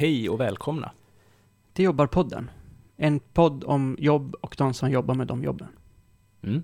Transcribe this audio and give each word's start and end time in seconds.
Hej 0.00 0.28
och 0.28 0.40
välkomna. 0.40 0.92
till 1.72 1.84
Jobbarpodden. 1.84 2.50
En 2.96 3.20
podd 3.20 3.64
om 3.64 3.96
jobb 3.98 4.34
och 4.40 4.54
de 4.58 4.74
som 4.74 4.90
jobbar 4.90 5.14
med 5.14 5.26
de 5.26 5.44
jobben. 5.44 5.68
Mm. 6.42 6.62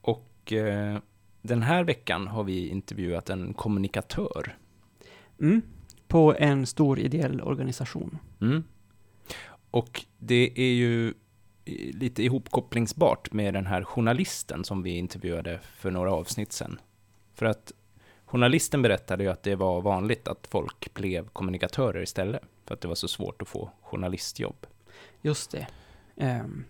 Och 0.00 0.52
eh, 0.52 0.98
den 1.42 1.62
här 1.62 1.84
veckan 1.84 2.26
har 2.26 2.44
vi 2.44 2.68
intervjuat 2.68 3.30
en 3.30 3.54
kommunikatör. 3.54 4.56
Mm. 5.40 5.62
På 6.08 6.34
en 6.38 6.66
stor 6.66 6.98
ideell 6.98 7.40
organisation. 7.40 8.18
Mm. 8.40 8.64
Och 9.70 10.04
det 10.18 10.52
är 10.56 10.72
ju 10.72 11.08
eh, 11.08 11.14
lite 11.94 12.22
ihopkopplingsbart 12.22 13.32
med 13.32 13.54
den 13.54 13.66
här 13.66 13.84
journalisten 13.84 14.64
som 14.64 14.82
vi 14.82 14.90
intervjuade 14.90 15.60
för 15.62 15.90
några 15.90 16.12
avsnitt 16.12 16.52
sedan. 16.52 16.80
För 17.34 17.46
att 17.46 17.72
journalisten 18.30 18.82
berättade 18.82 19.24
ju 19.24 19.30
att 19.30 19.42
det 19.42 19.54
var 19.56 19.80
vanligt 19.80 20.28
att 20.28 20.46
folk 20.50 20.94
blev 20.94 21.28
kommunikatörer 21.28 22.02
istället. 22.02 22.42
För 22.66 22.74
att 22.74 22.80
det 22.80 22.88
var 22.88 22.94
så 22.94 23.08
svårt 23.08 23.42
att 23.42 23.48
få 23.48 23.70
journalistjobb. 23.82 24.66
Just 25.22 25.50
det. 25.50 25.66
Ehm, 26.16 26.64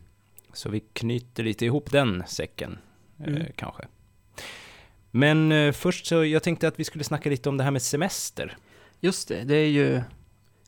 Så 0.52 0.68
vi 0.68 0.80
knyter 0.80 1.42
lite 1.42 1.64
ihop 1.66 1.90
den 1.90 2.22
säcken, 2.26 2.78
eh, 3.18 3.26
Mm. 3.26 3.46
kanske. 3.56 3.86
Men 5.10 5.52
eh, 5.52 5.72
först 5.72 6.06
så, 6.06 6.24
jag 6.24 6.42
tänkte 6.42 6.68
att 6.68 6.80
vi 6.80 6.84
skulle 6.84 7.04
snacka 7.04 7.30
lite 7.30 7.48
om 7.48 7.56
det 7.56 7.64
här 7.64 7.70
med 7.70 7.82
semester. 7.82 8.56
just 9.00 9.28
det, 9.28 9.44
det 9.44 9.54
är 9.56 9.68
ju... 9.68 10.02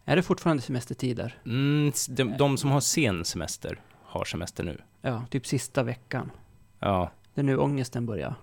Är 0.05 0.17
det 0.17 0.23
fortfarande 0.23 0.63
semestertider? 0.63 1.39
Mm, 1.47 1.93
de, 2.09 2.37
de 2.39 2.59
som 2.59 2.71
har 2.71 2.81
sen 2.81 3.25
semester 3.25 3.81
har 4.03 4.25
semester 4.25 4.65
nu. 4.65 4.81
Ja, 5.01 5.25
typ 5.31 5.47
sista 5.47 5.83
veckan. 5.83 6.31
Ja, 6.79 7.11
Det 7.35 7.41
är 7.41 7.45
nu 7.45 7.57
ångesten 7.57 8.07
börjar 8.07 8.35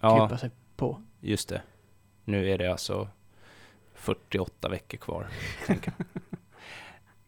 ja 0.00 0.18
krypa 0.28 0.38
sig 0.38 0.50
på. 0.76 1.02
just 1.20 1.48
det. 1.48 1.62
Nu 2.24 2.50
är 2.50 2.58
det 2.58 2.72
alltså 2.72 3.08
48 3.94 4.68
veckor 4.68 4.98
kvar, 4.98 5.26
jag. 5.68 5.78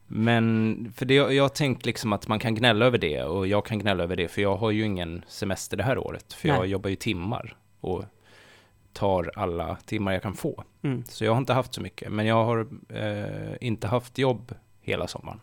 Men, 0.07 0.93
för 0.97 1.07
det, 1.07 1.15
jag 1.15 1.45
har 1.45 1.49
tänkt 1.49 1.87
liksom 1.87 2.13
att 2.13 2.29
man 2.29 2.39
kan 2.39 2.55
gnälla 2.55 2.87
över 2.87 2.99
det 2.99 3.23
och 3.23 3.47
jag 3.47 3.67
kan 3.67 3.79
gnälla 3.79 4.03
över 4.05 4.17
det 4.17 4.29
för 4.29 4.43
jag 4.43 4.57
har 4.57 4.71
ju 4.71 4.85
ingen 4.85 5.25
semester 5.29 5.77
det 5.77 5.83
här 5.83 5.99
året. 5.99 6.33
För 6.33 6.49
jag 6.49 6.61
Nej. 6.61 6.69
jobbar 6.69 6.91
ju 6.91 6.97
timmar 6.97 7.57
och 7.81 8.05
tar 8.93 9.31
alla 9.37 9.77
timmar 9.77 10.13
jag 10.13 10.23
kan 10.23 10.35
få. 10.35 10.65
Mm. 10.83 11.05
Så 11.05 11.25
jag 11.25 11.33
har 11.33 11.39
inte 11.39 11.53
haft 11.53 11.75
så 11.75 11.81
mycket, 11.81 12.13
men 12.13 12.27
jag 12.27 12.45
har 12.45 12.69
eh, 12.89 13.57
inte 13.61 13.87
haft 13.87 14.19
jobb 14.19 14.55
hela 14.81 15.07
sommaren. 15.07 15.41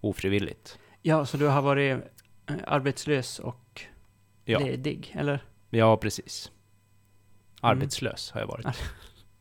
Ofrivilligt. 0.00 0.78
Ja, 1.02 1.26
så 1.26 1.36
du 1.36 1.46
har 1.46 1.62
varit 1.62 1.96
eh, 2.46 2.54
arbetslös 2.66 3.38
och 3.38 3.82
Ja, 4.44 4.58
ledig, 4.58 5.14
eller? 5.18 5.44
ja 5.70 5.96
precis. 5.96 6.52
Mm. 7.62 7.70
Arbetslös 7.70 8.30
har 8.30 8.40
jag 8.40 8.46
varit. 8.48 8.66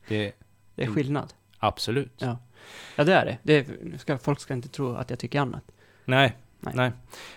Det, 0.08 0.32
Det 0.76 0.84
är 0.84 0.88
skillnad. 0.88 1.34
absolut. 1.60 2.14
Ja. 2.18 2.38
Ja, 2.96 3.04
det 3.04 3.14
är 3.14 3.26
det. 3.26 3.38
det 3.44 3.54
är, 3.54 3.98
ska, 3.98 4.18
folk 4.18 4.40
ska 4.40 4.54
inte 4.54 4.68
tro 4.70 4.96
att 4.96 5.10
jag 5.10 5.20
tycker 5.20 5.40
annat. 5.40 5.64
Nej, 6.06 6.36
Nej. 6.60 6.74
nej. 6.76 6.92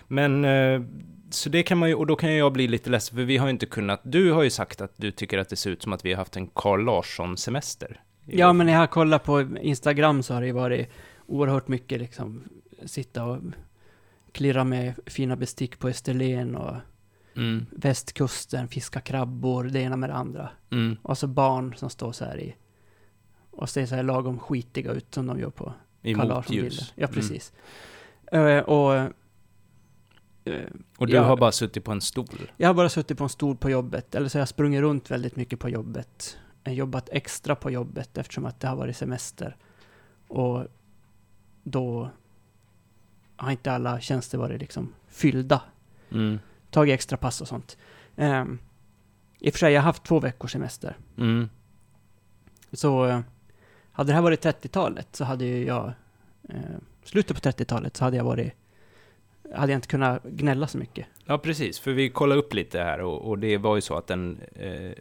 Men, 0.07 0.45
eh, 0.45 0.81
så 1.29 1.49
det 1.49 1.63
kan 1.63 1.77
man 1.77 1.89
ju, 1.89 1.95
och 1.95 2.07
då 2.07 2.15
kan 2.15 2.35
jag 2.35 2.53
bli 2.53 2.67
lite 2.67 2.89
ledsen, 2.89 3.17
för 3.17 3.23
vi 3.23 3.37
har 3.37 3.47
ju 3.47 3.51
inte 3.51 3.65
kunnat, 3.65 3.99
du 4.03 4.31
har 4.31 4.43
ju 4.43 4.49
sagt 4.49 4.81
att 4.81 4.93
du 4.95 5.11
tycker 5.11 5.37
att 5.37 5.49
det 5.49 5.55
ser 5.55 5.71
ut 5.71 5.81
som 5.83 5.93
att 5.93 6.05
vi 6.05 6.11
har 6.11 6.17
haft 6.17 6.35
en 6.35 6.47
Carl 6.47 6.83
Larsson-semester. 6.83 7.99
Ja, 8.25 8.53
men 8.53 8.65
när 8.65 8.73
jag 8.73 8.79
har 8.79 8.87
kollat 8.87 9.23
på 9.23 9.41
Instagram 9.61 10.23
så 10.23 10.33
har 10.33 10.41
det 10.41 10.47
ju 10.47 10.53
varit 10.53 10.89
oerhört 11.27 11.67
mycket 11.67 11.99
liksom 11.99 12.43
sitta 12.85 13.23
och 13.23 13.37
klirra 14.31 14.63
med 14.63 14.93
fina 15.05 15.35
bestick 15.35 15.79
på 15.79 15.87
Österlen 15.87 16.55
och 16.55 16.75
Mm, 17.35 17.65
västkusten, 17.71 18.67
fiska 18.67 19.01
krabbor, 19.01 19.63
det 19.63 19.79
ena 19.79 19.97
med 19.97 20.09
det 20.09 20.13
andra. 20.15 20.49
mm, 20.69 20.97
Och 21.01 21.17
så 21.17 21.27
barn 21.27 21.73
som 21.75 21.89
står 21.89 22.11
så 22.11 22.25
här 22.25 22.39
i 22.39 22.55
och 23.51 23.69
ser 23.69 23.85
så 23.85 23.95
här 23.95 24.03
lagom 24.03 24.39
skitiga 24.39 24.91
ut 24.91 25.13
som 25.13 25.27
de 25.27 25.39
gör 25.39 25.49
på 25.49 25.73
i 26.01 26.15
motljus. 26.15 26.93
Ja, 26.95 27.07
Mm. 27.07 27.15
precis. 27.15 27.53
Eh, 28.31 28.57
och 28.59 28.95
eh, 28.95 29.09
Och 30.97 31.07
du 31.07 31.13
Ja. 31.13 31.23
har 31.23 31.37
bara 31.37 31.51
suttit 31.51 31.83
på 31.83 31.91
en 31.91 32.01
stol. 32.01 32.51
jag 32.57 32.69
har 32.69 32.73
bara 32.73 32.89
suttit 32.89 33.17
på 33.17 33.23
en 33.23 33.29
stol 33.29 33.55
på 33.57 33.69
jobbet, 33.69 34.15
eller 34.15 34.29
så 34.29 34.37
har 34.37 34.41
jag 34.41 34.47
sprungit 34.49 34.81
runt 34.81 35.11
väldigt 35.11 35.35
mycket 35.35 35.59
på 35.59 35.69
jobbet. 35.69 36.37
Jag 36.63 36.71
har 36.71 36.75
jobbat 36.75 37.09
extra 37.11 37.55
på 37.55 37.71
jobbet 37.71 38.17
eftersom 38.17 38.45
att 38.45 38.59
det 38.59 38.67
har 38.67 38.75
varit 38.75 38.97
semester. 38.97 39.55
Och 40.27 40.67
då 41.63 42.09
har 43.35 43.51
inte 43.51 43.71
alla 43.71 43.99
tjänster 43.99 44.37
varit 44.37 44.61
liksom 44.61 44.93
fyllda. 45.07 45.61
Mm, 46.11 46.39
Tagit 46.71 46.93
extra 46.93 47.17
pass 47.17 47.41
och 47.41 47.47
sånt. 47.47 47.77
Um, 48.15 48.59
I 49.39 49.49
och 49.49 49.53
för 49.53 49.59
sig, 49.59 49.73
jag 49.73 49.81
har 49.81 49.85
haft 49.85 50.03
två 50.03 50.19
veckors 50.19 50.51
semester. 50.51 50.97
mm, 51.17 51.49
Så 52.71 53.05
eh, 53.05 53.19
hade 53.91 54.09
det 54.09 54.13
här 54.13 54.21
varit 54.21 54.45
30-talet 54.45 55.07
så 55.15 55.23
hade 55.23 55.45
ju 55.45 55.65
jag, 55.65 55.93
eh, 56.49 56.55
slutet 57.03 57.41
på 57.43 57.49
30-talet 57.49 57.97
så 57.97 58.03
hade 58.03 58.17
jag 58.17 58.23
varit, 58.23 58.53
hade 59.55 59.71
jag 59.71 59.77
inte 59.77 59.87
kunnat 59.87 60.23
gnälla 60.23 60.67
så 60.67 60.77
mycket. 60.77 61.07
Ja, 61.25 61.37
precis. 61.37 61.79
För 61.79 61.91
vi 61.91 62.09
kollade 62.09 62.41
upp 62.41 62.53
lite 62.53 62.79
här 62.79 63.01
och, 63.01 63.29
och 63.29 63.39
det 63.39 63.57
var 63.57 63.75
ju 63.75 63.81
så 63.81 63.97
att 63.97 64.07
den 64.07 64.41
eh, 64.55 64.91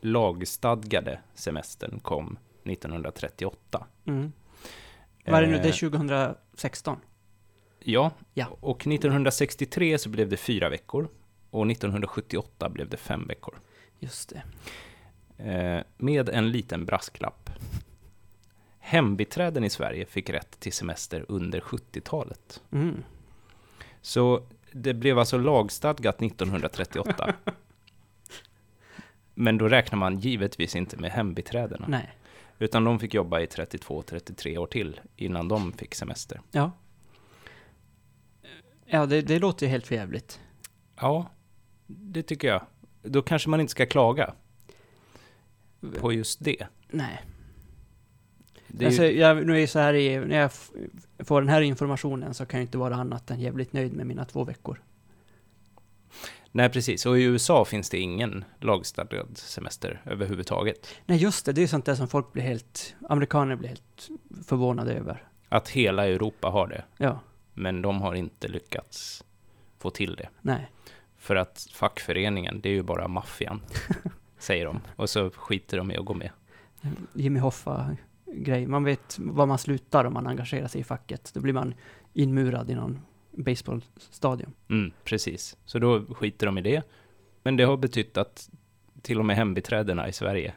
lagstadgade 0.00 1.20
semestern 1.34 2.00
kom 2.00 2.38
1938. 2.64 3.86
Mm. 4.04 4.32
Vad 5.26 5.34
är 5.34 5.42
det 5.42 5.48
nu? 5.48 5.56
Det 5.62 5.68
är 5.68 5.90
2016? 5.90 6.96
Ja, 7.84 8.10
Ja. 8.34 8.46
och 8.60 8.86
1963 8.86 9.98
så 9.98 10.08
blev 10.08 10.28
det 10.28 10.36
fyra 10.36 10.68
veckor 10.68 11.08
och 11.50 11.70
1978 11.70 12.68
blev 12.68 12.88
det 12.88 12.96
fem 12.96 13.26
veckor. 13.26 13.58
Just 13.98 14.28
det. 14.28 14.42
Eh, 15.52 15.82
med 15.96 16.28
en 16.28 16.50
liten 16.50 16.84
brasklapp. 16.86 17.50
Hembiträden 18.78 19.64
i 19.64 19.70
Sverige 19.70 20.06
fick 20.06 20.30
rätt 20.30 20.60
till 20.60 20.72
semester 20.72 21.24
under 21.28 21.60
70-talet. 21.60 22.62
Mm. 22.72 23.02
Så 24.02 24.42
det 24.72 24.94
blev 24.94 25.18
alltså 25.18 25.38
lagstadgat 25.38 26.22
1938. 26.22 27.34
Men 29.34 29.58
då 29.58 29.68
räknar 29.68 29.98
man 29.98 30.18
givetvis 30.18 30.76
inte 30.76 30.96
med 30.96 31.10
hembiträdena. 31.10 31.86
Nej. 31.88 32.10
Utan 32.58 32.84
de 32.84 32.98
fick 32.98 33.14
jobba 33.14 33.40
i 33.40 33.46
32-33 33.46 34.58
år 34.58 34.66
till 34.66 35.00
innan 35.16 35.48
de 35.48 35.72
fick 35.72 35.94
semester. 35.94 36.40
Ja. 36.50 36.70
Ja, 38.92 39.06
det, 39.06 39.22
det 39.22 39.38
låter 39.38 39.66
ju 39.66 39.70
helt 39.70 39.86
förjävligt. 39.86 40.40
Ja, 40.96 41.26
det 41.86 42.22
tycker 42.22 42.48
jag. 42.48 42.62
Då 43.02 43.22
kanske 43.22 43.50
man 43.50 43.60
inte 43.60 43.70
ska 43.70 43.86
klaga 43.86 44.34
på 46.00 46.12
just 46.12 46.44
det. 46.44 46.66
Nej. 46.90 47.22
det 48.68 48.86
alltså, 48.86 49.04
ju, 49.04 49.20
jag, 49.20 49.46
nu 49.46 49.62
är 49.62 49.66
så 49.66 49.78
här 49.78 49.94
i, 49.94 50.18
när 50.18 50.36
jag 50.36 50.50
får 51.26 51.40
den 51.40 51.48
här 51.48 51.60
informationen 51.60 52.34
så 52.34 52.46
kan 52.46 52.60
jag 52.60 52.64
inte 52.64 52.78
vara 52.78 52.94
annat 52.94 53.30
än 53.30 53.40
jävligt 53.40 53.72
nöjd 53.72 53.92
med 53.92 54.06
mina 54.06 54.24
två 54.24 54.44
veckor. 54.44 54.82
nej, 56.52 56.68
precis. 56.68 57.06
Och 57.06 57.18
i 57.18 57.22
USA 57.22 57.64
finns 57.64 57.90
det 57.90 57.98
ingen 57.98 58.44
lagstadgad 58.60 59.38
semester 59.38 60.02
överhuvudtaget. 60.04 60.86
Nej, 61.06 61.18
just 61.18 61.46
det. 61.46 61.52
Det 61.52 61.62
är 61.62 61.66
sånt 61.66 61.84
där 61.84 61.94
som 61.94 62.08
folk 62.08 62.32
blir 62.32 62.42
helt, 62.42 62.94
amerikaner 63.08 63.56
blir 63.56 63.68
helt 63.68 64.08
förvånade 64.46 64.94
över. 64.94 65.22
Att 65.48 65.68
hela 65.68 66.06
Europa 66.06 66.48
har 66.48 66.68
det, 66.68 66.84
Ja, 66.96 67.20
men 67.54 67.82
de 67.82 68.02
har 68.02 68.14
inte 68.14 68.48
lyckats 68.48 69.24
få 69.78 69.90
till 69.90 70.14
det. 70.16 70.28
nej. 70.40 70.70
För 71.16 71.36
att 71.36 71.66
fackföreningen, 71.72 72.60
det 72.60 72.68
är 72.68 72.72
ju 72.72 72.82
bara 72.82 73.08
maffian, 73.08 73.60
säger 74.38 74.64
de. 74.66 74.80
Och 74.96 75.10
så 75.10 75.30
skiter 75.30 75.76
de 75.76 75.90
i 75.90 75.96
att 75.96 76.04
gå 76.04 76.14
med. 76.14 76.30
Jimmy 77.12 77.40
Hoffa-grej. 77.40 78.66
Man 78.66 78.84
vet 78.84 79.18
var 79.18 79.46
man 79.46 79.58
slutar 79.58 80.04
om 80.04 80.12
man 80.14 80.26
engagerar 80.26 80.68
sig 80.68 80.80
i 80.80 80.84
facket. 80.84 81.30
Då 81.34 81.40
blir 81.40 81.52
man 81.52 81.74
inmurad 82.12 82.70
i 82.70 82.74
någon 82.74 83.00
baseballstadion. 83.30 84.52
Mm, 84.68 84.92
precis. 85.04 85.56
Så 85.64 85.78
då 85.78 86.04
skiter 86.14 86.46
de 86.46 86.58
i 86.58 86.62
det. 86.62 86.82
Men 87.42 87.56
det 87.56 87.64
har 87.64 87.76
betytt 87.76 88.16
att 88.16 88.50
till 89.02 89.18
och 89.18 89.24
med 89.24 89.36
hembiträdena 89.36 90.08
i 90.08 90.12
Sverige 90.12 90.54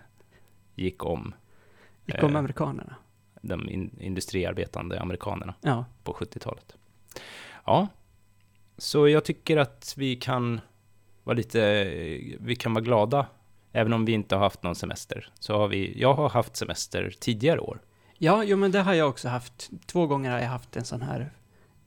gick 0.75 1.05
om 1.05 1.33
Det 2.05 2.19
kom 2.19 2.31
Eh. 2.33 2.39
amerikanerna. 2.39 2.95
de 3.41 3.69
in, 3.69 3.97
industriarbetande 3.99 4.99
amerikanerna 5.01 5.53
Ja. 5.61 5.85
på 6.03 6.13
70-talet. 6.13 6.75
Ja, 7.65 7.87
så 8.77 9.07
jag 9.07 9.25
tycker 9.25 9.57
att 9.57 9.93
vi 9.97 10.15
kan 10.15 10.61
vara 11.23 11.35
lite, 11.35 11.83
vi 12.39 12.55
kan 12.55 12.73
vara 12.73 12.83
glada, 12.83 13.25
även 13.71 13.93
om 13.93 14.05
vi 14.05 14.11
inte 14.11 14.35
har 14.35 14.43
haft 14.43 14.63
någon 14.63 14.75
semester. 14.75 15.31
Så 15.39 15.57
har 15.57 15.67
vi, 15.67 16.01
jag 16.01 16.13
har 16.13 16.29
haft 16.29 16.55
semester 16.55 17.13
tidigare 17.19 17.59
år. 17.59 17.81
Ja, 18.17 18.43
jo 18.43 18.57
men 18.57 18.71
det 18.71 18.79
har 18.81 18.93
jag 18.93 19.09
också 19.09 19.29
haft. 19.29 19.69
Två 19.85 20.07
gånger 20.07 20.31
har 20.31 20.39
jag 20.39 20.47
haft 20.47 20.75
en 20.75 20.85
sån 20.85 21.01
här, 21.01 21.31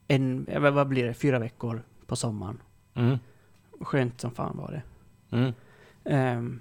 en, 0.09 0.47
eh, 0.47 0.61
vad 0.61 0.89
blir 0.89 1.05
det, 1.05 1.15
fyra 1.15 1.39
veckor 1.39 1.83
på 2.07 2.17
sommaren. 2.17 2.63
Mm, 2.95 3.19
Skönt 3.81 4.21
som 4.21 4.31
fan 4.31 4.57
var 4.57 4.71
det. 4.71 4.83
mm, 5.37 5.53
Ehm, 6.05 6.61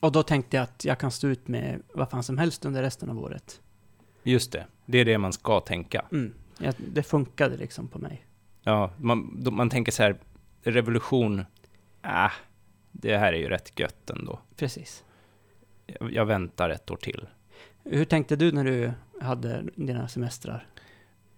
och 0.00 0.12
då 0.12 0.22
tänkte 0.22 0.56
jag 0.56 0.64
att 0.64 0.84
jag 0.84 0.98
kan 0.98 1.10
stå 1.10 1.28
ut 1.28 1.48
med 1.48 1.82
vad 1.94 2.10
fan 2.10 2.22
som 2.22 2.38
helst 2.38 2.64
under 2.64 2.82
resten 2.82 3.10
av 3.10 3.18
året. 3.18 3.60
just 4.22 4.52
det, 4.52 4.66
det 4.86 4.98
är 4.98 5.04
det 5.04 5.18
man 5.18 5.32
ska 5.32 5.60
tänka. 5.60 6.04
Mm. 6.12 6.34
Ja, 6.62 6.72
det 6.76 7.02
funkade 7.02 7.56
liksom 7.56 7.88
på 7.88 7.98
mig. 7.98 8.24
Ja, 8.62 8.90
man, 8.96 9.42
då, 9.42 9.50
man 9.50 9.70
tänker 9.70 9.92
så 9.92 10.02
här, 10.02 10.16
revolution, 10.62 11.38
äh, 12.02 12.30
det 12.92 13.16
här 13.16 13.32
är 13.32 13.36
ju 13.38 13.48
rätt 13.48 13.78
gött 13.80 14.10
ändå. 14.10 14.38
Precis. 14.56 15.04
Jag, 15.86 16.12
jag 16.12 16.24
väntar 16.26 16.70
ett 16.70 16.90
år 16.90 16.96
till. 16.96 17.26
Hur 17.84 18.04
tänkte 18.04 18.36
du 18.36 18.52
när 18.52 18.64
du 18.64 18.92
hade 19.20 19.64
dina 19.74 20.08
semestrar? 20.08 20.66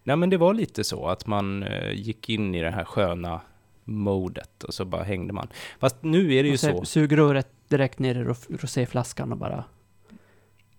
Nej, 0.03 0.17
men 0.17 0.31
det 0.31 0.37
var 0.37 0.55
lite 0.55 0.85
så 0.85 1.07
att 1.09 1.27
man 1.27 1.63
eh, 1.63 1.93
gick 1.93 2.29
in 2.29 2.55
i 2.55 2.63
det 2.63 2.71
här 2.71 2.85
sköna 2.85 3.41
modet 3.85 4.65
och 4.65 4.75
så 4.75 4.85
bara 4.85 5.03
hängde 5.03 5.33
man. 5.33 5.49
Fast 5.79 6.03
nu 6.03 6.35
är 6.35 6.43
det 6.43 6.49
ju 6.49 6.53
Och 6.55 6.61
så 6.61 6.79
så. 6.79 6.85
Sugröret 6.85 7.49
direkt 7.69 7.99
ner 7.99 8.15
i 8.15 8.25
ro- 8.25 8.57
roséflaskan 8.61 9.33
och 9.33 9.39
bara... 9.39 9.65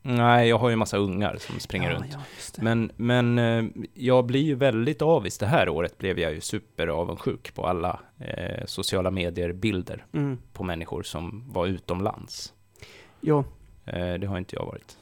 Nej, 0.07 0.50
jag 0.50 0.57
har 0.57 0.69
ju 0.69 0.75
massa 0.75 0.98
ungar 0.98 1.38
som 1.40 1.60
springer 1.60 1.90
ja, 1.92 1.96
runt. 1.98 2.12
Ja. 2.13 2.19
Men, 2.57 2.92
men 2.96 3.40
eh, 3.40 3.66
jag 3.94 4.25
blir 4.25 4.42
ju 4.42 4.56
väldigt 4.56 5.02
avis. 5.02 5.38
Det 5.38 5.46
här 5.46 5.69
året 5.69 5.98
blev 5.98 6.19
jag 6.19 6.34
ju 6.34 6.42
superavundsjuk 6.42 7.54
på 7.54 7.66
alla 7.68 8.00
eh, 8.18 8.66
sociala 8.66 9.12
medier-bilder 9.12 10.06
Mm. 10.13 10.38
på 10.54 10.63
människor 10.63 11.04
som 11.04 11.44
var 11.52 11.68
utomlands. 11.68 12.54
Jo, 13.22 13.44
Eh, 13.88 14.13
det 14.13 14.28
har 14.28 14.38
inte 14.38 14.56
jag 14.56 14.66
varit. 14.66 14.98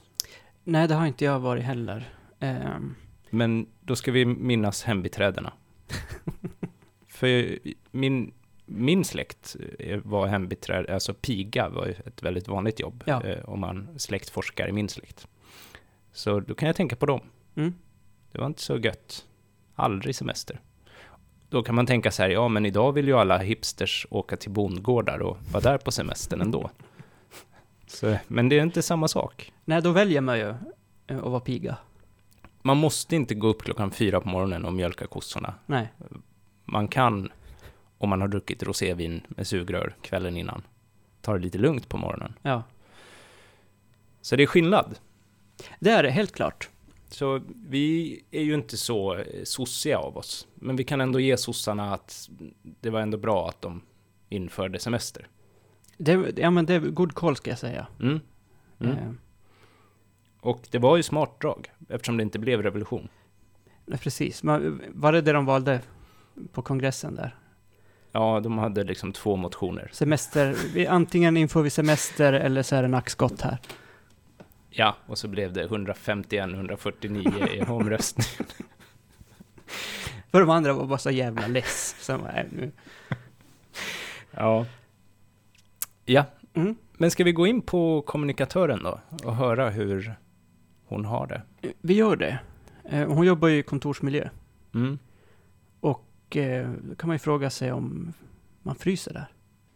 nej 0.64 0.88
det 0.88 0.94
har 0.94 1.06
inte 1.06 1.26
jag 1.26 1.40
varit 1.40 1.64
heller. 1.64 2.10
Ehm, 2.40 2.96
Men 3.30 3.66
då 3.82 3.96
ska 3.96 4.12
vi 4.12 4.26
minnas 4.26 4.84
hembiträdena. 4.84 5.54
För 7.08 7.60
min, 7.92 8.34
min 8.66 9.04
släkt 9.06 9.56
eh, 9.80 10.00
var 10.04 10.28
hembiträde, 10.28 10.94
alltså 10.94 11.14
piga 11.14 11.70
var 11.70 11.88
ett 12.06 12.24
väldigt 12.24 12.48
vanligt 12.48 12.80
jobb 12.80 13.04
Ja. 13.08 13.24
eh, 13.24 13.46
om 13.50 13.60
man 13.60 13.90
släktforskar 13.98 14.68
i 14.70 14.72
min 14.72 14.90
släkt. 14.90 15.28
Så 16.12 16.40
då 16.40 16.56
kan 16.56 16.68
jag 16.68 16.76
tänka 16.76 16.96
på 16.96 17.06
dem. 17.06 17.20
mm. 17.56 17.74
Det 18.32 18.40
var 18.40 18.46
inte 18.48 18.62
så 18.62 18.78
gött. 18.78 19.26
Aldrig 19.76 20.16
semester. 20.16 20.60
Då 21.50 21.64
kan 21.64 21.76
man 21.76 21.86
tänka 21.86 22.12
så 22.12 22.24
här, 22.24 22.30
ja 22.30 22.48
men 22.48 22.66
idag 22.66 22.92
vill 22.92 23.08
ju 23.08 23.14
alla 23.18 23.38
hipsters 23.38 24.08
åka 24.10 24.36
till 24.38 24.52
bondgårdar 24.52 25.20
och 25.20 25.38
vara 25.52 25.62
där 25.64 25.78
på 25.78 25.92
semestern 25.92 26.42
ändå. 26.42 26.70
Så, 27.88 28.18
men 28.28 28.50
det 28.50 28.60
är 28.60 28.64
inte 28.64 28.82
samma 28.82 29.08
sak. 29.08 29.54
Nej, 29.66 29.82
då 29.82 29.92
väljer 29.92 30.22
man 30.22 30.38
ju 30.40 30.50
eh, 31.08 31.18
att 31.18 31.24
vara 31.32 31.40
piga. 31.40 31.78
Man 32.62 32.78
måste 32.78 33.16
inte 33.16 33.36
gå 33.36 33.48
upp 33.48 33.62
klockan 33.64 33.92
fyra 33.92 34.22
på 34.22 34.30
morgonen 34.30 34.66
och 34.66 34.74
mjölka 34.74 35.08
kossorna. 35.08 35.54
Nej, 35.66 35.88
Man 36.66 36.88
kan, 36.88 37.32
om 37.98 38.10
man 38.10 38.22
har 38.22 38.28
druckit 38.28 38.64
rosévin 38.64 39.22
med 39.30 39.48
sugrör 39.48 39.96
kvällen 40.02 40.38
innan, 40.38 40.62
ta 41.22 41.34
det 41.34 41.40
lite 41.40 41.58
lugnt 41.58 41.90
på 41.90 41.98
morgonen. 41.98 42.34
ja. 42.42 42.64
Så 44.22 44.36
det 44.36 44.44
är 44.44 44.48
skillnad. 44.48 45.00
Det 45.80 45.90
är 45.90 46.04
det, 46.04 46.10
helt 46.12 46.32
klart. 46.32 46.70
Så 47.10 47.42
vi 47.68 48.20
är 48.32 48.42
ju 48.42 48.54
inte 48.54 48.78
så 48.78 49.16
eh, 49.16 49.44
sossiga 49.44 49.98
av 50.00 50.18
oss. 50.18 50.48
Men 50.56 50.76
vi 50.76 50.84
kan 50.84 51.02
ändå 51.02 51.20
ge 51.20 51.38
sossarna 51.38 51.94
att 51.94 52.30
det 52.62 52.90
var 52.90 53.00
ändå 53.00 53.18
bra 53.18 53.50
att 53.50 53.62
de 53.62 53.82
införde 54.30 54.80
semester. 54.80 55.28
Det, 55.98 56.40
ja, 56.40 56.50
men 56.52 56.66
det 56.66 56.74
är 56.74 56.80
god 56.80 57.14
koll 57.14 57.36
ska 57.36 57.50
jag 57.50 57.60
säga. 57.60 57.88
Mm. 58.00 58.20
Mm. 58.80 58.98
Ehm, 58.98 59.20
Och 60.40 60.68
det 60.72 60.80
var 60.80 60.98
ju 60.98 61.04
smart 61.04 61.42
drag, 61.42 61.72
eftersom 61.90 62.18
det 62.18 62.24
inte 62.24 62.40
blev 62.40 62.64
revolution. 62.64 63.10
nej, 63.86 64.00
precis. 64.00 64.44
Men 64.44 64.82
var 64.94 65.12
det 65.12 65.22
det 65.22 65.32
de 65.32 65.46
valde 65.46 65.82
på 66.52 66.62
kongressen 66.62 67.16
där? 67.16 67.36
Ja, 68.16 68.40
de 68.40 68.58
hade 68.58 68.84
liksom 68.84 69.12
två 69.14 69.36
motioner. 69.36 69.90
Semester, 69.94 70.56
vi, 70.74 70.88
antingen 70.88 71.38
inför 71.38 71.62
vi 71.62 71.70
semester 71.70 72.34
eller 72.34 72.64
så 72.64 72.76
är 72.76 72.82
det 72.82 72.88
nackskott 72.88 73.42
här. 73.42 73.58
Ja, 74.70 74.96
och 75.06 75.18
så 75.18 75.28
blev 75.28 75.54
det 75.54 75.68
151-149 75.68 77.50
i 77.54 77.62
omröstning. 77.72 78.48
För 80.32 80.40
de 80.40 80.50
andra 80.50 80.74
var 80.74 80.86
bara 80.86 80.98
så 80.98 81.12
jävla 81.12 81.48
less. 81.48 81.96
Så, 82.00 82.18
nej, 82.18 82.48
nu. 82.52 82.72
Ja. 84.32 84.66
Ja, 86.06 86.26
Mm. 86.56 86.76
men 86.98 87.12
ska 87.12 87.24
vi 87.24 87.32
gå 87.32 87.48
in 87.48 87.62
på 87.62 88.02
kommunikatören 88.02 88.84
då? 88.84 89.00
Och 89.24 89.36
höra 89.36 89.70
hur 89.70 90.16
hon 90.86 91.06
har 91.06 91.28
det? 91.28 91.42
Vi 91.82 91.94
gör 91.94 92.16
det. 92.16 92.40
Eh, 92.90 93.08
Hon 93.08 93.26
jobbar 93.26 93.48
ju 93.48 93.58
i 93.58 93.64
kontorsmiljö. 93.64 94.30
Mm. 94.74 95.00
Och 96.34 96.38
eh, 96.38 96.70
då 96.84 96.96
kan 96.96 97.08
man 97.08 97.16
ju 97.16 97.20
fråga 97.20 97.50
sig 97.50 97.72
om 97.72 98.14
man 98.62 98.76
fryser 98.76 99.14
där. 99.14 99.28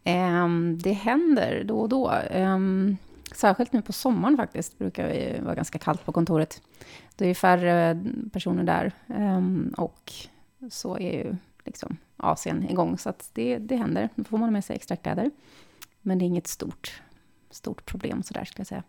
Ehm, 0.04 0.78
det 0.78 0.92
händer 0.92 1.64
då 1.64 1.80
och 1.80 1.88
då. 1.88 2.10
Ehm, 2.30 2.96
särskilt 3.32 3.72
nu 3.72 3.82
på 3.82 3.92
sommaren 3.92 4.36
faktiskt, 4.36 4.78
brukar 4.78 5.08
det 5.08 5.40
vara 5.42 5.54
ganska 5.54 5.78
kallt 5.78 6.04
på 6.04 6.12
kontoret. 6.12 6.62
Det 7.16 7.26
är 7.26 7.34
färre 7.34 8.04
personer 8.32 8.64
där 8.64 8.92
ehm, 9.08 9.74
och 9.76 10.12
så 10.70 10.98
är 10.98 11.12
ju 11.12 11.36
liksom 11.64 11.96
AC'n 12.16 12.70
igång. 12.70 12.98
Så 12.98 13.08
att 13.08 13.30
det, 13.32 13.58
det 13.58 13.76
händer. 13.76 14.08
Då 14.14 14.24
får 14.24 14.38
man 14.38 14.52
med 14.52 14.64
sig 14.64 14.76
extra 14.76 14.96
kläder. 14.96 15.30
Men 16.02 16.18
det 16.18 16.24
är 16.24 16.26
inget 16.26 16.46
stort, 16.46 17.02
stort 17.50 17.84
problem 17.84 18.22
sådär 18.22 18.44
skulle 18.44 18.60
jag 18.60 18.66
säga. 18.66 18.82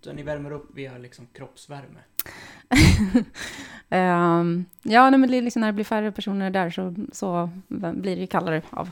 Så 0.00 0.12
ni 0.12 0.22
värmer 0.22 0.50
upp 0.50 0.76
via 0.76 0.98
liksom 0.98 1.26
kroppsvärme? 1.32 2.00
Ehm, 3.88 4.64
ja, 4.82 5.10
nej, 5.10 5.20
men 5.20 5.30
det 5.30 5.40
liksom 5.40 5.60
när 5.60 5.66
det 5.68 5.72
blir 5.72 5.84
färre 5.84 6.12
personer 6.12 6.50
där 6.50 6.70
så, 6.70 6.94
så 7.12 7.50
blir 7.68 8.16
det 8.16 8.20
ju 8.20 8.26
kallare 8.26 8.62
av 8.70 8.90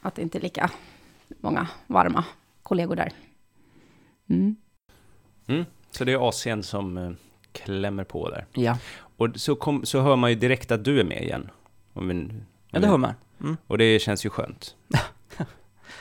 att 0.00 0.14
det 0.14 0.22
inte 0.22 0.38
är 0.38 0.42
lika 0.42 0.70
många 1.40 1.68
varma 1.86 2.24
kollegor 2.62 2.96
där. 2.96 3.12
Mm. 4.28 4.56
Så 5.90 6.04
det 6.04 6.12
är 6.12 6.18
AC'n 6.18 6.62
som 6.62 6.98
eh, 6.98 7.10
klämmer 7.52 8.04
på 8.04 8.30
där. 8.30 8.46
Ja. 8.52 8.78
Och 8.98 9.28
så, 9.34 9.54
kom, 9.56 9.84
så 9.84 10.00
hör 10.00 10.16
man 10.16 10.30
ju 10.30 10.36
direkt 10.36 10.70
att 10.70 10.84
du 10.84 11.00
är 11.00 11.04
med 11.04 11.22
igen. 11.22 11.50
Om 11.92 12.08
vi, 12.08 12.14
om 12.14 12.30
Ja, 12.70 12.78
det 12.80 12.86
hör 12.86 12.96
man. 12.98 13.14
Mm. 13.40 13.56
Och 13.66 13.78
det 13.78 13.98
känns 13.98 14.26
ju 14.26 14.30
skönt. 14.30 14.76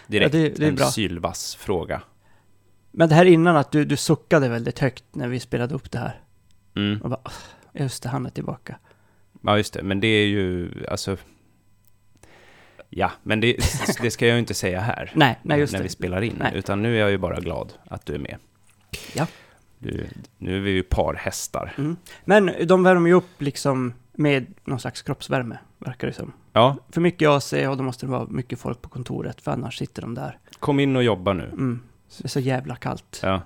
Direkt 0.07 0.33
Ja, 0.33 0.39
det- 0.41 0.49
det 0.57 0.63
är 0.65 0.69
en 0.69 0.75
bra. 0.75 0.85
sylvass 0.85 1.55
fråga. 1.55 2.01
Men 2.97 3.09
det 3.09 3.15
här 3.15 3.25
innan 3.25 3.55
att 3.55 3.71
du, 3.71 3.85
du 3.85 3.97
suckade 3.97 4.49
väldigt 4.49 4.79
högt 4.79 5.03
när 5.11 5.27
vi 5.27 5.39
spelade 5.39 5.75
upp 5.75 5.91
det 5.91 5.97
här. 5.99 6.19
Mm. 6.75 7.01
Och 7.01 7.09
bara, 7.09 7.19
"Åh, 7.25 7.31
just 7.81 8.03
det, 8.03 8.09
han 8.09 8.25
är 8.25 8.29
tillbaka. 8.29 8.77
Ja, 9.41 9.57
just 9.57 9.73
det. 9.73 9.83
Men 9.83 9.99
det 9.99 10.07
är 10.07 10.25
ju, 10.27 10.71
alltså... 10.89 11.17
Ja, 12.89 13.11
men 13.23 13.39
det, 13.39 13.57
det 14.01 14.11
ska 14.11 14.27
jag 14.27 14.33
ju 14.33 14.39
inte 14.39 14.53
säga 14.53 14.79
här. 14.79 15.11
Nej, 15.15 15.39
nej 15.41 15.59
just 15.59 15.73
när 15.73 15.79
det. 15.79 15.83
vi 15.83 15.89
spelar 15.89 16.21
in. 16.21 16.35
Nej. 16.39 16.51
Utan 16.55 16.81
nu 16.81 16.95
är 16.95 16.99
jag 16.99 17.11
ju 17.11 17.17
bara 17.17 17.39
glad 17.39 17.73
att 17.87 18.05
du 18.05 18.13
är 18.13 18.19
med. 18.19 18.37
Ja. 19.13 19.27
Du, 19.79 20.07
nu 20.37 20.57
är 20.57 20.61
vi 20.61 20.71
ju 20.71 20.83
par 20.83 21.13
hästar. 21.13 21.73
Mm. 21.77 21.95
Men 22.25 22.51
de 22.67 22.83
värmer 22.83 23.07
ju 23.09 23.13
upp 23.15 23.41
liksom 23.41 23.93
med 24.11 24.45
någon 24.65 24.79
slags 24.79 25.01
kroppsvärme, 25.01 25.57
verkar 25.77 26.07
det 26.07 26.13
som. 26.13 26.31
Ja, 26.53 26.77
För 26.89 27.01
mycket 27.01 27.29
AC 27.29 27.53
och 27.53 27.77
då 27.77 27.83
måste 27.83 28.05
det 28.05 28.11
vara 28.11 28.27
mycket 28.27 28.59
folk 28.59 28.81
på 28.81 28.89
kontoret, 28.89 29.41
för 29.41 29.51
annars 29.51 29.77
sitter 29.77 30.01
de 30.01 30.13
där. 30.15 30.37
kom 30.59 30.79
in 30.79 30.95
och 30.95 31.03
jobba 31.03 31.33
nu. 31.33 31.43
Mm. 31.43 31.81
Det 32.17 32.23
är 32.25 32.27
så 32.27 32.39
jävla 32.39 32.75
kallt. 32.75 33.19
Ja. 33.23 33.41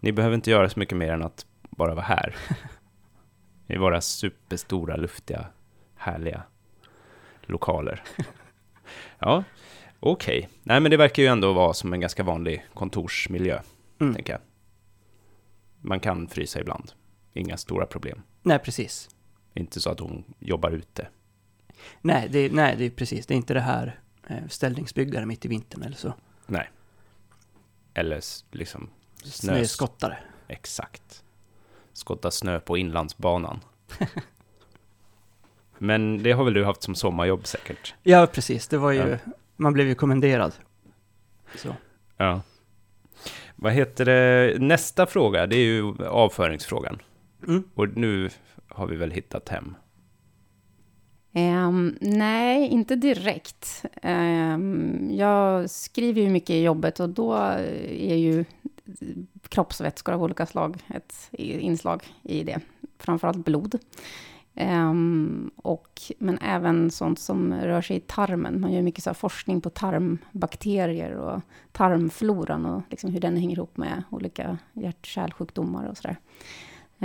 Ni 0.00 0.12
behöver 0.12 0.34
inte 0.34 0.50
göra 0.50 0.68
så 0.68 0.78
mycket 0.78 0.98
mer 0.98 1.12
än 1.12 1.22
att 1.22 1.46
bara 1.70 1.94
vara 1.94 2.04
här. 2.04 2.36
I 3.66 3.76
våra 3.76 4.00
superstora, 4.00 4.96
luftiga, 4.96 5.46
härliga 5.96 6.42
lokaler. 7.42 8.02
Ja, 9.18 9.44
okej. 10.00 10.48
Nej, 10.62 10.80
men 10.80 10.90
det 10.90 10.96
verkar 10.96 11.22
ju 11.22 11.28
ändå 11.28 11.52
vara 11.52 11.72
som 11.74 11.92
en 11.92 12.00
ganska 12.00 12.22
vanlig 12.22 12.64
kontorsmiljö, 12.74 13.60
Mm. 14.00 14.14
tänker 14.14 14.32
jag. 14.32 14.40
Man 15.80 16.00
kan 16.00 16.28
frysa 16.28 16.60
ibland. 16.60 16.92
Inga 17.32 17.56
stora 17.56 17.86
problem. 17.86 18.22
Nej, 18.42 18.58
precis. 18.58 19.08
Inte 19.54 19.80
så 19.80 19.90
att 19.90 20.00
hon 20.00 20.24
jobbar 20.38 20.70
ute. 20.70 21.08
Nej, 22.00 22.28
det, 22.30 22.52
nej, 22.52 22.74
det 22.78 22.84
är 22.84 22.90
precis. 22.90 23.26
Det 23.26 23.34
är 23.34 23.36
inte 23.36 23.54
det 23.54 23.60
här 23.60 24.00
eh, 24.28 24.46
ställningsbyggare 24.48 25.26
mitt 25.26 25.44
i 25.44 25.48
vintern 25.48 25.82
eller 25.82 25.96
så. 25.96 26.14
Nej. 26.46 26.70
Eller 27.94 28.20
liksom 28.50 28.90
snö... 29.22 29.52
Snöskottare. 29.52 30.18
Exakt. 30.48 31.22
Skotta 31.92 32.30
snö 32.30 32.60
på 32.60 32.76
inlandsbanan. 32.78 33.60
Men 35.78 36.22
det 36.22 36.32
har 36.32 36.44
väl 36.44 36.54
du 36.54 36.64
haft 36.64 36.82
som 36.82 36.94
sommarjobb 36.94 37.46
säkert? 37.46 37.94
Ja, 38.02 38.26
precis. 38.26 38.68
Det 38.68 38.78
var 38.78 38.92
ju... 38.92 39.08
Ja. 39.08 39.18
Man 39.56 39.72
blev 39.72 39.86
ju 39.86 39.94
kommenderad. 39.94 40.52
Så. 41.56 41.76
Ja. 42.16 42.40
Vad 43.56 43.72
heter 43.72 44.04
det? 44.04 44.58
Nästa 44.58 45.06
fråga, 45.06 45.46
det 45.46 45.56
är 45.56 45.64
ju 45.64 46.06
avföringsfrågan. 46.06 47.02
Mm. 47.46 47.64
Och 47.74 47.96
nu 47.96 48.30
har 48.68 48.86
vi 48.86 48.96
väl 48.96 49.10
hittat 49.10 49.48
hem. 49.48 49.76
Um, 51.36 51.96
nej, 52.00 52.68
inte 52.68 52.96
direkt. 52.96 53.84
Um, 54.02 55.10
jag 55.10 55.70
skriver 55.70 56.22
ju 56.22 56.30
mycket 56.30 56.50
i 56.50 56.62
jobbet 56.62 57.00
och 57.00 57.08
då 57.08 57.34
är 57.34 58.16
ju 58.16 58.44
kroppsvätskor 59.48 60.14
av 60.14 60.22
olika 60.22 60.46
slag 60.46 60.76
ett 60.88 61.28
inslag 61.32 62.02
i 62.22 62.44
det. 62.44 62.60
Framförallt 62.98 63.44
blod. 63.44 63.78
Um, 64.56 65.50
och, 65.56 66.02
men 66.18 66.38
även 66.38 66.90
sånt 66.90 67.18
som 67.18 67.54
rör 67.54 67.82
sig 67.82 67.96
i 67.96 68.00
tarmen. 68.00 68.60
Man 68.60 68.72
gör 68.72 68.82
mycket 68.82 69.04
så 69.04 69.10
här 69.10 69.14
forskning 69.14 69.60
på 69.60 69.70
tarmbakterier 69.70 71.12
och 71.12 71.40
tarmfloran 71.72 72.66
och 72.66 72.82
liksom 72.90 73.10
hur 73.10 73.20
den 73.20 73.36
hänger 73.36 73.56
ihop 73.56 73.76
med 73.76 74.02
olika 74.10 74.58
hjärt-kärlsjukdomar 74.72 75.86
och 75.86 75.96
sådär. 75.96 76.16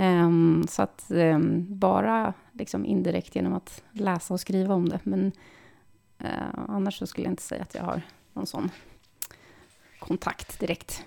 Ehm, 0.00 0.64
så 0.68 0.82
att 0.82 1.10
ehm, 1.10 1.78
bara 1.78 2.34
liksom 2.52 2.84
indirekt 2.84 3.34
genom 3.34 3.52
att 3.52 3.82
läsa 3.92 4.34
och 4.34 4.40
skriva 4.40 4.74
om 4.74 4.88
det. 4.88 5.00
Men 5.02 5.32
eh, 6.18 6.54
annars 6.68 6.98
så 6.98 7.06
skulle 7.06 7.26
jag 7.26 7.32
inte 7.32 7.42
säga 7.42 7.62
att 7.62 7.74
jag 7.74 7.82
har 7.82 8.02
någon 8.32 8.46
sån 8.46 8.70
kontakt 9.98 10.60
direkt. 10.60 11.04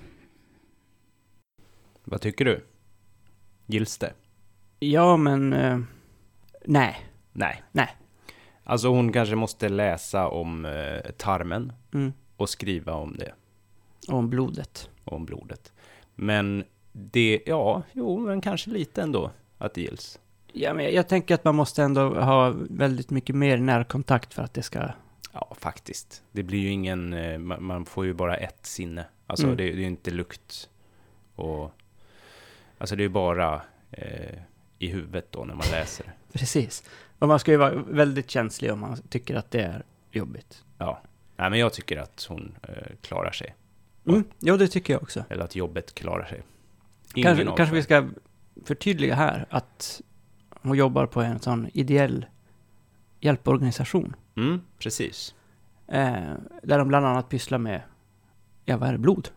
Vad 2.04 2.22
tycker 2.22 2.46
du? 2.46 2.66
Gills 3.66 3.98
det? 3.98 4.14
Ja, 4.80 5.18
men... 5.18 5.54
Eh, 5.54 5.80
nej. 6.66 6.96
Nej. 7.34 7.64
Nej. 7.72 7.98
Alltså 8.64 8.88
hon 8.88 9.14
kanske 9.14 9.36
måste 9.36 9.70
läsa 9.70 10.28
om 10.28 10.66
eh, 10.66 11.12
tarmen 11.18 11.74
Mm. 11.94 12.14
och 12.38 12.50
skriva 12.50 12.94
om 12.94 13.16
det, 13.18 13.34
Och 14.08 14.18
om 14.18 14.30
blodet. 14.30 14.90
om 15.04 15.26
blodet. 15.26 15.74
Men 16.16 16.64
det, 16.94 17.42
ja, 17.46 17.84
jo, 17.92 18.20
men 18.20 18.42
kanske 18.42 18.70
lite 18.70 19.02
ändå 19.02 19.32
att 19.58 19.74
det 19.74 19.82
gills. 19.82 20.20
Ja, 20.54 20.74
men 20.74 20.94
jag, 20.94 21.08
tänker 21.08 21.36
att 21.36 21.44
man 21.44 21.56
måste 21.56 21.84
ändå 21.84 22.10
ha 22.10 22.54
väldigt 22.70 23.10
mycket 23.10 23.36
mer 23.36 23.58
närkontakt 23.58 24.34
för 24.34 24.44
att 24.44 24.54
det 24.54 24.62
ska... 24.64 24.90
Ja, 25.32 25.56
faktiskt. 25.60 26.24
Det 26.32 26.44
blir 26.44 26.60
ju 26.60 26.70
ingen, 26.70 27.14
eh, 27.14 27.38
man, 27.38 27.86
får 27.86 28.06
ju 28.06 28.14
bara 28.14 28.38
ett 28.38 28.66
sinne. 28.66 29.06
Alltså 29.28 29.46
Mm. 29.46 29.58
det, 29.58 29.64
det 29.64 29.72
är 29.72 29.76
ju 29.76 29.86
inte 29.86 30.12
lukt 30.12 30.70
och... 31.36 31.72
Alltså 32.78 32.96
det 32.96 33.02
är 33.02 33.06
ju 33.06 33.10
bara 33.10 33.62
eh, 33.92 34.40
i 34.80 34.88
huvudet 34.88 35.32
då 35.32 35.46
när 35.46 35.56
man 35.56 35.68
läser. 35.72 36.14
Precis. 36.34 36.84
Och 37.20 37.28
man 37.28 37.40
ska 37.40 37.52
ju 37.52 37.58
vara 37.58 37.76
väldigt 37.76 38.30
känslig 38.30 38.74
om 38.74 38.80
man 38.80 38.98
tycker 39.10 39.36
att 39.36 39.52
det 39.52 39.62
är 39.62 39.84
jobbigt. 40.12 40.64
Ja. 40.78 41.02
Nej, 41.36 41.50
men 41.50 41.60
jag 41.60 41.74
tycker 41.74 41.98
att 41.98 42.26
hon 42.30 42.56
eh, 42.64 42.96
klarar 43.02 43.32
sig. 43.32 43.56
Mm. 44.08 44.24
Jo, 44.40 44.58
det 44.58 44.68
tycker 44.68 44.94
jag 44.94 45.04
också. 45.04 45.26
Eller 45.30 45.44
att 45.44 45.56
jobbet 45.56 45.96
klarar 45.96 46.26
sig. 46.26 46.42
Kanske, 47.14 47.46
kanske 47.58 47.76
vi 47.76 47.84
ska 47.84 48.10
förtydliga 48.66 49.16
här 49.16 49.46
att 49.50 50.02
hon 50.62 50.78
jobbar 50.78 51.06
på 51.06 51.22
en 51.22 51.40
sån 51.40 51.70
ideell 51.74 52.26
hjälporganisation. 53.20 54.16
Mm, 54.36 54.62
precis. 54.80 55.36
Eh, 55.88 56.34
där 56.64 56.78
de 56.78 56.88
bland 56.88 57.06
annat 57.06 57.30
pysslar 57.30 57.58
med, 57.58 57.82
ja 58.66 58.78
vad 58.78 58.90
är 58.90 58.94
det, 58.94 58.98
blod? 59.00 59.30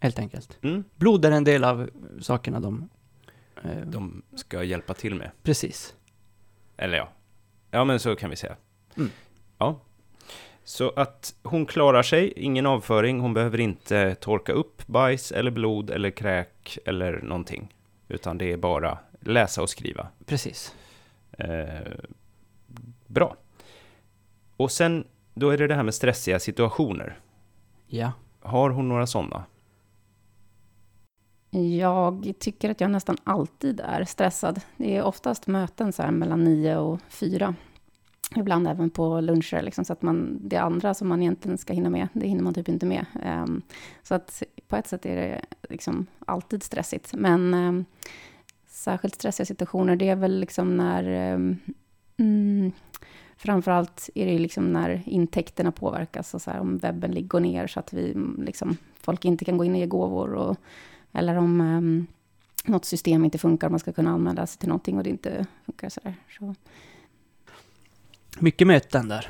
Helt 0.00 0.18
enkelt. 0.18 0.58
Mm. 0.62 0.84
Blod 0.96 1.24
är 1.24 1.30
en 1.30 1.44
del 1.44 1.64
av 1.64 1.90
sakerna 2.20 2.60
de... 2.60 2.88
Eh, 3.64 3.80
De 3.86 4.22
ska 4.34 4.62
hjälpa 4.62 4.94
till 4.94 5.14
med. 5.14 5.30
Precis. 5.42 5.94
Eller 6.76 6.98
ja. 6.98 7.08
Ja, 7.70 7.84
men 7.84 8.00
så 8.00 8.16
kan 8.16 8.30
vi 8.30 8.36
säga. 8.36 8.56
Mm. 8.96 9.10
Ja. 9.58 9.80
Så 10.70 10.92
att 10.96 11.34
hon 11.42 11.66
klarar 11.66 12.02
sig, 12.02 12.32
ingen 12.36 12.66
avföring, 12.66 13.20
hon 13.20 13.34
behöver 13.34 13.60
inte 13.60 14.14
torka 14.14 14.52
upp 14.52 14.86
bajs 14.86 15.32
eller 15.32 15.50
blod 15.50 15.90
eller 15.90 16.10
kräk 16.10 16.78
eller 16.84 17.20
någonting. 17.22 17.74
Utan 18.08 18.38
det 18.38 18.52
är 18.52 18.56
bara 18.56 18.98
läsa 19.20 19.62
och 19.62 19.70
skriva. 19.70 20.08
Precis. 20.26 20.74
Eh, 21.38 21.92
bra. 23.06 23.36
Och 24.56 24.72
sen, 24.72 25.04
då 25.34 25.50
är 25.50 25.58
det 25.58 25.66
det 25.66 25.74
här 25.74 25.82
med 25.82 25.94
stressiga 25.94 26.40
situationer. 26.40 27.18
Ja. 27.86 28.12
Har 28.40 28.70
hon 28.70 28.88
några 28.88 29.06
sådana? 29.06 29.44
Jag 31.78 32.32
tycker 32.38 32.70
att 32.70 32.80
jag 32.80 32.90
nästan 32.90 33.16
alltid 33.24 33.80
är 33.80 34.04
stressad. 34.04 34.60
Det 34.76 34.96
är 34.96 35.02
oftast 35.02 35.46
möten 35.46 35.92
så 35.92 36.02
här 36.02 36.10
mellan 36.10 36.44
nio 36.44 36.76
och 36.76 37.00
fyra. 37.08 37.54
Ibland 38.36 38.68
även 38.68 38.90
på 38.90 39.20
luncher, 39.20 39.62
liksom, 39.62 39.84
så 39.84 39.92
att 39.92 40.02
man, 40.02 40.38
det 40.42 40.56
andra 40.56 40.94
som 40.94 41.08
man 41.08 41.22
egentligen 41.22 41.58
ska 41.58 41.72
hinna 41.72 41.90
med, 41.90 42.08
det 42.12 42.26
hinner 42.26 42.42
man 42.42 42.54
typ 42.54 42.68
inte 42.68 42.86
med. 42.86 43.06
Um, 43.26 43.62
så 44.02 44.14
att 44.14 44.42
på 44.68 44.76
ett 44.76 44.86
sätt 44.86 45.06
är 45.06 45.16
det 45.16 45.40
liksom 45.68 46.06
alltid 46.26 46.62
stressigt. 46.62 47.14
Men 47.14 47.54
um, 47.54 47.84
särskilt 48.66 49.14
stressiga 49.14 49.46
situationer, 49.46 49.96
det 49.96 50.08
är 50.08 50.16
väl 50.16 50.40
liksom 50.40 50.76
när... 50.76 51.34
Um, 51.34 51.58
mm, 52.16 52.72
framförallt 53.36 54.10
är 54.14 54.26
det 54.26 54.38
liksom 54.38 54.72
när 54.72 55.02
intäkterna 55.06 55.72
påverkas, 55.72 56.34
och 56.34 56.42
så 56.42 56.50
här, 56.50 56.60
om 56.60 56.78
webben 56.78 57.28
går 57.28 57.40
ner 57.40 57.66
så 57.66 57.80
att 57.80 57.92
vi, 57.92 58.16
liksom, 58.38 58.76
folk 59.00 59.24
inte 59.24 59.44
kan 59.44 59.58
gå 59.58 59.64
in 59.64 59.72
och 59.72 59.78
ge 59.78 59.86
gåvor. 59.86 60.34
Och, 60.34 60.56
eller 61.12 61.36
om 61.36 61.60
um, 61.60 62.06
något 62.64 62.84
system 62.84 63.24
inte 63.24 63.38
funkar, 63.38 63.68
man 63.68 63.78
ska 63.78 63.92
kunna 63.92 64.10
använda 64.10 64.46
sig 64.46 64.58
till 64.58 64.68
någonting 64.68 64.96
och 64.98 65.04
det 65.04 65.10
inte 65.10 65.46
funkar 65.66 65.88
så 65.88 66.00
där. 66.04 66.14
Så. 66.38 66.54
Mycket 68.38 68.66
möten 68.66 69.08
där. 69.08 69.28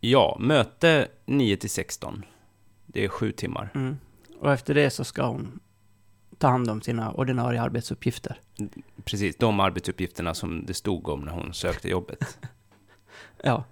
Ja, 0.00 0.36
möte 0.40 1.08
9 1.26 1.56
till 1.56 1.70
16. 1.70 2.24
Det 2.86 3.04
är 3.04 3.08
sju 3.08 3.32
timmar. 3.32 3.70
Mm. 3.74 3.96
Och 4.38 4.52
efter 4.52 4.74
det 4.74 4.90
så 4.90 5.04
ska 5.04 5.26
hon 5.26 5.60
ta 6.38 6.48
hand 6.48 6.70
om 6.70 6.82
sina 6.82 7.12
ordinarie 7.12 7.62
arbetsuppgifter. 7.62 8.40
Precis, 9.04 9.36
de 9.36 9.60
arbetsuppgifterna 9.60 10.34
som 10.34 10.66
det 10.66 10.74
stod 10.74 11.08
om 11.08 11.20
när 11.20 11.32
hon 11.32 11.54
sökte 11.54 11.88
jobbet. 11.88 12.38
Ja. 13.42 13.64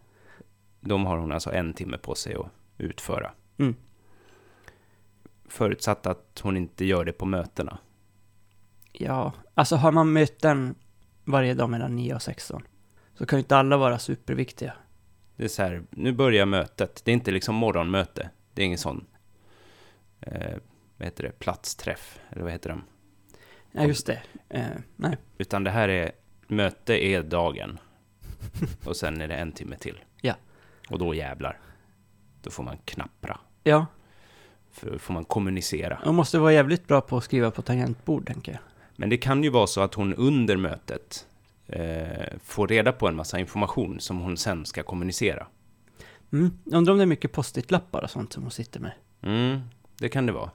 De 0.81 1.07
har 1.07 1.19
hon 1.19 1.33
alltså 1.33 1.53
en 1.53 1.75
timme 1.75 1.99
på 1.99 2.15
sig 2.15 2.35
att 2.35 2.47
utföra. 2.79 3.33
Mm. 3.59 3.75
Förutsatt 5.49 6.07
att 6.07 6.41
hon 6.43 6.57
inte 6.57 6.85
gör 6.85 7.05
det 7.05 7.13
på 7.13 7.27
mötena. 7.27 7.79
Ja, 8.93 9.33
alltså 9.55 9.77
har 9.77 9.93
man 9.93 10.13
möten 10.13 10.75
varje 11.25 11.55
dag 11.55 11.71
mellan 11.71 11.97
9 11.97 12.15
och 12.15 12.23
16 12.23 12.63
så 13.19 13.27
kan 13.27 13.39
ju 13.39 13.41
inte 13.41 13.57
alla 13.57 13.77
vara 13.77 13.99
superviktiga. 13.99 14.73
Det 15.37 15.45
är 15.45 15.49
så 15.49 15.63
här, 15.63 15.83
nu 15.91 16.13
börjar 16.13 16.47
mötet. 16.47 17.01
Det 17.05 17.11
är 17.11 17.13
inte 17.13 17.31
liksom 17.31 17.55
morgonmöte. 17.55 18.31
Det 18.55 18.63
är 18.63 18.67
ingen 18.67 18.79
sån, 18.79 19.07
eh, 20.21 20.57
vad 20.97 21.07
heter 21.07 21.23
det, 21.23 21.39
platsträff, 21.39 22.21
eller 22.31 22.43
vad 22.43 22.53
heter 22.53 22.71
de? 22.71 22.85
Ja, 23.73 23.85
just 23.85 24.07
det. 24.07 24.23
Eh, 24.49 24.67
nej. 24.97 25.17
Utan 25.39 25.65
det 25.65 25.71
här 25.71 25.89
är, 25.89 26.13
möte 26.47 27.05
är 27.07 27.23
dagen. 27.23 27.79
Och 28.85 28.97
sen 28.97 29.21
är 29.21 29.29
det 29.29 29.35
en 29.35 29.53
timme 29.53 29.77
till. 29.77 30.01
Ja. 30.21 30.35
Och 30.91 30.99
då 30.99 31.15
jävlar. 31.15 31.61
Då 32.43 32.51
får 32.51 32.63
man 32.63 32.79
knappra. 32.85 33.39
Ja, 33.63 33.87
För 34.71 34.91
då 34.91 34.99
får 34.99 35.15
man 35.15 35.25
kommunicera. 35.25 36.01
hon 36.05 36.15
måste 36.15 36.39
vara 36.39 36.53
jävligt 36.53 36.87
bra 36.87 37.01
på 37.01 37.17
att 37.17 37.25
skriva 37.25 37.51
på 37.51 37.63
tangentbord, 37.63 38.27
tänker 38.27 38.53
jag. 38.53 38.61
Men 38.97 39.11
det 39.11 39.17
kan 39.17 39.45
ju 39.45 39.51
vara 39.51 39.67
så 39.67 39.81
att 39.81 39.95
hon 39.95 40.15
under 40.15 40.57
mötet 40.57 41.28
eh, 41.69 42.39
får 42.45 42.69
reda 42.69 42.93
på 42.93 43.09
en 43.09 43.17
massa 43.17 43.39
information 43.39 44.01
som 44.01 44.19
hon 44.19 44.37
sen 44.37 44.67
ska 44.67 44.83
kommunicera. 44.83 45.47
Mm. 46.33 46.51
Jag 46.65 46.79
undrar 46.79 46.93
om 46.93 46.99
det 46.99 47.05
är 47.05 47.07
mycket 47.07 47.33
post-it-lappar 47.33 48.03
och 48.03 48.11
sånt 48.11 48.33
som 48.33 48.43
hon 48.43 48.51
sitter 48.51 48.81
med. 48.81 48.93
Mm, 49.23 49.61
det 49.99 50.09
kan 50.09 50.27
det 50.27 50.33
vara. 50.33 50.51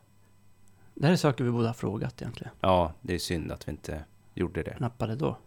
Det 0.94 1.06
här 1.06 1.14
är 1.14 1.18
saker 1.18 1.44
vi 1.44 1.52
borde 1.52 1.68
ha 1.68 1.74
frågat 1.74 2.22
egentligen. 2.22 2.54
Ja, 2.60 2.94
det 3.02 3.14
är 3.14 3.20
synd 3.20 3.52
att 3.52 3.68
vi 3.68 3.72
inte 3.72 4.04
gjorde 4.34 4.64
det. 4.64 4.80
Nappade 4.80 5.16
då. 5.16 5.38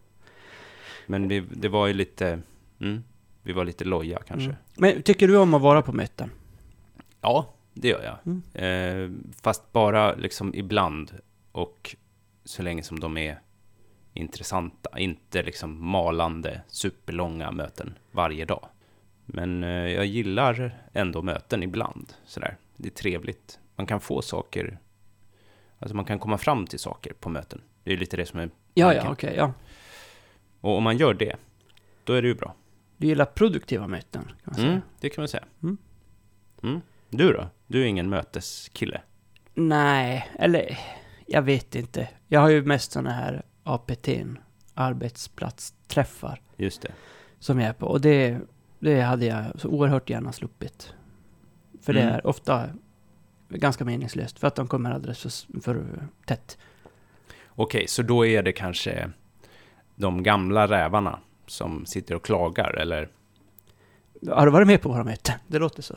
Men 1.06 1.28
vi, 1.28 1.40
det 1.40 1.68
var 1.68 1.86
ju 1.86 1.92
lite... 1.92 2.40
Mm, 2.80 3.04
vi 3.42 3.52
var 3.52 3.64
lite 3.64 3.84
loja 3.84 4.18
kanske. 4.26 4.46
Mm. 4.46 4.56
Men 4.76 5.02
tycker 5.02 5.28
du 5.28 5.36
om 5.36 5.54
att 5.54 5.62
vara 5.62 5.82
på 5.82 5.92
möten? 5.92 6.30
Ja, 7.20 7.54
det 7.74 7.88
gör 7.88 8.02
jag. 8.02 8.18
Mm. 8.24 8.42
Eh, 8.54 9.32
fast 9.40 9.72
bara 9.72 10.14
liksom 10.14 10.54
ibland 10.54 11.12
och 11.52 11.96
så 12.44 12.62
länge 12.62 12.82
som 12.82 13.00
de 13.00 13.16
är 13.16 13.40
intressanta. 14.16 14.98
Inte 14.98 15.42
liksom 15.42 15.86
malande, 15.88 16.60
superlånga 16.68 17.50
möten 17.50 17.98
varje 18.12 18.44
dag. 18.44 18.68
Men 19.24 19.64
eh, 19.64 19.70
jag 19.70 20.06
gillar 20.06 20.78
ändå 20.92 21.22
möten 21.22 21.62
ibland. 21.62 22.12
Sådär. 22.24 22.56
Det 22.76 22.88
är 22.88 22.92
trevligt. 22.92 23.58
Man 23.76 23.86
kan 23.86 24.00
få 24.00 24.22
saker, 24.22 24.78
alltså 25.78 25.96
man 25.96 26.04
kan 26.04 26.18
komma 26.18 26.38
fram 26.38 26.66
till 26.66 26.78
saker 26.78 27.12
på 27.12 27.28
möten. 27.28 27.60
Det 27.84 27.92
är 27.92 27.96
lite 27.96 28.16
det 28.16 28.26
som 28.26 28.40
är 28.40 28.50
Ja, 28.74 28.86
tanken. 28.86 29.04
ja, 29.06 29.12
okej, 29.12 29.34
ja. 29.36 29.52
Och 30.60 30.76
om 30.76 30.82
man 30.82 30.96
gör 30.96 31.14
det, 31.14 31.36
då 32.04 32.12
är 32.12 32.22
det 32.22 32.28
ju 32.28 32.34
bra. 32.34 32.54
Du 32.96 33.06
gillar 33.06 33.24
produktiva 33.24 33.86
möten, 33.86 34.24
kan 34.24 34.34
man 34.44 34.54
säga. 34.54 34.68
Mm, 34.68 34.80
det 35.00 35.10
kan 35.10 35.22
man 35.22 35.28
säga. 35.28 35.44
Mm. 35.62 35.76
Mm. 36.62 36.80
Du 37.10 37.32
då? 37.32 37.46
Du 37.66 37.82
är 37.82 37.86
ingen 37.86 38.08
möteskille? 38.08 39.00
Nej, 39.54 40.28
eller 40.38 40.78
jag 41.26 41.42
vet 41.42 41.74
inte. 41.74 42.08
Jag 42.28 42.40
har 42.40 42.48
ju 42.48 42.62
mest 42.62 42.92
sådana 42.92 43.10
här 43.12 43.42
APT'n, 43.66 44.36
arbetsplatsträffar, 44.74 46.40
Just 46.56 46.82
det. 46.82 46.92
som 47.38 47.60
jag 47.60 47.68
är 47.68 47.72
på. 47.72 47.86
Och 47.86 48.00
det, 48.00 48.38
det 48.78 49.00
hade 49.00 49.26
jag 49.26 49.44
så 49.60 49.68
oerhört 49.68 50.10
gärna 50.10 50.32
sluppit. 50.32 50.94
För 51.82 51.92
det 51.92 52.00
Mm. 52.02 52.14
är 52.14 52.26
ofta 52.26 52.68
ganska 53.48 53.84
meningslöst, 53.84 54.38
för 54.38 54.46
att 54.46 54.54
de 54.54 54.66
kommer 54.68 54.90
alldeles 54.90 55.22
för, 55.22 55.60
för 55.60 55.84
tätt. 56.26 56.58
Okej, 57.48 57.88
så 57.88 58.02
då 58.02 58.26
är 58.26 58.42
det 58.42 58.52
kanske 58.52 59.10
de 59.94 60.22
gamla 60.22 60.66
rävarna 60.68 61.18
som 61.46 61.86
sitter 61.86 62.14
och 62.14 62.24
klagar, 62.24 62.74
eller? 62.76 63.08
Har 64.30 64.46
du 64.46 64.52
varit 64.52 64.66
med 64.66 64.80
på 64.82 64.88
våra 64.88 65.04
möten? 65.04 65.34
Det 65.46 65.58
låter 65.58 65.82
så. 65.82 65.94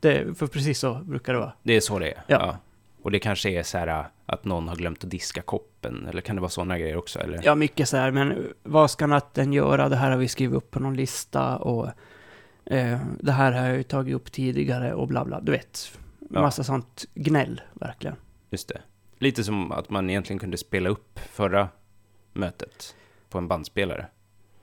Det, 0.00 0.38
för 0.38 0.46
precis 0.46 0.78
så 0.78 0.94
brukar 0.94 1.32
det 1.32 1.38
vara. 1.38 1.52
Det 1.62 1.72
är 1.76 1.80
så 1.80 1.98
det 1.98 2.10
är? 2.12 2.22
Ja. 2.26 2.56
Och 3.02 3.10
det 3.10 3.18
kanske 3.18 3.50
är 3.50 3.62
så 3.62 3.78
här 3.78 3.86
äh, 3.88 4.04
att 4.26 4.44
någon 4.44 4.68
har 4.68 4.76
glömt 4.76 5.04
att 5.04 5.10
diska 5.10 5.42
koppen, 5.42 6.06
eller 6.10 6.20
kan 6.20 6.36
det 6.36 6.40
vara 6.42 6.50
sådana 6.50 6.78
grejer 6.78 6.96
också? 6.96 7.18
Eller? 7.20 7.40
Ja, 7.44 7.54
mycket 7.54 7.88
så 7.88 7.96
här, 7.96 8.10
men 8.10 8.52
vad 8.62 8.90
ska 8.90 9.06
natten 9.06 9.52
göra? 9.52 9.88
Det 9.88 9.96
här 9.96 10.10
har 10.10 10.18
vi 10.18 10.28
skrivit 10.28 10.56
upp 10.56 10.70
på 10.70 10.80
någon 10.80 10.96
lista 10.96 11.56
och 11.56 11.86
eh, 12.66 12.98
det 13.20 13.32
här 13.32 13.52
har 13.52 13.66
jag 13.66 13.76
ju 13.76 13.82
tagit 13.82 14.14
upp 14.14 14.32
tidigare 14.32 14.94
och 14.94 15.08
bla 15.08 15.24
bla. 15.24 15.40
Du 15.40 15.52
vet, 15.52 15.98
Ja. 16.30 16.40
massa 16.40 16.64
sånt 16.64 17.04
gnäll, 17.14 17.60
verkligen. 17.72 18.16
Just 18.50 18.68
det. 18.68 18.80
Lite 19.18 19.44
som 19.44 19.72
att 19.72 19.90
man 19.90 20.10
egentligen 20.10 20.38
kunde 20.40 20.56
spela 20.56 20.88
upp 20.88 21.18
förra 21.18 21.68
mötet 22.32 22.94
på 23.30 23.38
en 23.38 23.48
bandspelare. 23.48 24.06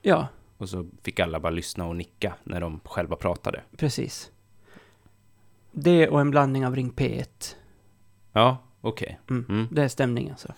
Ja, 0.02 0.28
Och 0.56 0.68
så 0.68 0.86
fick 1.02 1.20
alla 1.20 1.40
bara 1.40 1.50
lyssna 1.50 1.86
och 1.86 1.96
nicka 1.96 2.34
när 2.44 2.60
de 2.60 2.80
själva 2.84 3.16
pratade. 3.16 3.60
precis. 3.76 4.30
Det 5.72 6.08
och 6.08 6.20
en 6.20 6.30
blandning 6.30 6.66
av 6.66 6.76
Ring 6.76 6.90
P1. 6.92 7.54
Ja, 8.32 8.58
okej. 8.80 9.18
Mm. 9.30 9.46
Mm. 9.48 9.68
Det 9.70 9.82
är 9.82 9.88
stämningen 9.88 10.36
så. 10.36 10.48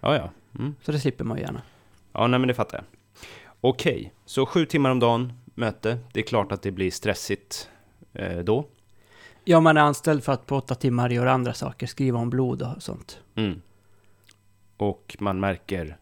Ja, 0.00 0.16
ja. 0.16 0.30
Mm. 0.58 0.74
Så 0.82 0.92
det 0.92 0.98
slipper 1.00 1.24
man 1.24 1.36
ju 1.36 1.42
gärna. 1.42 1.62
Ja, 2.12 2.26
nej 2.26 2.38
men 2.40 2.48
det 2.48 2.54
fattar 2.54 2.78
jag. 2.78 2.84
Okej, 3.60 4.12
så 4.24 4.46
sju 4.46 4.66
timmar 4.66 4.90
om 4.90 5.00
dagen, 5.00 5.32
möte. 5.54 5.98
Det 6.12 6.20
är 6.20 6.24
klart 6.24 6.52
att 6.52 6.62
det 6.62 6.70
blir 6.70 6.90
stressigt 6.90 7.68
eh, 8.12 8.38
då. 8.38 8.66
Ja, 9.44 9.60
man 9.60 9.76
är 9.76 9.80
anställd 9.80 10.24
för 10.24 10.32
att 10.32 10.46
på 10.46 10.56
åtta 10.56 10.74
timmar 10.74 11.10
göra 11.10 11.32
andra 11.32 11.54
saker, 11.54 11.86
skriva 11.86 12.18
om 12.18 12.30
blod 12.30 12.62
och 12.62 12.82
sånt. 12.82 13.20
Mm. 13.34 13.62
Och 14.76 15.16
man 15.20 15.40
märker 15.40 15.96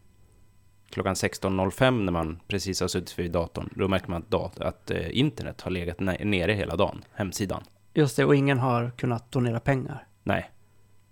klockan 0.90 1.14
16.05 1.14 1.90
när 2.04 2.12
man 2.12 2.40
precis 2.49 2.80
har 2.80 2.88
suttit 2.88 3.19
vid 3.19 3.30
datorn, 3.33 3.69
då 3.76 3.88
märker 3.88 4.09
man 4.11 4.23
att, 4.23 4.30
dat- 4.30 4.61
att 4.61 4.90
eh, 4.90 5.19
internet 5.19 5.61
har 5.61 5.71
legat 5.71 5.99
ne- 5.99 6.25
nere 6.25 6.52
hela 6.52 6.76
dagen, 6.76 7.04
hemsidan. 7.12 7.62
Just 7.95 8.16
det, 8.16 8.25
och 8.25 8.37
ingen 8.37 8.59
har 8.59 8.90
kunnat 8.90 9.33
donera 9.33 9.61
pengar. 9.61 10.07
Nej, 10.23 10.50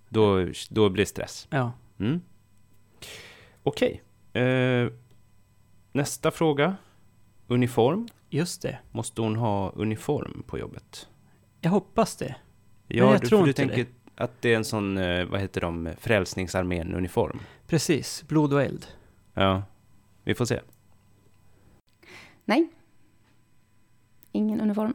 då, 0.08 0.46
då 0.70 0.88
blir 0.88 1.04
det 1.04 1.08
stress. 1.08 1.46
Ja. 1.50 1.72
Mm. 1.98 2.20
Okej. 3.62 4.02
Eh, 4.32 4.88
nästa 5.92 6.30
fråga. 6.30 6.76
Uniform. 7.46 8.08
Just 8.30 8.62
det. 8.62 8.78
Måste 8.90 9.20
hon 9.20 9.36
ha 9.36 9.70
uniform 9.70 10.42
på 10.46 10.58
jobbet? 10.58 11.08
Jag 11.60 11.70
hoppas 11.70 12.16
det. 12.16 12.36
Ja, 12.86 13.12
jag 13.12 13.20
du, 13.20 13.26
tror 13.26 13.42
du 13.42 13.48
inte 13.48 13.66
tänker 13.66 13.86
att 14.14 14.42
det 14.42 14.52
är 14.52 14.56
en 14.56 14.64
sån, 14.64 14.98
eh, 14.98 15.24
vad 15.24 15.40
heter 15.40 15.60
de, 15.60 15.88
Frälsningsarmén-uniform? 15.98 17.40
Precis, 17.66 18.24
blod 18.28 18.52
och 18.52 18.62
eld. 18.62 18.86
Ja, 19.34 19.62
vi 20.24 20.34
får 20.34 20.44
se. 20.44 20.60
Nej. 22.44 22.68
Ingen 24.32 24.60
uniform. 24.60 24.94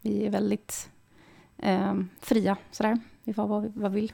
Vi 0.00 0.26
är 0.26 0.30
väldigt 0.30 0.90
eh, 1.58 1.94
fria 2.20 2.56
sådär. 2.70 2.98
Vi 3.28 3.34
får 3.34 3.46
vad 3.46 3.62
vi 3.62 3.72
vad 3.74 3.92
vi 3.92 4.00
vill. 4.00 4.12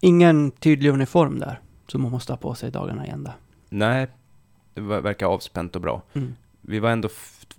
Ingen 0.00 0.50
tydlig 0.50 0.90
uniform 0.90 1.38
där, 1.38 1.60
som 1.86 2.02
man 2.02 2.10
måste 2.10 2.32
ha 2.32 2.36
på 2.36 2.54
sig 2.54 2.70
dagarna 2.70 3.06
i 3.06 3.10
ända. 3.10 3.34
Nej, 3.68 4.06
det 4.74 4.80
ver- 4.80 5.00
verkar 5.00 5.26
avspänt 5.26 5.76
och 5.76 5.82
bra. 5.82 6.02
Mm. 6.12 6.34
Vi 6.60 6.78
var 6.78 6.90
ändå 6.90 7.08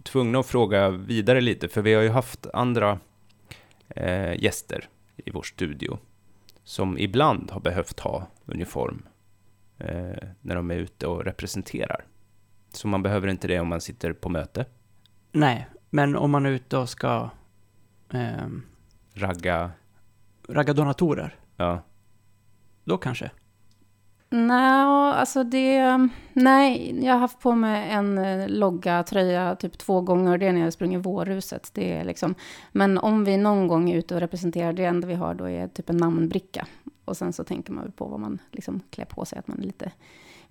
tvungna 0.03 0.39
att 0.39 0.45
fråga 0.45 0.89
vidare 0.89 1.41
lite, 1.41 1.67
för 1.67 1.81
vi 1.81 1.93
har 1.93 2.01
ju 2.01 2.09
haft 2.09 2.47
andra 2.53 2.99
eh, 3.87 4.43
gäster 4.43 4.89
i 5.15 5.31
vår 5.31 5.43
studio 5.43 5.97
som 6.63 6.97
ibland 6.97 7.51
har 7.51 7.59
behövt 7.59 7.99
ha 7.99 8.27
uniform 8.45 9.01
eh, 9.77 10.27
när 10.41 10.55
de 10.55 10.71
är 10.71 10.75
ute 10.75 11.07
och 11.07 11.23
representerar. 11.25 12.05
Så 12.73 12.87
man 12.87 13.03
behöver 13.03 13.27
inte 13.27 13.47
det 13.47 13.59
om 13.59 13.67
man 13.67 13.81
sitter 13.81 14.13
på 14.13 14.29
möte, 14.29 14.65
Nej, 15.31 15.67
men 15.89 16.15
om 16.15 16.31
man 16.31 16.45
är 16.45 16.49
ute 16.51 16.77
och 16.77 16.89
ska 16.89 17.29
ehm, 18.09 18.63
ragga, 19.19 19.71
ragga 20.49 20.73
donatorer, 20.73 21.35
ja. 21.57 21.81
då 22.83 22.97
kanske. 22.97 23.31
Nej, 24.31 24.85
alltså 25.13 25.43
det... 25.43 26.09
Nej, 26.33 26.99
jag 27.05 27.13
har 27.13 27.19
haft 27.19 27.39
på 27.39 27.55
mig 27.55 27.91
en 27.91 28.17
eh, 28.17 28.47
logga 28.47 29.03
tröja 29.03 29.55
typ 29.55 29.77
två 29.77 30.01
gånger. 30.01 30.37
Det 30.37 30.47
är 30.47 30.53
när 30.53 30.61
jag 30.61 30.73
springer 30.73 30.99
vårruset. 30.99 31.71
Det 31.73 31.93
är 31.93 32.03
liksom, 32.03 32.35
men 32.71 32.97
om 32.97 33.23
vi 33.23 33.37
någon 33.37 33.67
gång 33.67 33.89
är 33.89 33.97
ute 33.97 34.15
och 34.15 34.21
representerar, 34.21 34.73
det 34.73 34.85
enda 34.85 35.07
vi 35.07 35.13
har 35.13 35.33
då 35.33 35.49
är 35.49 35.67
typ 35.67 35.89
en 35.89 35.97
namnbricka. 35.97 36.67
Och 37.05 37.17
sen 37.17 37.33
så 37.33 37.43
tänker 37.43 37.73
man 37.73 37.83
väl 37.83 37.91
på 37.91 38.05
vad 38.05 38.19
man 38.19 38.39
liksom 38.51 38.81
klär 38.89 39.05
på 39.05 39.25
sig. 39.25 39.39
Att 39.39 39.47
man 39.47 39.59
är 39.59 39.63
lite... 39.63 39.91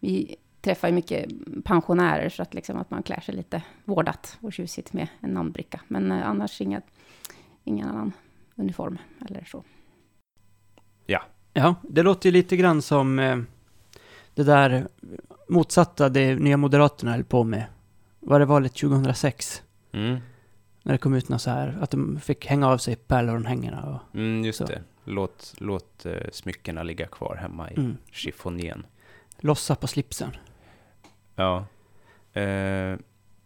Vi 0.01 0.37
träffar 0.61 0.89
ju 0.89 0.95
mycket 0.95 1.31
pensionärer 1.65 2.29
så 2.29 2.43
att, 2.43 2.55
liksom 2.55 2.77
att 2.77 2.91
man 2.91 3.03
klär 3.03 3.21
sig 3.21 3.35
lite 3.35 3.63
vårdat 3.85 4.39
och 4.41 4.53
tjusigt 4.53 4.93
med 4.93 5.09
en 5.21 5.31
namnbricka. 5.31 5.81
Men 5.89 6.13
eh, 6.13 6.29
annars 6.29 6.61
inga, 6.61 6.81
ingen 7.65 7.89
annan 7.89 8.13
uniform 8.59 8.99
eller 9.29 9.45
så. 9.45 9.65
Ja, 11.53 11.75
det 11.83 12.03
låter 12.03 12.29
ju 12.29 12.33
lite 12.33 12.57
grann 12.57 12.83
som 12.83 13.19
eh, 13.19 13.39
det 14.35 14.43
där 14.43 14.89
motsatta 15.49 16.09
det 16.09 16.35
Nya 16.35 16.57
Moderaterna 16.57 17.13
höll 17.13 17.25
på 17.25 17.45
med. 17.45 17.65
Var 18.21 18.39
det 18.41 18.45
valet 18.47 18.75
2006? 18.75 19.63
Mm. 19.93 20.19
När 20.83 20.93
det 20.93 20.99
kom 20.99 21.15
ut 21.15 21.29
något 21.29 21.43
så 21.43 21.51
här, 21.51 21.79
att 21.81 21.91
de 21.91 22.21
fick 22.21 22.47
hänga 22.47 22.69
av 22.69 22.79
sig 22.79 22.97
pärlörnhängena 22.97 23.83
och... 23.87 24.17
Mm, 24.17 24.45
just 24.45 24.59
Så. 24.59 24.65
det. 24.67 24.83
Låt, 25.05 25.55
låt 25.59 26.07
eh, 26.07 26.13
smyckena 26.33 26.83
ligga 26.83 27.07
kvar 27.07 27.37
hemma 27.37 27.71
i 27.71 27.75
Mm, 27.77 27.97
chiffonjen. 28.13 28.87
lossa 29.41 29.75
på 29.75 29.87
slipsen. 29.87 30.31
Ja. 31.35 31.67
Eh, 32.33 32.97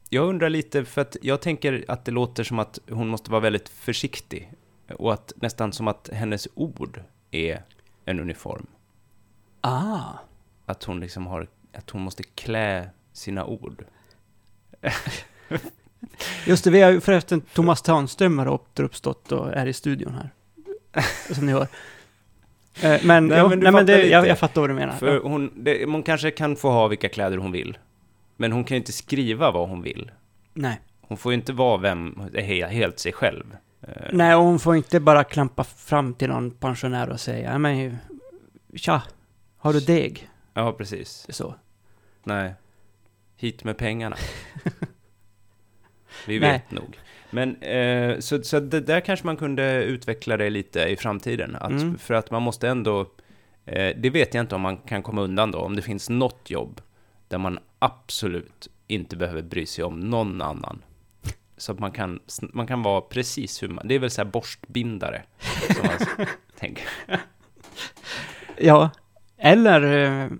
jag 0.09 0.29
undrar 0.29 0.51
lite, 0.51 0.85
för 0.85 1.01
att 1.01 1.17
jag 1.23 1.41
tänker 1.41 1.85
att 1.89 2.05
det 2.05 2.13
låter 2.13 2.45
som 2.45 2.59
att 2.59 2.79
hon 2.91 3.09
måste 3.09 3.31
vara 3.31 3.41
väldigt 3.41 3.69
försiktig. 3.69 4.53
Och 4.97 5.13
att 5.13 5.33
nästan 5.37 5.73
som 5.73 5.89
att 5.89 6.09
hennes 6.13 6.49
ord 6.55 7.01
är 7.31 7.63
en 8.05 8.21
uniform. 8.21 8.67
Ah! 9.61 10.01
Att 10.67 10.85
hon 10.85 11.01
liksom 11.01 11.27
har, 11.27 11.47
att 11.73 11.91
hon 11.91 12.03
måste 12.03 12.23
klä 12.23 12.91
sina 13.13 13.45
ord. 13.45 13.85
Just 16.47 16.65
det, 16.65 16.71
vi 16.71 16.81
har 16.83 16.91
ju 16.91 17.01
förresten 17.01 17.41
Thomas 17.41 17.83
Tanström 17.83 18.39
har 18.39 18.49
återuppstått 18.49 19.33
och 19.33 19.53
är 19.53 19.67
i 19.67 19.73
studion 19.73 20.15
här. 20.15 20.31
Som 21.35 21.47
ni 21.47 21.53
hör. 21.53 21.67
Eh, 22.83 23.01
Men, 23.05 23.27
Nej, 23.29 23.39
jo, 23.39 23.49
men 23.49 23.59
nej, 23.61 23.73
men 23.73 23.87
det, 23.87 24.07
jag, 24.07 24.27
jag 24.27 24.39
fattar 24.39 24.61
vad 24.61 24.71
du 24.71 24.75
menar. 24.75 24.93
För 24.97 25.21
hon, 25.21 25.53
det, 25.65 25.85
hon 25.85 26.03
kanske 26.03 26.31
kan 26.31 26.57
få 26.57 26.71
ha 26.71 26.89
vilka 26.89 27.09
kläder 27.09 27.37
hon 27.37 27.53
vill. 27.53 27.79
Men 28.37 28.53
hon 28.53 28.65
kan 28.65 28.75
ju 28.75 28.79
inte 28.79 28.93
skriva 28.93 29.51
vad 29.51 29.69
hon 29.69 29.83
vill. 29.83 30.11
Nej. 30.55 30.81
Hon 31.01 31.19
får 31.19 31.33
ju 31.33 31.39
inte 31.39 31.53
vara 31.53 31.77
vem, 31.77 32.15
he- 32.33 32.69
helt 32.69 32.99
sig 32.99 33.13
själv. 33.13 33.57
Eh, 33.83 34.09
nej, 34.13 34.35
och 34.35 34.43
hon 34.43 34.59
får 34.59 34.77
inte 34.77 35.01
bara 35.01 35.25
klampa 35.25 35.65
fram 35.65 36.15
till 36.15 36.29
någon 36.29 36.51
pensionär 36.51 37.09
och 37.11 37.21
säga, 37.21 37.53
"Ja, 37.53 37.59
men 37.59 37.97
tja, 38.75 39.03
har 39.57 39.73
du 39.73 39.81
deg? 39.81 40.29
Ja, 40.55 40.73
precis. 40.73 41.27
Så. 41.29 41.55
Nej. 42.25 42.55
Hit 43.37 43.65
med 43.65 43.77
pengarna. 43.79 44.17
Vi 46.27 46.41
Nej. 46.41 46.53
vet 46.53 46.71
nog. 46.71 46.99
Men 47.31 47.57
eh, 47.63 48.19
så, 48.19 48.43
så 48.43 48.61
det 48.61 48.81
där 48.81 49.01
kanske 49.01 49.27
man 49.27 49.37
kunde 49.37 49.85
utveckla 49.85 50.37
det 50.37 50.51
lite 50.51 50.81
i 50.83 50.97
framtiden. 50.97 51.57
Att, 51.57 51.71
Mm. 51.71 51.99
För 51.99 52.15
att 52.15 52.31
man 52.31 52.43
måste 52.43 52.69
ändå, 52.69 53.01
eh, 53.65 53.97
det 53.97 54.11
vet 54.11 54.35
jag 54.35 54.43
inte 54.43 54.55
om 54.55 54.61
man 54.61 54.77
kan 54.77 55.03
komma 55.03 55.23
undan 55.23 55.51
då, 55.51 55.59
om 55.59 55.77
det 55.77 55.83
finns 55.83 56.11
något 56.11 56.51
jobb 56.51 56.81
där 57.29 57.39
man 57.39 57.59
absolut 57.79 58.69
inte 58.87 59.17
behöver 59.17 59.43
bry 59.43 59.67
sig 59.67 59.85
om 59.85 60.01
någon 60.01 60.43
annan. 60.43 60.83
Så 61.63 61.73
att 61.73 61.79
man 61.79 61.93
kan, 61.93 62.21
man 62.53 62.67
kan 62.67 62.83
vara 62.83 63.01
precis 63.01 63.63
hur 63.63 63.69
man, 63.69 63.89
det 63.89 63.95
är 63.95 63.99
väl 63.99 64.11
så 64.11 64.23
här 64.23 64.31
borstbindare, 64.31 65.23
som 65.77 65.87
man 65.87 66.27
tänker. 66.59 66.85
Ja. 68.59 68.91
Eller 69.39 69.83
eh, 69.83 70.31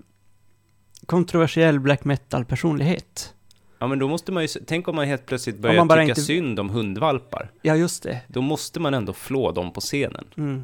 kontroversiell 1.05 1.79
black 1.79 2.03
metal-personlighet. 2.03 3.33
Ja, 3.79 3.87
men 3.87 3.99
då 3.99 4.07
måste 4.07 4.31
man 4.31 4.43
ju, 4.43 4.47
tänk 4.47 4.87
om 4.87 4.95
man 4.95 5.07
helt 5.07 5.25
plötsligt 5.25 5.57
börjar 5.57 5.77
man 5.77 5.87
bara 5.87 6.01
tycka 6.01 6.11
inte- 6.11 6.21
synd 6.21 6.59
om 6.59 6.69
hundvalpar. 6.69 7.51
Ja, 7.61 7.75
just 7.75 8.03
det. 8.03 8.21
Då 8.27 8.41
måste 8.41 8.79
man 8.79 8.93
ändå 8.93 9.13
flå 9.13 9.51
dem 9.51 9.73
på 9.73 9.81
scenen. 9.81 10.25
Mm. 10.37 10.63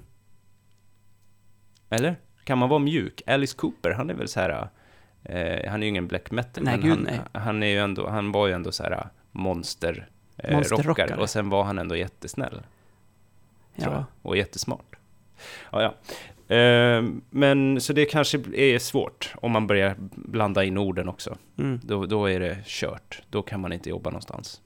Eller? 1.89 2.15
Kan 2.43 2.57
man 2.57 2.69
vara 2.69 2.79
mjuk? 2.79 3.21
Alice 3.27 3.57
Cooper, 3.57 3.91
han 3.91 4.09
är 4.09 4.13
väl 4.13 4.27
så 4.27 4.39
här... 4.39 4.69
Eh, 5.23 5.69
han 5.71 5.79
är 5.81 5.85
ju 5.85 5.89
ingen 5.89 6.07
black 6.07 6.31
metal, 6.31 6.63
Nej, 6.63 6.77
men 6.77 6.85
gud, 6.85 6.95
han, 6.95 7.03
nej. 7.03 7.19
han, 7.33 7.63
är 7.63 7.67
ju 7.67 7.77
ändå, 7.79 8.09
han 8.09 8.31
var 8.31 8.47
ju 8.47 8.53
ändå 8.53 8.71
så 8.71 8.83
här 8.83 9.09
monster, 9.31 10.09
eh, 10.43 10.59
rockare. 10.59 11.15
Och 11.15 11.29
sen 11.29 11.49
var 11.49 11.63
han 11.63 11.79
ändå 11.79 11.95
jättesnäll, 11.95 12.61
Ja. 13.75 13.83
jag. 13.85 14.03
Och 14.21 14.37
jättesmart. 14.37 14.95
Ja, 15.71 15.81
ja. 15.81 15.93
Eh, 16.55 17.03
men 17.29 17.81
så 17.81 17.93
det 17.93 18.05
kanske 18.05 18.37
är 18.53 18.79
svårt 18.79 19.33
om 19.35 19.51
man 19.51 19.67
börjar 19.67 19.95
blanda 20.15 20.63
in 20.63 20.77
orden 20.77 21.09
också. 21.09 21.37
Mm. 21.57 21.79
Då, 21.83 22.05
då 22.05 22.25
är 22.25 22.39
det 22.39 22.57
kört. 22.65 23.21
Då 23.29 23.41
kan 23.41 23.59
man 23.59 23.73
inte 23.73 23.89
jobba 23.89 24.09
någonstans. 24.09 24.61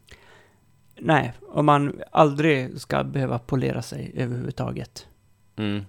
Nej, 1.00 1.34
om 1.42 1.66
man 1.66 2.02
aldrig 2.12 2.82
ska 2.82 3.04
behöva 3.04 3.40
polera 3.40 3.82
sig 3.82 4.12
överhuvudtaget. 4.16 5.08
Mm. 5.56 5.86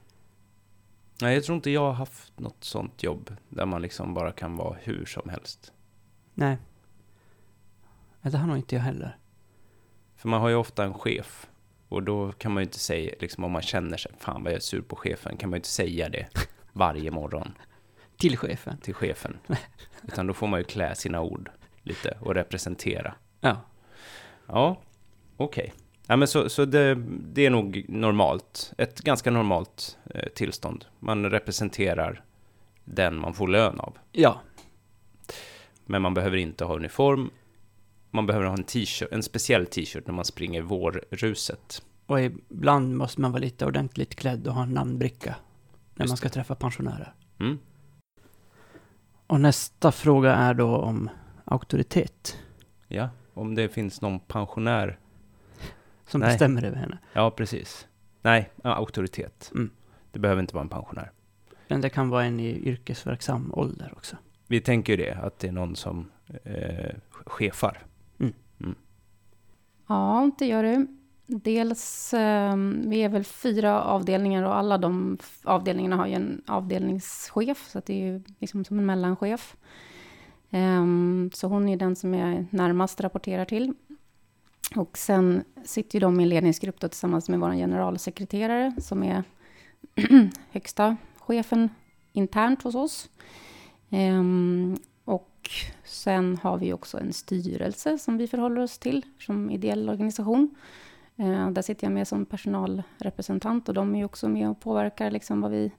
Nej, 1.21 1.35
jag 1.35 1.45
tror 1.45 1.57
inte 1.57 1.71
jag 1.71 1.81
har 1.81 1.93
haft 1.93 2.41
något 2.41 2.65
sånt 2.65 3.03
jobb 3.03 3.37
där 3.49 3.67
man 3.67 3.83
liksom 3.83 4.15
bara 4.15 4.33
kan 4.33 4.57
vara 4.57 4.77
hur 4.83 5.05
som 5.05 5.29
helst. 5.29 5.73
Nej, 6.35 6.57
det 8.23 8.37
har 8.39 8.47
nog 8.47 8.57
inte 8.57 8.75
jag 8.75 8.83
heller. 8.83 9.17
För 10.17 10.29
man 10.29 10.41
har 10.41 10.49
ju 10.49 10.55
ofta 10.55 10.85
en 10.85 10.95
chef. 10.95 11.47
Och 11.89 12.03
då 12.03 12.33
kan 12.33 12.53
man 12.53 12.61
ju 12.63 12.65
inte 12.65 12.79
säga, 12.79 13.15
liksom 13.21 13.45
om 13.45 13.53
man 13.53 13.63
känner 13.63 13.97
sig, 13.97 14.13
fan 14.19 14.43
vad 14.43 14.53
jag 14.53 14.57
är 14.57 14.61
sur 14.61 14.83
på 14.83 14.97
chefen, 14.97 15.37
kan 15.37 15.51
man 15.51 15.57
ju 15.57 15.59
inte 15.59 15.69
säga 15.69 16.09
det 16.09 16.27
varje 16.73 17.11
morgon 17.11 17.55
Till 18.17 18.37
chefen. 18.39 18.79
till 18.79 18.95
chefen. 18.95 19.39
Utan 20.09 20.27
då 20.27 20.35
får 20.35 20.47
man 20.47 20.61
ju 20.61 20.65
klä 20.65 20.95
sina 20.95 21.21
ord 21.21 21.51
lite 21.83 22.19
och 22.21 22.35
representera. 22.35 23.15
Ja. 23.41 23.61
Ja, 24.47 24.77
okej. 25.37 25.73
Ja, 26.07 26.17
men 26.17 26.29
så 26.29 26.49
så 26.49 26.65
det, 26.65 26.95
det 27.09 27.47
är 27.47 27.51
nog 27.51 27.85
normalt, 27.89 28.73
ett 28.79 29.01
ganska 29.01 29.31
normalt 29.31 29.99
eh, 30.15 30.29
tillstånd. 30.35 30.85
Man 30.99 31.31
representerar 31.31 32.25
den 32.85 33.17
man 33.17 33.35
får 33.35 33.49
lön 33.49 33.81
av. 33.81 33.99
Ja. 34.13 34.41
Men 35.87 36.03
man 36.03 36.15
behöver 36.15 36.37
inte 36.37 36.65
ha 36.65 36.77
uniform. 36.77 37.31
Man 38.15 38.27
behöver 38.27 38.47
ha 38.47 38.57
en 38.57 38.65
t-shirt, 38.65 39.13
en 39.13 39.23
speciell 39.23 39.67
t-shirt 39.67 40.07
när 40.07 40.15
man 40.15 40.25
springer 40.25 40.63
vårruset. 40.63 41.83
Och 42.07 42.21
ibland 42.21 42.97
måste 42.97 43.21
man 43.21 43.33
vara 43.33 43.41
lite 43.41 43.67
ordentligt 43.67 44.15
klädd 44.15 44.47
och 44.47 44.55
ha 44.55 44.63
en 44.63 44.75
namnbricka 44.75 45.37
när 45.95 46.05
Just 46.05 46.11
man 46.11 46.17
ska 46.17 46.29
träffa 46.29 46.55
pensionärer. 46.55 47.15
Mm. 47.41 47.59
Och 49.27 49.41
nästa 49.41 49.93
fråga 49.93 50.35
är 50.35 50.55
då 50.55 50.77
om 50.77 51.11
auktoritet 51.45 52.39
Ja, 52.89 53.09
om 53.35 53.55
det 53.55 53.69
finns 53.69 54.01
någon 54.01 54.21
pensionär. 54.21 54.99
som 56.07 56.21
Nej. 56.21 56.31
bestämmer 56.31 56.65
över 56.65 56.77
henne. 56.77 56.99
Ja, 57.13 57.31
precis. 57.31 57.87
Nej, 58.23 58.51
ja, 58.63 58.75
auktoritet. 58.75 59.51
Mm. 59.55 59.71
Det 60.13 60.19
behöver 60.19 60.41
inte 60.41 60.55
vara 60.55 60.63
en 60.63 60.69
pensionär. 60.69 61.11
Men 61.69 61.81
det 61.81 61.89
kan 61.91 62.09
vara 62.09 62.25
en 62.25 62.41
i 62.41 62.69
yrkesverksam 62.69 63.55
ålder 63.55 63.93
också. 63.97 64.17
Vi 64.47 64.61
tänker 64.61 64.93
ju 64.93 65.05
det, 65.05 65.15
att 65.15 65.39
det 65.39 65.49
är 65.49 65.53
någon 65.53 65.77
som 65.77 66.11
eh, 66.45 66.95
chefar. 67.25 67.83
Ja, 69.87 70.31
det 70.39 70.47
gör 70.47 70.63
det. 70.63 70.87
Dels, 71.27 72.15
eh, 72.15 72.57
vi 72.87 73.03
är 73.03 73.09
väl 73.09 73.25
fyra 73.25 73.83
avdelningar 73.83 74.43
och 74.43 74.57
alla 74.57 74.79
de 74.79 75.19
avdelningarna 75.45 75.97
har 75.97 76.07
ju 76.07 76.15
en 76.15 76.43
avdelningschef, 76.47 77.69
så 77.69 77.83
det 77.87 77.93
är 77.93 78.07
ju 78.07 78.23
liksom 78.39 78.65
som 78.65 78.79
en 78.79 78.87
mellanchef. 78.87 79.57
Ehm, 80.51 81.31
så 81.35 81.49
hon 81.49 81.69
är 81.69 81.77
den 81.77 81.97
som 81.97 82.15
jag 82.15 82.47
närmast 82.51 83.01
rapporterar 83.01 83.45
till. 83.45 83.75
Och 84.77 84.99
sen 84.99 85.45
sitter 85.65 85.97
ju 85.97 86.01
de 86.01 86.21
i 86.21 86.23
en 86.23 86.29
ledningsgrupp 86.29 86.81
då, 86.81 86.89
tillsammans 86.89 87.29
med 87.29 87.41
vår 87.41 87.53
generalsekreterare, 87.53 88.75
som 88.79 89.03
är 89.03 89.25
högsta 90.51 90.97
chefen 91.19 91.69
internt 92.13 92.63
hos 92.63 92.75
oss. 92.75 93.11
Ehm, 93.91 94.77
och 95.45 95.51
sen 95.85 96.39
har 96.43 96.59
vi 96.59 96.73
också 96.73 96.99
en 96.99 97.13
styrelse 97.13 97.99
som 97.99 98.19
vi 98.19 98.27
förhåller 98.27 98.63
oss 98.63 98.79
till 98.79 99.03
som 99.19 99.51
ideell 99.51 99.89
organisation. 99.89 100.55
Eh, 101.17 101.51
där 101.51 101.63
sitter 101.63 101.87
jag 101.87 101.93
med 101.93 102.09
som 102.09 102.27
personalrepresentant 102.27 103.69
och 103.69 103.75
de 103.75 103.95
är 103.95 103.99
ju 103.99 104.05
också 104.05 104.29
med 104.29 104.51
och 104.51 104.61
påverkar 104.61 105.11
liksom 105.11 105.41
vad 105.41 105.51
vi, 105.51 105.73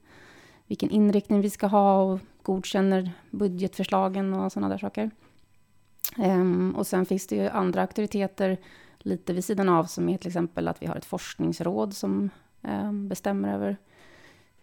vilken 0.67 0.89
inriktning 0.89 1.41
vi 1.41 1.49
ska 1.49 1.67
ha 1.67 2.01
och 2.01 2.19
godkänner 2.43 3.11
budgetförslagen 3.31 4.33
och 4.33 4.51
sådana 4.51 4.69
där 4.69 4.77
saker. 4.77 5.11
Ehm, 6.17 6.75
och 6.75 6.87
sen 6.87 7.05
finns 7.05 7.27
det 7.27 7.35
ju 7.35 7.47
andra 7.47 7.81
auktoriteter 7.81 8.57
lite 8.99 9.33
vid 9.33 9.45
sidan 9.45 9.69
av 9.69 9.83
som 9.83 10.09
är 10.09 10.17
till 10.17 10.27
exempel 10.27 10.67
att 10.67 10.81
vi 10.81 10.85
har 10.85 10.95
ett 10.95 11.05
forskningsråd 11.05 11.93
som 11.93 12.29
ehm, 12.61 13.07
bestämmer 13.07 13.53
över 13.53 13.77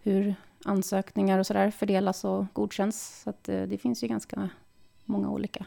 hur 0.03 0.35
ansökningar 0.65 1.39
och 1.39 1.47
sådär 1.47 1.71
fördelas 1.71 2.23
och 2.23 2.45
godkänns. 2.53 3.21
Så 3.23 3.29
att, 3.29 3.49
eh, 3.49 3.61
det 3.61 3.77
finns 3.77 4.03
ju 4.03 4.07
ganska 4.07 4.49
många 5.05 5.29
olika. 5.29 5.65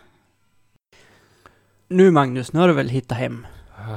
Nu 1.89 2.11
Magnus, 2.11 2.53
nu 2.53 2.61
har 2.61 2.69
du 2.69 2.75
väl 2.75 2.89
hittat 2.89 3.19
hem? 3.19 3.47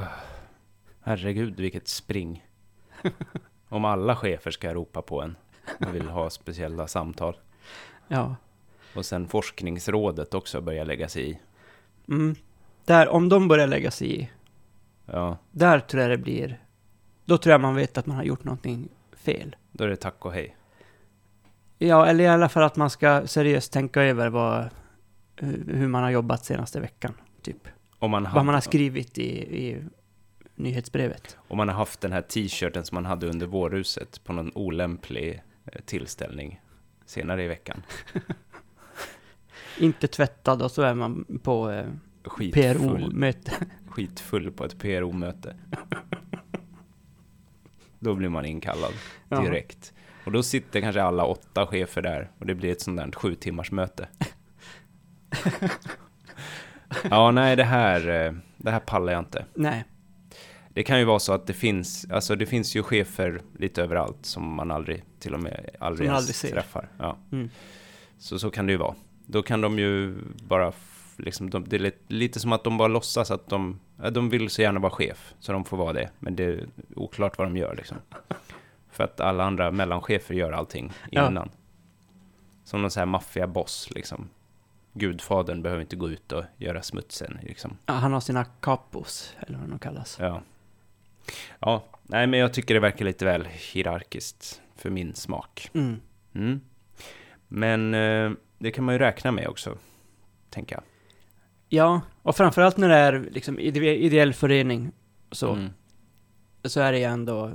Herregud, 1.02 1.60
vilket 1.60 1.88
spring. 1.88 2.46
Om 3.68 3.84
alla 3.84 4.16
chefer 4.16 4.50
ska 4.50 4.74
ropa 4.74 5.02
på 5.02 5.22
en 5.22 5.36
och 5.86 5.94
vill 5.94 6.08
ha 6.08 6.30
speciella 6.30 6.86
samtal. 6.86 7.36
Ja. 8.12 8.36
Och 8.94 9.06
sen 9.06 9.28
forskningsrådet 9.28 10.34
också 10.34 10.60
börjar 10.60 10.84
lägga 10.84 11.08
sig 11.08 11.30
i. 11.30 11.38
Mm. 12.08 12.34
Där, 12.84 13.08
om 13.08 13.28
de 13.28 13.48
börjar 13.48 13.66
lägga 13.66 13.90
sig 13.90 14.20
i, 14.20 14.30
Ja, 15.12 15.36
där 15.50 15.80
tror 15.80 16.02
jag 16.02 16.10
det 16.10 16.18
blir... 16.18 16.60
Då 17.24 17.38
tror 17.38 17.50
jag 17.50 17.60
man 17.60 17.74
vet 17.74 17.98
att 17.98 18.06
man 18.06 18.16
har 18.16 18.24
gjort 18.24 18.44
någonting 18.44 18.88
fel. 19.12 19.56
då 19.72 19.84
är 19.84 19.88
det 19.88 19.96
tack 19.96 20.24
och 20.24 20.32
hej. 20.32 20.56
Ja, 21.78 22.06
eller 22.06 22.24
i 22.24 22.28
alla 22.28 22.48
fall 22.48 22.62
att 22.62 22.76
man 22.76 22.90
ska 22.90 23.26
seriöst 23.26 23.72
tänka 23.72 24.02
över 24.02 24.28
vad, 24.28 24.68
hur 25.68 25.88
man 25.88 26.02
har 26.02 26.10
jobbat 26.10 26.44
senaste 26.44 26.80
veckan, 26.80 27.14
typ. 27.42 27.68
Om 27.98 28.10
man, 28.10 28.28
Vad 28.34 28.44
man 28.44 28.54
har 28.54 28.60
skrivit 28.60 29.18
i, 29.18 29.38
i 29.66 29.84
nyhetsbrevet. 30.54 31.36
om 31.48 31.56
man 31.56 31.68
har 31.68 31.74
haft 31.74 32.00
den 32.00 32.12
här 32.12 32.22
t-shirten 32.22 32.84
som 32.84 32.94
man 32.94 33.06
hade 33.06 33.26
under 33.28 33.46
vårhuset 33.46 34.24
på 34.24 34.32
någon 34.32 34.52
olämplig 34.54 35.42
eh, 35.72 35.80
tillställning 35.84 36.60
senare 37.06 37.44
i 37.44 37.48
veckan. 37.48 37.82
Inte 39.78 40.08
tvättad 40.08 40.62
och 40.62 40.70
så 40.70 40.82
är 40.82 40.94
man 40.94 41.40
på 41.42 41.70
eh, 41.70 41.86
PRO-möte. 42.52 43.52
skitfull 43.88 44.50
på 44.52 44.64
ett 44.64 44.78
PRO-möte. 44.78 45.56
Då 47.98 48.14
blir 48.14 48.28
man 48.28 48.44
inkallad 48.44 48.92
Ja. 49.28 49.40
direkt. 49.40 49.92
Och 50.24 50.32
då 50.32 50.42
sitter 50.42 50.80
kanske 50.80 51.02
alla 51.02 51.24
åtta 51.24 51.66
chefer 51.66 52.02
där 52.02 52.30
och 52.38 52.46
det 52.46 52.54
blir 52.54 52.72
ett 52.72 52.80
sånt 52.80 52.96
där 52.96 53.12
sju 53.12 53.34
timmars 53.34 53.70
möte. 53.72 54.08
ja, 57.10 57.30
nej, 57.30 57.56
det 57.56 57.64
här, 57.64 58.26
eh, 58.26 58.32
det 58.56 58.70
här 58.70 58.80
pallar 58.80 59.12
jag 59.12 59.20
inte. 59.20 59.44
Nej, 59.54 59.84
Det 60.74 60.82
kan 60.82 60.98
ju 60.98 61.04
vara 61.04 61.18
så 61.18 61.32
att 61.32 61.46
det 61.46 61.52
finns, 61.52 62.06
alltså 62.10 62.36
det 62.36 62.46
finns 62.46 62.76
ju 62.76 62.82
chefer 62.82 63.40
lite 63.58 63.82
överallt 63.82 64.26
som 64.26 64.54
man 64.54 64.70
aldrig, 64.70 65.04
till 65.18 65.34
och 65.34 65.42
med 65.42 65.70
aldrig, 65.80 66.08
Som 66.08 66.14
ens 66.14 66.42
aldrig 66.44 66.52
träffar. 66.54 66.88
Ja. 66.98 67.16
Mm. 67.32 67.50
Så, 68.18 68.38
så 68.38 68.50
kan 68.50 68.66
det 68.66 68.72
ju 68.72 68.78
vara. 68.78 68.94
Då 69.26 69.42
kan 69.42 69.60
de 69.60 69.78
ju 69.78 70.14
bara, 70.42 70.72
liksom, 71.16 71.50
de, 71.50 71.68
det 71.68 71.76
är 71.76 71.80
lite, 71.80 71.98
lite 72.14 72.40
som 72.40 72.52
att 72.52 72.64
de 72.64 72.76
bara 72.78 72.88
låtsas 72.88 73.30
att 73.30 73.48
de, 73.48 73.80
ja, 74.02 74.10
de 74.10 74.30
vill 74.30 74.50
så 74.50 74.62
gärna 74.62 74.80
vara 74.80 74.92
chef, 74.92 75.34
så 75.40 75.52
de 75.52 75.64
får 75.64 75.76
vara 75.76 75.92
det. 75.92 76.10
Men 76.18 76.36
det 76.36 76.44
är 76.44 76.68
oklart 76.96 77.38
vad 77.38 77.46
de 77.46 77.56
gör 77.56 77.74
liksom. 77.76 77.96
För 78.90 79.04
att 79.04 79.20
alla 79.20 79.44
andra 79.44 79.70
mellanchefer 79.70 80.34
gör 80.34 80.52
allting 80.52 80.92
Ja. 81.10 81.28
innan. 81.28 81.50
Som 82.64 82.82
någon 82.82 82.90
sån 82.90 83.00
här 83.00 83.06
maffiaboss 83.06 83.90
liksom. 83.90 84.28
Gudfadern 84.92 85.62
behöver 85.62 85.80
inte 85.82 85.96
gå 85.96 86.10
ut 86.10 86.32
och 86.32 86.44
göra 86.56 86.82
smutsen 86.82 87.38
liksom. 87.42 87.76
Ja, 87.86 87.94
han 87.94 88.12
har 88.12 88.20
sina 88.20 88.44
capos, 88.44 89.36
eller 89.40 89.58
vad 89.58 89.68
de 89.68 89.78
kallas. 89.78 90.16
Ja. 90.20 90.42
Ja, 91.60 91.84
nej 92.02 92.26
men 92.26 92.40
jag 92.40 92.52
tycker 92.54 92.74
det 92.74 92.80
verkar 92.80 93.04
lite 93.04 93.24
väl 93.24 93.46
hierarkiskt 93.46 94.60
för 94.76 94.90
min 94.90 95.14
smak. 95.14 95.70
Mm. 95.74 96.00
Mm. 96.34 96.60
Men 97.48 97.94
eh, 97.94 98.30
det 98.58 98.70
kan 98.70 98.84
man 98.84 98.94
ju 98.94 98.98
räkna 98.98 99.32
med 99.32 99.48
också, 99.48 99.78
tänker 100.50 100.76
jag. 100.76 100.82
Ja, 101.68 102.00
och 102.22 102.36
framförallt 102.36 102.76
när 102.76 102.88
det 102.88 102.96
är 102.96 103.28
liksom 103.30 103.58
ide- 103.58 103.96
ideell 103.96 104.34
förening 104.34 104.92
så, 105.32 105.52
Mm. 105.52 105.70
så 106.64 106.80
är 106.80 106.92
det 106.92 106.98
ju 106.98 107.04
ändå 107.04 107.52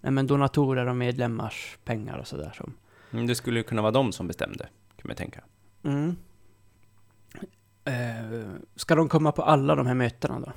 nej, 0.00 0.12
men 0.12 0.26
donatorer 0.26 0.86
och 0.86 0.96
medlemmars 0.96 1.78
pengar 1.84 2.18
och 2.18 2.26
sådär 2.26 2.52
som... 2.56 2.74
Mm, 3.12 3.26
det 3.26 3.34
skulle 3.34 3.58
ju 3.58 3.62
kunna 3.64 3.82
vara 3.82 3.92
de 3.92 4.12
som 4.12 4.26
bestämde, 4.26 4.64
kan 4.96 5.04
man 5.08 5.16
tänka. 5.16 5.40
Mm. 5.82 6.16
Eh, 7.88 8.48
ska 8.76 8.94
de 8.94 9.08
komma 9.08 9.32
på 9.32 9.42
alla 9.42 9.74
de 9.74 9.86
här 9.86 9.94
mötena 9.94 10.40
då? 10.40 10.52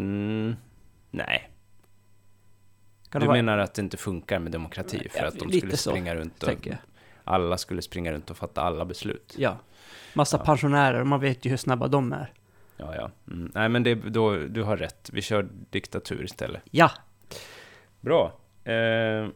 Mm. 0.00 0.56
Nej, 1.10 1.50
Ska 3.02 3.18
du 3.18 3.26
vara- 3.26 3.36
menar 3.36 3.58
att 3.58 3.74
det 3.74 3.82
inte 3.82 3.96
funkar 3.96 4.38
med 4.38 4.52
demokrati 4.52 5.08
för 5.08 5.20
Ja, 5.20 5.26
att 5.28 5.38
de 5.38 5.52
skulle 5.52 5.76
så, 5.76 5.90
springa 5.90 6.14
runt 6.14 6.42
och 6.42 6.68
alla 7.24 7.58
skulle 7.58 7.82
springa 7.82 8.12
runt 8.12 8.30
och 8.30 8.36
fatta 8.36 8.62
alla 8.62 8.84
beslut. 8.84 9.34
Ja. 9.38 9.56
Massa 10.14 10.36
Ja. 10.36 10.44
pensionärer, 10.44 11.04
man 11.04 11.20
vet 11.20 11.44
ju 11.44 11.50
hur 11.50 11.56
snabba 11.56 11.88
de 11.88 12.12
är. 12.12 12.32
Ja, 12.76 12.94
ja. 12.96 13.10
Mm. 13.32 13.52
Nej, 13.54 13.68
men 13.68 13.82
det, 13.82 13.94
då, 13.94 14.36
du 14.36 14.62
har 14.62 14.76
rätt. 14.76 15.10
Vi 15.12 15.22
kör 15.22 15.48
diktatur 15.70 16.24
istället. 16.24 16.62
Ja, 16.70 16.90
Bra. 18.00 18.32
Eh, 18.64 19.28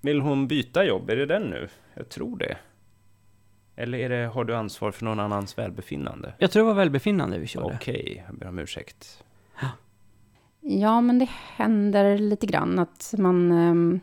vill 0.00 0.20
hon 0.20 0.48
byta 0.48 0.84
jobb? 0.84 1.10
Är 1.10 1.16
det 1.16 1.26
den 1.26 1.42
nu? 1.42 1.68
Jag 1.94 2.08
tror 2.08 2.38
det. 2.38 2.56
Eller 3.76 3.98
är 3.98 4.08
det, 4.08 4.26
har 4.26 4.44
du 4.44 4.56
ansvar 4.56 4.90
för 4.90 5.04
någon 5.04 5.20
annans 5.20 5.58
välbefinnande? 5.58 6.34
jag 6.38 6.50
tror 6.50 6.62
det 6.62 6.66
var 6.66 6.74
välbefinnande 6.74 7.38
vi 7.38 7.46
körde. 7.46 7.74
Okej, 7.74 8.24
jag 8.28 8.38
ber 8.38 8.48
om 8.48 8.58
ursäkt. 8.58 9.24
Ja, 10.60 11.00
men 11.00 11.18
det 11.18 11.28
händer 11.30 12.18
lite 12.18 12.46
grann 12.46 12.78
att 12.78 13.14
man... 13.18 13.52
ehm, 13.52 14.00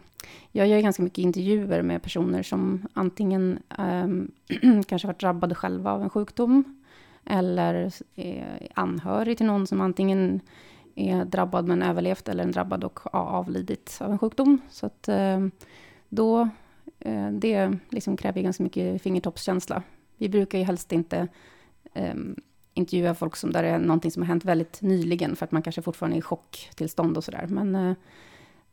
jag 0.52 0.68
gör 0.68 0.80
ganska 0.80 1.04
mycket 1.04 1.18
intervjuer 1.18 1.82
med 1.82 2.04
personer 2.04 2.44
som 2.44 2.88
antingen 2.94 3.60
um, 3.78 4.32
kanske 4.88 5.08
varit 5.08 5.20
drabbade 5.20 5.56
själva 5.56 5.92
av 5.92 6.04
en 6.04 6.10
sjukdom 6.10 6.82
eller 7.26 7.92
är 8.16 8.68
anhörig 8.74 9.38
till 9.38 9.46
någon 9.46 9.68
som 9.68 9.82
antingen 9.82 10.42
är 10.96 11.26
drabbad 11.26 11.68
men 11.68 11.82
överlevt 11.82 12.30
eller 12.30 12.44
en 12.44 12.52
drabbad 12.52 12.84
och 12.84 13.16
avlidit 13.16 13.98
av 14.02 14.12
en 14.12 14.20
sjukdom. 14.20 14.62
Så 14.70 14.86
att 14.86 15.08
ehm, 15.08 15.52
då, 16.10 16.42
eh, 16.42 16.48
Eh, 17.06 17.32
det 17.32 17.78
liksom 17.90 18.18
kräver 18.18 18.38
ju 18.38 18.44
ganska 18.44 18.64
mycket 18.64 19.02
fingertoppskänsla. 19.02 19.84
Vi 20.18 20.30
brukar 20.30 20.58
ju 20.58 20.64
helst 20.64 20.92
inte 20.92 21.28
ehm, 21.94 22.36
intervjua 22.74 23.16
folk 23.16 23.36
som 23.36 23.52
där 23.52 23.64
det 23.64 23.70
är 23.70 23.80
någonting 23.80 24.12
som 24.12 24.22
har 24.22 24.28
hänt 24.28 24.46
väldigt 24.46 24.82
nyligen, 24.82 25.36
för 25.36 25.46
att 25.46 25.52
man 25.52 25.62
kanske 25.62 25.82
fortfarande 25.82 26.16
är 26.16 26.20
i 26.20 26.22
chocktillstånd 26.22 27.18
och 27.18 27.24
sådär. 27.24 27.48
Men, 27.50 27.76
eh, 27.76 27.96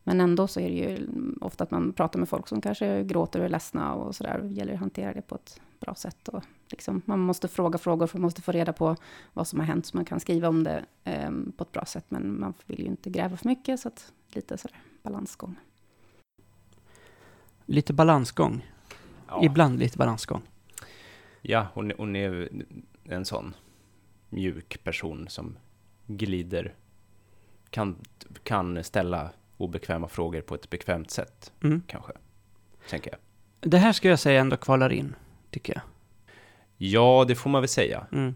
men 0.03 0.21
ändå 0.21 0.47
så 0.47 0.61
är 0.61 0.69
det 0.69 0.75
ju 0.75 1.09
ofta 1.40 1.64
att 1.64 1.71
man 1.71 1.93
pratar 1.93 2.19
med 2.19 2.29
folk 2.29 2.49
som 2.49 2.61
kanske 2.61 3.05
gråter 3.05 3.38
och 3.38 3.45
är 3.45 3.49
ledsna 3.49 3.95
och 3.95 4.16
sådär. 4.16 4.38
Det 4.43 4.55
gäller 4.55 4.73
att 4.73 4.81
hantera 4.81 5.12
det 5.12 5.23
på 5.23 5.35
ett 5.35 5.61
bra 5.81 5.95
sätt. 5.95 6.29
Och 6.29 6.43
liksom, 6.71 7.03
man 7.05 7.19
måste 7.21 7.49
fråga 7.49 7.79
frågor 7.79 8.07
för 8.07 8.19
man 8.19 8.23
måste 8.23 8.43
få 8.43 8.53
reda 8.53 8.73
på 8.73 8.97
vad 9.33 9.47
som 9.47 9.59
har 9.61 9.66
hänt, 9.66 9.87
så 9.87 9.97
man 9.97 10.05
kan 10.05 10.21
skriva 10.21 10.49
om 10.49 10.64
det 10.64 10.85
eh, 11.05 11.31
på 11.57 11.64
ett 11.64 11.73
bra 11.73 11.85
sätt. 11.85 12.05
Men 12.09 12.40
man 12.40 12.55
vill 12.66 12.81
ju 12.81 12.87
inte 12.87 13.11
gräva 13.11 13.37
för 13.37 13.49
mycket, 13.49 13.81
så 13.81 13.88
att 13.88 14.12
lite 14.29 14.59
sådär 14.59 14.83
balansgång. 15.03 15.57
Lite 17.70 17.92
balansgång. 17.92 18.66
Ja, 19.28 19.44
Ibland 19.44 19.78
lite 19.78 19.98
balansgång. 19.98 20.42
ja 21.42 21.66
hon, 21.74 21.90
är- 21.90 21.94
hon 21.98 22.16
är 22.16 22.48
en 23.04 23.24
sån 23.24 23.54
mjuk 24.28 24.85
person 24.85 25.28
som 25.28 25.56
glider, 26.06 26.74
kan, 27.70 27.96
kan 28.44 28.85
ställa 28.85 29.30
obekväma 29.56 30.09
frågor 30.09 30.40
på 30.40 30.54
ett 30.54 30.70
bekvämt 30.70 31.11
sätt, 31.11 31.52
Mm. 31.62 31.83
kanske. 31.87 32.12
Tänker 32.88 33.11
jag. 33.11 33.20
Det 33.70 33.78
här 33.78 33.92
ska 33.92 34.09
jag 34.09 34.18
säga 34.18 34.40
ändå 34.40 34.56
kvalar 34.56 34.92
in, 34.92 35.14
tycker 35.50 35.72
jag. 35.74 35.83
Ja, 36.76 37.24
det 37.28 37.35
får 37.35 37.50
man 37.50 37.62
väl 37.62 37.68
säga. 37.68 38.06
Mm. 38.12 38.35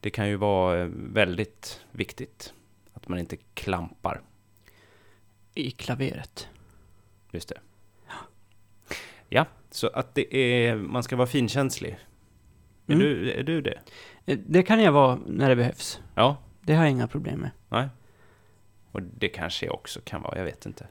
Det 0.00 0.10
kan 0.10 0.28
ju 0.28 0.36
vara 0.36 0.80
eh, 0.80 0.88
väldigt 0.94 1.80
viktigt 1.92 2.54
att 2.92 3.08
man 3.08 3.18
inte 3.18 3.36
klampar. 3.36 4.20
I 5.54 5.70
klaveret. 5.70 6.48
Just 7.32 7.48
det. 7.48 7.58
Ja, 9.28 9.46
så 9.70 9.86
att 9.88 10.14
det 10.14 10.36
är, 10.36 10.76
man 10.76 11.02
ska 11.02 11.16
vara 11.16 11.26
finkänslig. 11.26 11.90
Är, 12.86 12.92
Mm. 12.94 12.98
du, 12.98 13.30
är 13.32 13.42
du 13.42 13.60
det? 13.60 13.78
Eh, 14.26 14.38
Det 14.46 14.62
kan 14.62 14.82
jag 14.82 14.92
vara 14.92 15.18
när 15.26 15.48
det 15.48 15.56
behövs. 15.56 16.00
Ja, 16.14 16.36
Det 16.60 16.74
har 16.74 16.84
jag 16.84 16.90
inga 16.90 17.08
problem 17.08 17.40
med. 17.40 17.50
nej. 17.68 17.88
Och 18.92 19.02
det 19.02 19.28
kanske 19.28 19.66
jag 19.66 19.74
också 19.74 20.00
kan 20.04 20.22
vara, 20.22 20.38
jag 20.38 20.44
vet 20.44 20.66
inte. 20.66 20.86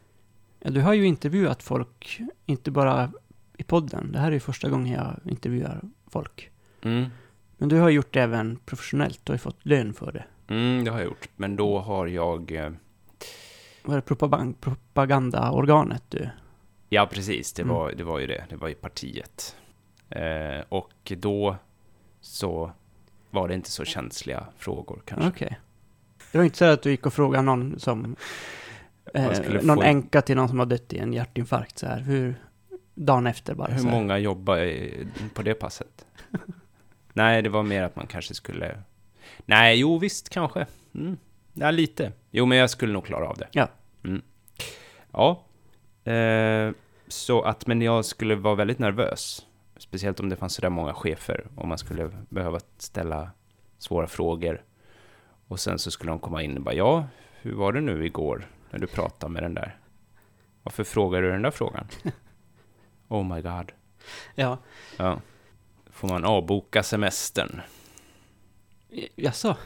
Ja, 0.60 0.69
du 0.69 0.82
har 0.82 0.93
ju 0.93 1.06
intervjuat 1.06 1.63
folk, 1.63 2.19
inte 2.45 2.71
bara 2.71 3.12
i 3.58 3.63
podden. 3.63 4.12
Det 4.12 4.19
här 4.19 4.27
är 4.27 4.32
ju 4.32 4.39
första 4.39 4.69
gången 4.69 4.93
jag 4.93 5.19
intervjuar 5.32 5.82
folk. 6.08 6.51
Mm. 6.82 7.06
Men 7.58 7.69
du 7.69 7.75
har 7.80 7.89
gjort 7.89 8.13
det 8.13 8.21
även 8.21 8.56
professionellt 8.65 9.19
och 9.21 9.27
har 9.30 9.36
ju 9.36 9.39
fått 9.39 9.65
lön 9.65 9.93
för 9.93 10.12
det. 10.12 10.23
Mm, 10.47 10.84
det 10.86 10.91
har 10.91 10.97
jag 10.99 11.06
gjort. 11.08 11.30
Men 11.36 11.56
då 11.56 11.80
har 11.80 12.08
jag... 12.08 12.71
Var 13.83 13.95
det 13.95 14.01
propagand- 14.01 14.55
propagandaorganet 14.61 16.03
du? 16.09 16.29
Ja, 16.89 17.07
precis. 17.11 17.53
Det 17.53 17.61
Mm. 17.61 17.75
var, 17.75 17.91
det 17.91 18.03
var 18.03 18.19
ju 18.19 18.27
det. 18.27 18.45
Det 18.49 18.55
var 18.55 18.67
ju 18.67 18.75
partiet. 18.75 19.55
Eh, 20.09 20.61
och 20.69 21.11
då 21.17 21.55
så 22.21 22.71
var 23.29 23.47
det 23.47 23.53
inte 23.53 23.71
så 23.71 23.85
känsliga 23.85 24.45
frågor 24.57 25.01
kanske. 25.05 25.27
Okej. 25.29 25.59
Det 26.31 26.37
var 26.37 26.45
inte 26.45 26.57
så 26.57 26.65
att 26.65 26.81
du 26.81 26.91
gick 26.91 27.05
och 27.05 27.13
frågade 27.13 27.43
någon 27.43 27.79
som... 27.79 28.15
Eh, 29.13 29.61
någon 29.63 29.77
få- 29.77 29.81
änka 29.83 30.21
till 30.21 30.35
någon 30.35 30.49
som 30.49 30.59
har 30.59 30.65
dött 30.65 30.93
i 30.93 30.97
en 30.97 31.13
hjärtinfarkt 31.13 31.79
så 31.79 31.85
här. 31.87 31.99
Hur... 31.99 32.35
Dagen 32.93 33.27
efter 33.27 33.53
bara 33.55 33.67
Hur 33.73 33.83
många 33.89 34.17
jobbar 34.17 34.73
på 35.33 35.41
det 35.41 35.53
passet? 35.53 36.05
Nej, 37.13 37.41
det 37.41 37.49
var 37.49 37.63
mer 37.63 37.83
att 37.83 37.95
man 37.95 38.07
kanske 38.07 38.33
skulle... 38.33 38.77
Nej, 39.45 39.79
jo 39.79 39.97
visst, 39.97 40.29
kanske. 40.29 40.65
Mm. 40.95 41.17
Ja, 41.53 41.71
lite. 41.71 42.11
Jo, 42.31 42.45
men 42.45 42.57
jag 42.57 42.69
skulle 42.69 42.93
nog 42.93 43.05
klara 43.05 43.27
av 43.27 43.37
det. 43.37 43.47
Ja. 43.51 43.67
Mm. 44.03 44.21
Ja. 45.11 45.43
Eh, 46.11 46.71
så 47.07 47.41
att, 47.41 47.67
men 47.67 47.81
jag 47.81 48.05
skulle 48.05 48.35
vara 48.35 48.55
väldigt 48.55 48.79
nervös. 48.79 49.45
Speciellt 49.77 50.19
om 50.19 50.29
det 50.29 50.35
fanns 50.35 50.53
så 50.53 50.61
där 50.61 50.69
många 50.69 50.93
chefer. 50.93 51.47
Om 51.55 51.69
man 51.69 51.77
skulle 51.77 52.11
behöva 52.29 52.59
ställa 52.77 53.31
svåra 53.77 54.07
frågor. 54.07 54.63
Och 55.47 55.59
sen 55.59 55.79
så 55.79 55.91
skulle 55.91 56.11
de 56.11 56.19
komma 56.19 56.43
in 56.43 56.57
och 56.57 56.63
bara, 56.63 56.75
ja, 56.75 57.05
hur 57.41 57.53
var 57.53 57.73
det 57.73 57.81
nu 57.81 58.05
igår 58.05 58.47
när 58.69 58.79
du 58.79 58.87
pratade 58.87 59.33
med 59.33 59.43
den 59.43 59.53
där? 59.53 59.77
Varför 60.63 60.83
frågar 60.83 61.21
du 61.21 61.31
den 61.31 61.41
där 61.41 61.51
frågan? 61.51 61.87
Oh 63.07 63.35
my 63.35 63.41
god. 63.41 63.71
Ja. 64.35 64.57
Ja. 64.97 65.21
Får 65.89 66.07
man 66.07 66.25
avboka 66.25 66.83
semestern? 66.83 67.61
Jaså? 69.15 69.57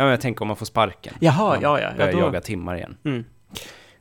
Ja, 0.00 0.04
men 0.04 0.10
jag 0.10 0.20
tänker 0.20 0.42
om 0.42 0.48
man 0.48 0.56
får 0.56 0.66
sparken. 0.66 1.14
Jaha, 1.20 1.48
Man 1.48 1.62
ja, 1.62 1.80
ja. 1.80 1.92
Börjar 1.96 2.12
ja 2.12 2.16
då... 2.16 2.18
jaga 2.18 2.40
timmar 2.40 2.76
igen. 2.76 2.96
mm. 3.04 3.24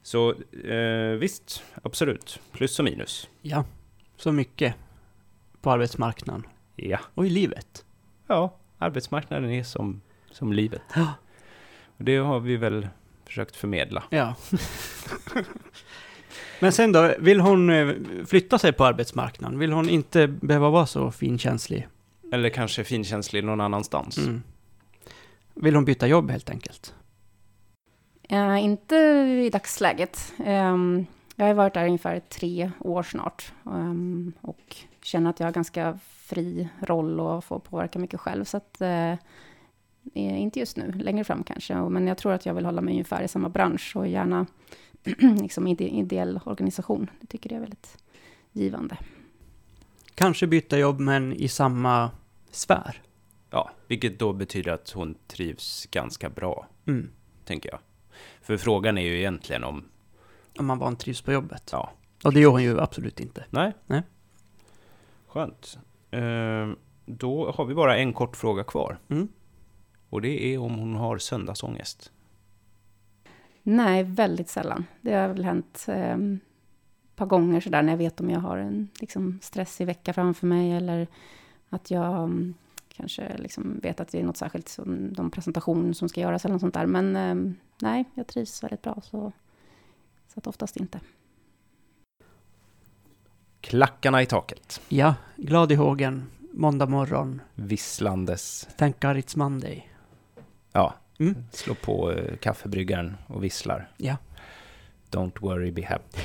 Så 0.02 0.34
eh, 0.68 1.18
visst, 1.20 1.64
absolut. 1.84 2.40
Plus 2.52 2.80
och 2.80 2.86
minus. 2.86 3.30
Ja. 3.42 3.66
Så 4.18 4.32
mycket 4.32 4.74
på 5.62 5.72
arbetsmarknaden. 5.72 6.44
Ja. 6.76 7.00
Och 7.16 7.26
i 7.26 7.30
livet. 7.30 7.86
Ja, 8.28 8.56
arbetsmarknaden 8.78 9.50
är 9.50 9.64
som, 9.64 10.02
som 10.32 10.54
livet. 10.54 10.82
Ja. 10.96 11.14
Och 11.98 12.04
det 12.04 12.18
har 12.18 12.40
vi 12.40 12.58
väl 12.58 12.88
försökt 13.26 13.56
förmedla. 13.56 14.04
Ja. 14.10 14.36
Men 16.60 16.72
sen 16.72 16.92
då, 16.92 17.14
vill 17.20 17.40
hon 17.40 17.70
eh, 17.70 17.96
flytta 18.28 18.60
sig 18.60 18.74
på 18.74 18.86
arbetsmarknaden? 18.86 19.60
Vill 19.60 19.72
hon 19.72 19.90
inte 19.90 20.28
behöva 20.28 20.70
vara 20.70 20.86
så 20.86 21.12
finkänslig? 21.12 21.88
Eller 22.32 22.50
kanske 22.50 22.84
finkänslig 22.84 23.44
någon 23.44 23.62
annanstans. 23.62 24.18
Mm. 24.18 24.44
Vill 25.62 25.76
hon 25.76 25.86
byta 25.86 26.08
jobb 26.08 26.32
helt 26.32 26.50
enkelt? 26.50 26.95
Eh, 28.30 28.63
inte 28.63 28.95
i 29.45 29.50
dagsläget. 29.50 30.34
Ehm, 30.45 31.06
jag 31.36 31.45
har 31.45 31.54
varit 31.54 31.74
där 31.74 31.86
ungefär 31.86 32.19
tre 32.19 32.72
år 32.80 33.04
snart. 33.04 33.54
ehm, 33.65 34.34
och 34.41 34.76
känner 35.04 35.30
att 35.30 35.39
jag 35.39 35.48
har 35.48 35.52
ganska 35.52 36.00
fri 36.08 36.69
roll 36.80 37.19
och 37.19 37.43
får 37.43 37.60
påverka 37.60 38.00
mycket 38.00 38.19
själv. 38.19 38.43
Så 38.45 38.58
att, 38.58 38.82
eh, 38.82 39.15
inte 40.13 40.60
just 40.60 40.78
nu, 40.78 40.91
längre 40.91 41.24
fram 41.24 41.43
kanske. 41.43 41.76
Men 41.76 42.08
jag 42.08 42.17
tror 42.17 42.34
att 42.34 42.45
jag 42.45 42.54
vill 42.54 42.65
hålla 42.65 42.82
mig 42.82 42.91
ungefär 42.91 43.24
i 43.24 43.28
samma 43.28 43.50
bransch 43.50 43.95
och 43.95 44.08
gärna 44.08 44.45
liksom 45.41 45.67
ide 45.67 45.84
ideell 45.89 46.39
organisation. 46.45 47.10
Jag 47.19 47.30
tycker 47.30 47.50
det 47.50 47.56
är 47.56 47.60
väldigt 47.60 47.98
givande. 48.52 48.98
Kanske 50.15 50.48
byta 50.48 50.78
jobb 50.78 51.00
men 51.00 51.34
i 51.34 51.48
samma 51.48 52.12
sfär? 52.52 53.02
Ja, 53.50 53.70
vilket 53.88 54.20
då 54.20 54.34
betyder 54.34 54.72
att 54.72 54.90
hon 54.92 55.16
trivs 55.28 55.86
ganska 55.92 56.30
bra, 56.30 56.68
Mm. 56.86 57.10
tänker 57.46 57.70
jag. 57.70 57.80
För 58.42 58.58
frågan 58.58 58.98
är 58.98 59.02
ju 59.02 59.18
egentligen 59.18 59.64
om... 59.64 59.84
Om 60.58 60.66
man 60.66 60.80
vantrivs 60.80 61.22
på 61.22 61.32
jobbet. 61.32 61.70
Ja. 61.72 61.92
Och 62.24 62.34
det 62.34 62.40
gör 62.40 62.50
hon 62.50 62.64
ju 62.64 62.80
absolut 62.80 63.20
inte. 63.20 63.46
Nej. 63.50 63.74
Nej. 63.88 64.02
Skönt. 65.28 65.80
Ehm, 66.12 66.76
då 67.06 67.52
har 67.52 67.66
vi 67.66 67.74
bara 67.74 67.98
en 67.98 68.14
kort 68.14 68.36
fråga 68.38 68.64
kvar. 68.64 68.98
Mm. 69.10 69.28
Och 70.10 70.22
det 70.22 70.54
är 70.54 70.58
om 70.58 70.76
hon 70.76 70.96
har 70.96 71.18
söndagsångest. 71.18 72.12
Nej, 73.64 74.04
väldigt 74.04 74.50
sällan. 74.50 74.86
Det 75.02 75.14
har 75.14 75.28
väl 75.28 75.44
hänt 75.44 75.86
eh, 75.88 76.14
ett 76.14 77.16
par 77.16 77.26
gånger 77.26 77.62
sådär 77.62 77.82
när 77.82 77.94
jag 77.94 77.98
vet 77.98 78.20
om 78.20 78.30
jag 78.30 78.40
har 78.40 78.58
en 78.58 78.88
liksom, 79.00 79.40
stressig 79.42 79.86
vecka 79.86 80.14
framför 80.14 80.48
mig 80.48 80.72
eller 80.72 81.08
att 81.70 81.92
jag 81.92 82.24
mm, 82.24 82.54
kanske 83.00 83.38
liksom 83.38 83.80
vet 83.84 84.00
att 84.00 84.08
det 84.12 84.20
är 84.20 84.24
något 84.24 84.38
särskilt 84.38 84.70
som 84.70 85.14
de 85.14 85.32
presentation 85.32 85.94
som 85.94 86.10
ska 86.10 86.22
göras 86.22 86.46
eller 86.46 86.54
något 86.54 86.62
sånt 86.62 86.74
där. 86.74 86.86
Men 86.86 87.16
eh, 87.16 87.54
nej, 87.82 88.04
jag 88.14 88.28
trivs 88.28 88.64
väldigt 88.64 88.82
bra 88.82 89.02
så, 89.04 89.32
så 90.34 90.40
att 90.40 90.48
oftast 90.48 90.78
inte. 90.78 91.00
Klackarna 93.62 94.22
i 94.22 94.26
taket. 94.26 94.82
Ja, 94.90 95.16
glad 95.36 95.72
i 95.72 95.76
hågen, 95.76 96.26
måndag 96.52 96.86
morgon, 96.86 97.42
Visslandes. 97.56 98.68
thank 98.78 99.02
God 99.02 99.16
it's 99.18 99.38
Monday. 99.38 99.90
Ja, 100.72 100.94
Mm. 101.22 101.36
slå 101.52 101.74
på 101.74 102.12
eh, 102.12 102.36
kaffebryggaren 102.38 103.18
och 103.28 103.44
visslar. 103.44 103.90
Ja. 103.98 104.18
Don't 105.12 105.40
worry, 105.42 105.72
be 105.72 105.86
happy. 105.86 106.22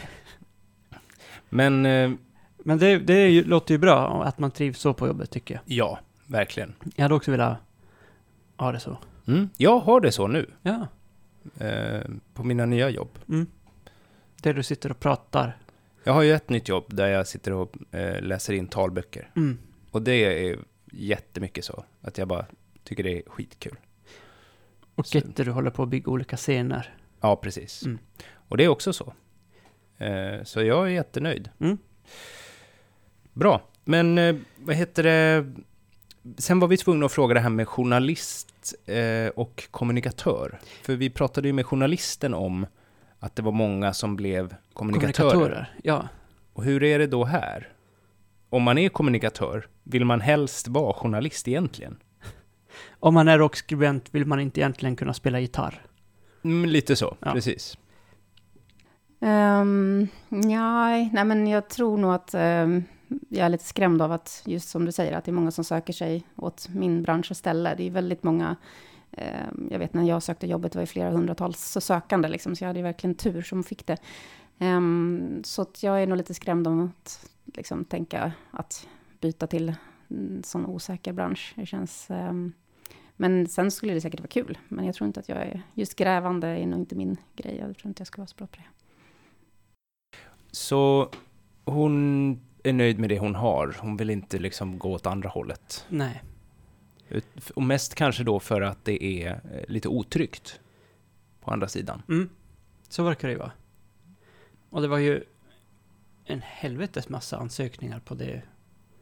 Men 1.49 1.87
eh, 1.87 2.11
Men 2.59 2.79
det, 2.79 2.99
det 2.99 3.15
är 3.15 3.29
ju, 3.29 3.45
låter 3.45 3.75
ju 3.75 3.79
bra 3.79 4.25
att 4.25 4.39
man 4.39 4.51
trivs 4.51 4.79
så 4.81 4.95
på 4.95 5.07
jobbet 5.07 5.31
tycker 5.31 5.55
jag. 5.55 5.63
ja, 5.67 5.99
verkligen. 6.27 6.75
Jag 6.97 7.03
hade 7.03 7.15
också 7.15 7.31
velat 7.31 7.59
ha 8.57 8.73
det 8.73 8.81
så. 8.81 8.99
Mm, 9.27 9.49
jag 9.57 9.79
har 9.79 10.01
det 10.01 10.13
så 10.13 10.27
nu. 10.27 10.51
Ja. 10.63 10.87
Eh, 11.59 12.01
på 12.35 12.45
mina 12.45 12.67
nya 12.67 12.89
jobb. 12.91 13.19
Mm. 13.29 13.47
Där 14.43 14.55
du 14.55 14.63
sitter 14.63 14.91
och 14.91 15.01
pratar. 15.01 15.57
Jag 16.05 16.13
har 16.13 16.23
ju 16.23 16.33
ett 16.33 16.49
nytt 16.49 16.69
jobb 16.69 16.85
där 16.95 17.07
jag 17.09 17.27
sitter 17.27 17.53
och 17.53 17.95
eh, 17.95 18.23
läser 18.23 18.53
in 18.55 18.67
talböcker. 18.69 19.31
Mm. 19.37 19.59
Och 19.91 20.03
det 20.03 20.13
är 20.49 20.59
jättemycket 20.93 21.65
så. 21.65 21.85
Att 22.01 22.19
jag 22.19 22.29
bara 22.29 22.47
tycker 22.85 23.03
det 23.05 23.19
är 23.19 23.23
skitkul. 23.31 23.77
Och 24.95 25.07
Så- 25.07 25.21
du 25.37 25.51
håller 25.51 25.71
på 25.71 25.83
att 25.83 25.89
bygga 25.89 26.11
olika 26.13 26.37
scener. 26.37 26.95
Ja, 27.21 27.37
precis. 27.37 27.83
Mm. 27.85 27.99
Och 28.49 28.57
det 28.57 28.65
är 28.65 28.69
också 28.69 28.93
så. 28.93 29.15
Eh, 29.99 30.43
så 30.45 30.63
jag 30.63 30.87
är 30.87 30.91
jättenöjd. 30.91 31.51
Mm. 31.59 31.79
Bra. 33.33 33.63
Men 33.85 34.19
eh, 34.19 34.37
vad 34.57 34.77
heter 34.77 35.03
det? 35.03 35.53
Sen 36.39 36.61
var 36.61 36.69
vi 36.69 36.77
tvungna 36.77 37.07
att 37.07 37.13
fråga 37.13 37.35
det 37.35 37.41
här 37.41 37.51
med 37.51 37.69
journalist 37.69 38.75
eh, 38.87 39.29
och 39.37 39.69
kommunikatör. 39.71 40.59
För 40.83 40.95
vi 40.97 41.11
pratade 41.11 41.49
ju 41.49 41.53
med 41.53 41.67
journalisten 41.67 42.35
om 42.35 42.67
att 43.19 43.37
det 43.37 43.43
var 43.43 43.53
många 43.53 43.93
som 43.93 44.17
blev 44.17 44.55
kommunikatörer. 44.73 45.75
Ja. 45.83 46.09
Och 46.53 46.65
hur 46.65 46.83
är 46.83 46.99
det 46.99 47.07
då 47.07 47.25
här? 47.25 47.69
Om 48.51 48.63
man 48.63 48.79
är 48.79 48.89
kommunikatör, 48.89 49.67
vill 49.83 50.05
man 50.05 50.21
helst 50.21 50.69
vara 50.69 50.93
journalist 50.93 51.49
egentligen? 51.49 51.97
Om 53.01 53.15
man 53.15 53.29
är 53.29 53.39
rockskribent 53.39 54.09
vill 54.11 54.27
man 54.27 54.41
inte 54.41 54.61
egentligen 54.61 54.97
kunna 54.97 55.15
spela 55.15 55.41
gitarr. 55.41 55.83
Mm, 56.45 56.71
lite 56.71 56.97
så, 56.97 57.17
Ja. 57.21 57.33
precis. 57.33 57.79
Um, 59.21 60.09
nej, 60.29 61.11
nej, 61.13 61.25
men 61.25 61.47
jag 61.47 61.69
tror 61.69 61.99
nog 61.99 62.15
att 62.15 62.35
ehm, 62.35 62.85
jag 63.29 63.47
är 63.47 63.49
lite 63.49 63.65
skrämd 63.65 64.03
av 64.03 64.13
att, 64.13 64.43
just 64.47 64.69
som 64.69 64.85
du 64.85 64.93
säger, 64.93 65.13
att 65.13 65.25
det 65.25 65.31
är 65.31 65.33
många 65.33 65.51
som 65.51 65.65
söker 65.65 65.93
sig 65.93 66.27
åt 66.37 66.69
min 66.69 67.03
bransch 67.03 67.31
och 67.31 67.37
ställe. 67.37 67.75
Det 67.75 67.87
är 67.87 67.91
väldigt 67.91 68.23
många, 68.23 68.57
eh, 69.13 69.47
jag 69.71 69.79
vet 69.79 69.95
när 69.95 70.03
jag 70.03 70.23
sökte 70.23 70.47
jobbet, 70.47 70.73
det 70.73 70.79
var 70.79 70.83
ju 70.83 70.87
flera 70.87 71.11
hundratals 71.11 71.77
sökande, 71.81 72.29
liksom, 72.29 72.57
så 72.57 72.65
jag 72.65 72.69
hade 72.69 72.79
ju 72.79 72.83
verkligen 72.85 73.15
tur 73.15 73.43
som 73.43 73.63
fick 73.65 73.87
det. 73.87 73.97
Ehm, 74.59 75.41
så 75.45 75.63
att 75.63 75.83
jag 75.83 76.03
är 76.03 76.07
nog 76.07 76.19
lite 76.19 76.35
skrämd 76.35 76.67
om 76.67 76.81
att 76.81 77.31
liksom, 77.45 77.85
tänka 77.85 78.33
att 78.51 78.89
byta 79.21 79.47
till 79.47 79.75
en 80.09 80.43
sån 80.45 80.67
osäker 80.67 81.13
bransch. 81.13 81.53
Det 81.57 81.67
känns... 81.67 82.11
ehm, 82.11 82.53
Men 83.17 83.47
sen 83.47 83.71
skulle 83.71 83.95
det 83.95 84.01
säkert 84.01 84.21
vara 84.21 84.29
kul. 84.29 84.59
Men 84.69 84.85
jag 84.85 84.95
tror 84.95 85.07
inte 85.07 85.21
att 85.21 85.29
jag 85.29 85.39
är, 85.39 85.63
just 85.75 85.97
grävande 85.97 86.49
är 86.49 86.67
nog 86.67 86.81
inte 86.81 86.95
min 86.95 87.17
grej. 87.37 87.57
Jag 87.57 87.77
tror 87.77 87.89
inte 87.89 88.01
jag 88.01 88.07
skulle 88.07 88.21
vara 88.23 88.27
så 88.29 88.37
bra 88.37 88.47
på 88.47 88.57
det. 88.57 88.65
Så 90.51 91.11
hon 91.65 92.41
är 92.65 92.73
nöjd 92.73 92.99
med 92.99 93.09
det 93.09 93.19
hon 93.19 93.35
har. 93.35 93.77
Hon 93.81 93.97
vill 93.97 94.11
inte 94.11 94.39
liksom 94.39 94.79
gå 94.79 94.93
åt 94.93 95.07
andra 95.07 95.29
hållet. 95.29 95.87
Nej. 95.89 96.23
Och 97.55 97.63
mest 97.63 97.95
kanske 97.95 98.25
då 98.25 98.41
för 98.41 98.61
att 98.61 98.85
det 98.85 99.05
är 99.05 99.31
eh, 99.33 99.65
lite 99.69 99.89
otryggt 99.89 100.61
på 101.41 101.51
andra 101.51 101.69
sidan. 101.69 102.03
Mm. 102.09 102.29
Så 102.89 103.05
verkar 103.05 103.29
det 103.29 103.33
ju 103.33 103.39
vara. 103.39 103.53
Och 104.71 104.83
det 104.83 104.89
var 104.89 104.99
ju 104.99 105.25
en 106.25 106.41
helvetes 106.43 107.09
massa 107.09 107.37
ansökningar 107.39 108.01
på 108.01 108.15
det, 108.15 108.43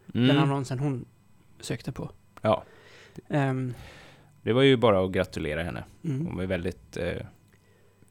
den 0.06 0.30
Mm. 0.30 0.38
annonsen 0.42 0.78
hon 0.78 1.04
sökte 1.60 1.92
på. 1.92 2.10
Ja, 2.40 2.64
Ehm, 3.28 3.74
det 4.42 4.52
var 4.52 4.62
ju 4.62 4.76
bara 4.76 5.04
att 5.04 5.12
gratulera 5.12 5.62
henne. 5.62 5.84
mm. 6.04 6.26
Hon 6.26 6.36
var 6.36 6.44
väldigt 6.46 6.96
eh, 6.96 7.26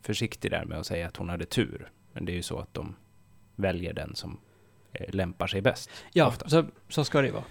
försiktig 0.01 0.51
där 0.51 0.65
med 0.65 0.77
att 0.79 0.85
säga 0.85 1.07
att 1.07 1.17
hon 1.17 1.29
hade 1.29 1.45
tur. 1.45 1.91
Men 2.13 2.25
det 2.25 2.31
är 2.31 2.35
ju 2.35 2.41
så 2.43 2.59
att 2.59 2.73
de 2.73 2.95
väljer 3.55 3.93
den 3.93 4.15
som 4.15 4.37
lämpar 5.09 5.47
sig 5.47 5.61
bäst. 5.61 5.89
Ja, 6.13 6.27
ofta. 6.27 6.49
så, 6.49 6.65
så 6.89 7.03
ska 7.03 7.21
det 7.21 7.27
ju 7.27 7.33
vara. 7.33 7.43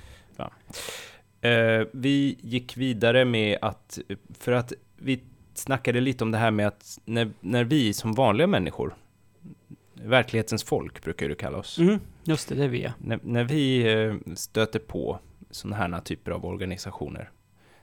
Eh, 1.41 1.87
vi 1.93 2.39
gick 2.41 2.77
vidare 2.77 3.25
med 3.25 3.59
att, 3.63 3.99
för 4.39 4.53
att 4.53 4.73
vi 4.97 5.21
snackade 5.55 6.01
lite 6.01 6.25
om 6.25 6.31
det 6.31 6.39
här 6.39 6.51
med 6.51 6.67
att 6.67 6.99
när, 7.05 7.31
när 7.41 7.65
vi 7.65 7.93
som 7.93 8.13
vanliga 8.13 8.47
människor, 8.47 8.95
verklighetens 9.95 10.65
folk 10.65 11.03
brukar 11.03 11.29
det 11.29 11.35
kalla 11.35 11.59
oss, 11.59 11.79
Mm. 11.79 12.01
Just 12.25 12.49
det, 12.49 12.55
det 12.55 12.65
är 12.65 12.69
vi 12.69 12.83
ja. 12.83 12.93
när, 12.99 13.19
när 13.23 13.45
vi 13.45 13.93
eh, 13.93 14.35
stöter 14.35 14.79
på 14.79 15.19
sådana 15.51 15.77
här 15.77 16.01
typer 16.01 16.31
av 16.31 16.47
organisationer, 16.47 17.31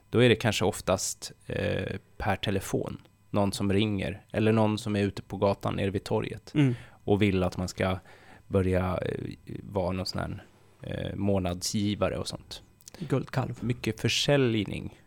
då 0.09 0.23
är 0.23 0.29
det 0.29 0.35
kanske 0.35 0.65
oftast 0.65 1.31
eh, 1.45 1.95
per 2.17 2.35
telefon, 2.35 3.01
någon 3.29 3.51
som 3.53 3.73
ringer, 3.73 4.21
eller 4.31 4.51
någon 4.51 4.77
som 4.77 4.95
är 4.95 5.03
ute 5.03 5.21
på 5.21 5.37
gatan 5.37 5.75
nere 5.75 5.89
vid 5.89 6.03
torget 6.03 6.51
Mm. 6.55 6.75
och 7.03 7.21
vill 7.21 7.43
att 7.43 7.57
man 7.57 7.67
ska 7.67 7.99
börja 8.47 8.97
eh, 8.97 9.35
vara 9.63 9.91
någon 9.91 10.05
sån 10.05 10.21
här 10.21 10.43
eh, 10.81 11.15
månadsgivare 11.15 12.17
och 12.17 12.27
sånt. 12.27 12.61
Guldkalv. 12.99 13.57
Mycket 13.63 13.99
försäljning 13.99 15.01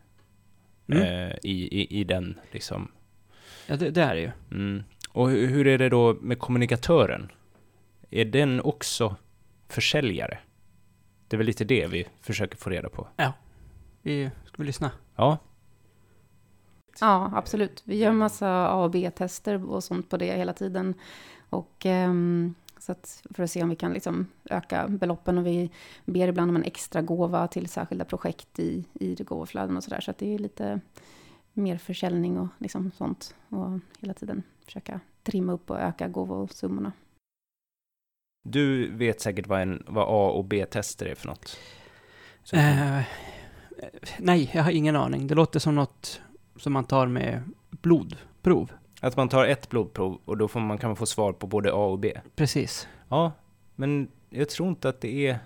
Mm. 0.87 1.03
eh, 1.03 1.35
i, 1.43 1.81
i, 1.81 1.99
i 1.99 2.03
den 2.03 2.39
liksom. 2.51 2.91
Ja, 3.67 3.75
det, 3.75 3.89
det 3.89 4.01
är 4.01 4.15
det 4.15 4.21
ju. 4.21 4.31
Mm. 4.51 4.83
Och 5.09 5.29
hur, 5.29 5.47
hur 5.47 5.67
är 5.67 5.77
det 5.77 5.89
då 5.89 6.13
med 6.21 6.39
kommunikatören? 6.39 7.31
Är 8.09 8.25
den 8.25 8.61
också 8.61 9.15
försäljare? 9.67 10.39
Det 11.27 11.35
är 11.35 11.37
väl 11.37 11.47
lite 11.47 11.63
det 11.63 11.87
vi 11.87 12.07
försöker 12.21 12.57
få 12.57 12.69
reda 12.69 12.89
på. 12.89 13.07
Vi, 14.01 14.29
ska 14.45 14.55
vi 14.57 14.65
lyssna? 14.65 14.91
Ja, 15.15 15.37
Ja, 17.01 17.31
absolut. 17.35 17.81
Vi 17.85 17.97
gör 17.97 18.11
massa 18.11 18.67
A 18.67 18.83
och 18.83 18.91
B-tester 18.91 19.69
och 19.71 19.83
sånt 19.83 20.09
på 20.09 20.17
det 20.17 20.25
hela 20.37 20.53
tiden. 20.53 20.93
Och 21.49 21.85
ehm, 21.85 22.53
så 22.81 22.91
att 22.91 23.23
för 23.29 23.43
att 23.43 23.51
se 23.51 23.63
om 23.63 23.69
vi 23.69 23.75
kan 23.75 23.93
liksom 23.93 24.27
öka 24.49 24.87
beloppen 24.87 25.37
och 25.37 25.47
vi 25.47 25.69
ber 26.05 26.27
ibland 26.27 26.49
om 26.49 26.55
en 26.55 26.63
extra 26.63 27.01
gåva 27.01 27.47
till 27.47 27.69
särskilda 27.69 28.05
projekt 28.05 28.59
i, 28.59 28.85
i 28.93 29.15
det 29.15 29.23
gåvoflöden 29.23 29.77
och 29.77 29.83
sådär. 29.83 30.01
Så 30.01 30.11
att 30.11 30.17
det 30.17 30.33
är 30.33 30.37
lite 30.39 30.79
mer 31.53 31.77
försäljning 31.77 32.39
och 32.39 32.47
liksom 32.57 32.91
sånt. 32.97 33.35
Och 33.49 33.79
hela 33.99 34.13
tiden 34.13 34.43
försöka 34.65 34.99
trimma 35.23 35.53
upp 35.53 35.69
och 35.69 35.79
öka 35.79 36.07
gåvosummorna. 36.07 36.91
du 38.43 38.95
vet 38.95 39.21
säkert 39.21 39.47
vad, 39.47 39.61
en, 39.61 39.83
vad 39.87 40.03
A 40.07 40.31
och 40.31 40.45
B-tester 40.45 41.05
är 41.05 41.15
för 41.15 41.27
något. 41.27 41.57
Eh, 42.53 43.01
nej, 44.19 44.51
jag 44.53 44.63
har 44.63 44.71
ingen 44.71 44.95
aning. 44.95 45.27
Det 45.27 45.35
låter 45.35 45.59
som 45.59 45.75
något 45.75 46.21
som 46.55 46.73
man 46.73 46.83
tar 46.83 47.07
med 47.07 47.43
blodprov. 47.69 48.71
Att 49.03 49.17
man 49.17 49.29
tar 49.29 49.45
ett 49.45 49.69
blodprov 49.69 50.19
och 50.25 50.37
då 50.37 50.47
får 50.47 50.59
man, 50.59 50.77
kan 50.77 50.89
man 50.89 50.95
få 50.95 51.05
svar 51.05 51.33
på 51.33 51.47
både 51.47 51.71
A 51.73 51.85
och 51.85 51.99
B. 51.99 52.17
Precis. 52.35 52.87
Ja, 53.09 53.31
men 53.75 54.07
jag 54.29 54.49
tror 54.49 54.69
inte 54.69 54.89
att 54.89 55.01
det 55.01 55.27
är... 55.27 55.39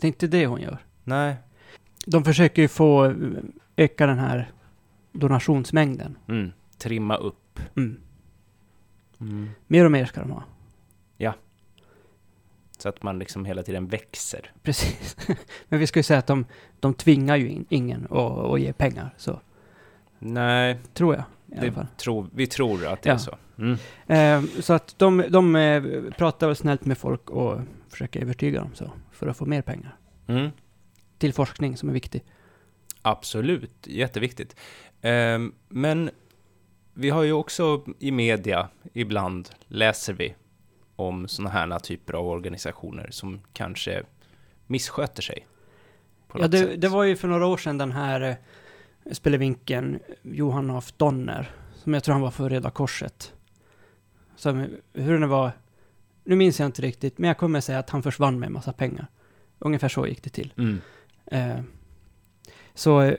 Det 0.00 0.06
är 0.06 0.08
inte 0.08 0.26
det 0.26 0.46
hon 0.46 0.60
gör. 0.60 0.78
Nej. 1.04 1.36
De 2.06 2.24
försöker 2.24 2.62
ju 2.62 2.68
få 2.68 3.04
eh, 3.04 3.12
öka 3.76 4.06
den 4.06 4.18
här 4.18 4.52
donationsmängden. 5.12 6.18
Mm. 6.28 6.52
Trimma 6.78 7.16
upp. 7.16 7.60
Mm. 7.76 8.00
Mm. 9.20 9.50
Mer 9.66 9.84
och 9.84 9.92
mer 9.92 10.04
ska 10.04 10.20
de 10.20 10.30
ha. 10.30 10.42
Så 12.84 12.88
att 12.88 13.02
man 13.02 13.18
liksom 13.18 13.44
hela 13.44 13.62
tiden 13.62 13.86
växer. 13.86 14.52
Precis. 14.62 15.16
Men 15.68 15.78
vi 15.78 15.86
ska 15.86 15.98
ju 15.98 16.02
säga 16.02 16.18
att 16.18 16.26
de, 16.26 16.46
de 16.80 16.94
tvingar 16.94 17.36
ju 17.36 17.48
in, 17.48 17.66
ingen 17.68 18.06
att 18.10 18.60
ge 18.60 18.72
pengar. 18.72 19.14
Så 19.16 19.40
Nej, 20.18 20.78
tror 20.94 21.14
jag. 21.14 21.24
Det 21.60 21.86
tror, 21.96 22.28
vi 22.34 22.46
tror 22.46 22.86
att 22.86 23.02
det 23.02 23.08
Ja. 23.08 23.14
är 23.14 23.18
så. 23.18 23.36
Mm. 23.58 23.76
Eh, 24.06 24.60
så 24.60 24.72
att 24.72 24.94
de, 24.98 25.24
de 25.28 25.56
eh, 25.56 25.82
pratar 26.16 26.54
snällt 26.54 26.84
med 26.84 26.98
folk 26.98 27.30
och 27.30 27.60
försöker 27.88 28.20
övertyga 28.20 28.60
dem 28.60 28.70
så. 28.74 28.90
För 29.12 29.26
att 29.26 29.36
få 29.36 29.46
mer 29.46 29.62
pengar. 29.62 29.96
Mm. 30.26 30.50
Till 31.18 31.32
forskning 31.32 31.76
som 31.76 31.88
är 31.88 31.92
viktig. 31.92 32.24
Absolut, 33.02 33.86
jätteviktigt. 33.86 34.56
Ehm, 35.02 35.54
men 35.68 36.10
vi 36.94 37.10
har 37.10 37.22
ju 37.22 37.32
också 37.32 37.84
i 37.98 38.10
media, 38.10 38.68
ibland 38.92 39.50
läser 39.66 40.12
vi 40.12 40.34
om 40.96 41.28
sådana 41.28 41.50
här 41.50 41.78
typer 41.78 42.12
av 42.12 42.28
organisationer 42.28 43.08
som 43.10 43.40
kanske 43.52 44.02
missköter 44.66 45.22
sig. 45.22 45.46
Ja, 46.34 46.48
det, 46.48 46.76
det 46.76 46.88
var 46.88 47.04
ju 47.04 47.16
för 47.16 47.28
några 47.28 47.46
år 47.46 47.56
sedan 47.56 47.78
den 47.78 47.92
här 47.92 48.36
spelevinken 49.12 49.98
Johan 50.22 50.70
af 50.70 50.92
Donner. 50.96 51.50
Som 51.74 51.94
jag 51.94 52.04
tror 52.04 52.12
han 52.12 52.22
var 52.22 52.30
för 52.30 52.48
Röda 52.48 52.70
Korset. 52.70 53.32
Som, 54.36 54.66
hur 54.92 55.18
det 55.20 55.26
var, 55.26 55.52
nu 56.24 56.36
minns 56.36 56.60
jag 56.60 56.66
inte 56.66 56.82
riktigt, 56.82 57.18
men 57.18 57.28
jag 57.28 57.38
kommer 57.38 57.60
säga 57.60 57.78
att 57.78 57.90
han 57.90 58.02
försvann 58.02 58.38
med 58.38 58.46
en 58.46 58.52
massa 58.52 58.72
pengar. 58.72 59.06
Ungefär 59.58 59.88
så 59.88 60.06
gick 60.06 60.22
det 60.22 60.30
till. 60.30 60.52
Mm. 60.56 60.80
Eh, 61.26 61.60
så, 62.74 63.16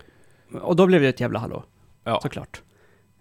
och 0.62 0.76
då 0.76 0.86
blev 0.88 1.02
det 1.02 1.08
ett 1.08 1.20
jävla 1.20 1.40
hallå, 1.40 1.64
Ja. 2.04 2.20
såklart. 2.24 2.62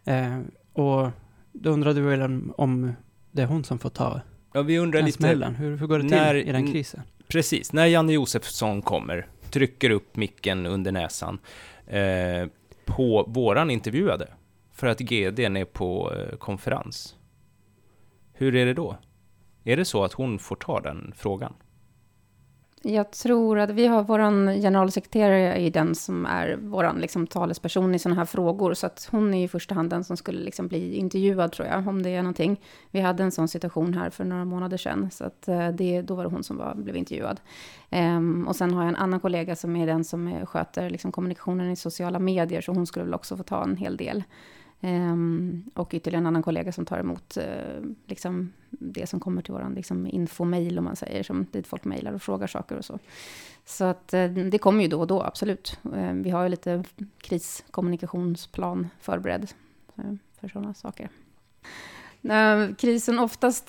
Eh, 0.05 0.41
och 0.73 1.11
då 1.53 1.71
undrade 1.71 2.01
vi 2.01 2.07
väl 2.17 2.51
om, 2.57 2.93
det 3.31 3.43
är 3.43 3.47
hon 3.47 3.65
som 3.65 3.79
får 3.79 3.91
ta 3.91 4.21
ja, 4.53 4.63
vi 4.63 4.79
undrar 4.79 4.99
den 4.99 5.07
lite... 5.07 5.19
smällen. 5.19 5.55
Hur, 5.55 5.77
hur 5.77 5.87
går 5.87 5.99
det 5.99 6.09
till 6.09 6.17
när- 6.19 6.35
i 6.35 6.53
den 6.53 6.73
krisen? 6.73 7.03
Precis, 7.29 7.73
när 7.73 7.87
Janne 7.87 8.13
Josefsson 8.13 8.83
kommer, 8.83 9.27
trycker 9.51 9.91
upp 9.91 10.17
micken 10.17 10.67
under 10.67 10.93
näsan 10.93 11.39
eh, 11.87 12.49
på 12.85 13.25
våran 13.29 13.71
intervjuade 13.71 14.29
för 14.73 14.87
att 14.87 14.99
GDn 14.99 15.57
är 15.57 15.65
på 15.65 16.13
eh, 16.13 16.37
konferens. 16.37 17.17
Hur 18.33 18.55
är 18.57 18.67
det 18.67 18.75
då? 18.75 18.97
Är 19.65 19.77
det 19.77 19.85
så 19.85 20.05
att 20.05 20.13
hon 20.13 20.39
får 20.39 20.57
ta 20.57 20.81
den 20.81 21.13
frågan? 21.17 21.55
Jag 22.87 23.11
tror 23.11 23.59
att 23.59 23.71
vi 23.71 23.87
har 23.87 24.03
vår 24.03 24.19
generalsekreterare 24.61 25.57
i 25.57 25.71
den 25.71 25.95
som 25.95 26.27
är 26.27 26.59
vår 26.63 26.93
liksom, 27.01 27.27
talesperson 27.27 27.95
i 27.95 27.99
sådana 27.99 28.21
här 28.21 28.27
frågor. 28.27 28.75
Så 28.75 28.87
att 28.87 29.09
hon 29.11 29.35
är 29.35 29.45
i 29.45 29.49
första 29.49 29.75
hand 29.75 29.91
den 29.91 30.05
som 30.05 30.17
skulle 30.17 30.45
liksom, 30.45 30.69
bli 30.69 30.95
intervjuad 30.95 31.53
tror 31.53 31.69
jag, 31.69 31.89
om 31.89 32.03
det 32.03 32.11
är 32.11 32.23
någonting. 32.23 32.61
Vi 32.91 33.01
hade 33.01 33.23
en 33.23 33.31
sån 33.31 33.49
situation 33.49 33.95
här 33.95 34.11
för 34.11 34.25
några 34.25 34.45
månader 34.45 34.77
sedan. 34.77 35.11
Så 35.11 35.25
att, 35.25 35.49
eh, 35.49 35.69
det, 35.69 36.03
då 36.03 36.15
var 36.15 36.25
det 36.25 36.31
hon 36.31 36.43
som 36.43 36.57
var, 36.57 36.75
blev 36.75 36.97
intervjuad. 36.97 37.41
Um, 37.91 38.49
och 38.49 38.57
sen 38.57 38.75
har 38.75 38.83
jag 38.83 38.89
en 38.89 38.97
annan 38.97 39.21
kollega 39.21 39.57
som 39.57 39.77
är 39.77 39.87
den 39.87 40.05
som 40.05 40.29
eh, 40.29 40.47
sköter 40.47 40.91
liksom, 40.91 41.13
kommunikationen 41.13 41.71
i 41.71 41.77
sociala 41.77 42.19
medier. 42.19 42.61
Så 42.61 42.73
hon 42.73 42.87
skulle 42.87 43.05
väl 43.05 43.15
också 43.15 43.37
få 43.37 43.43
ta 43.43 43.63
en 43.63 43.77
hel 43.77 43.97
del. 43.97 44.25
Um, 44.85 45.71
och 45.75 45.95
ytterligare 45.95 46.21
en 46.21 46.27
annan 46.27 46.43
kollega 46.43 46.73
som 46.73 46.85
tar 46.85 46.99
emot 46.99 47.39
uh, 47.39 47.93
liksom, 48.07 48.53
det 48.71 49.07
som 49.07 49.21
kommer 49.21 49.43
till 49.43 49.53
vår 49.53 49.73
liksom, 49.75 50.07
infomail, 50.07 50.79
om 50.79 50.85
man 50.85 50.97
säger, 50.97 51.23
som 51.23 51.47
dit 51.53 51.67
folk 51.67 51.85
mejlar 51.85 52.13
och 52.13 52.23
frågar 52.23 52.47
saker 52.47 52.77
och 52.77 52.85
så. 52.85 52.99
Så 53.65 53.85
att 53.85 54.15
uh, 54.15 54.31
det 54.31 54.59
kommer 54.59 54.83
ju 54.83 54.89
då 54.89 55.01
och 55.01 55.07
då, 55.07 55.23
absolut. 55.23 55.79
Uh, 55.87 56.13
vi 56.13 56.31
har 56.31 56.43
ju 56.43 56.49
lite 56.49 56.85
kriskommunikationsplan 57.19 58.89
förberedd 59.01 59.53
eh, 59.97 60.15
för 60.41 60.49
sådana 60.49 60.75
saker. 60.75 61.09
Ehm, 62.29 62.75
krisen 62.75 63.19
oftast, 63.19 63.65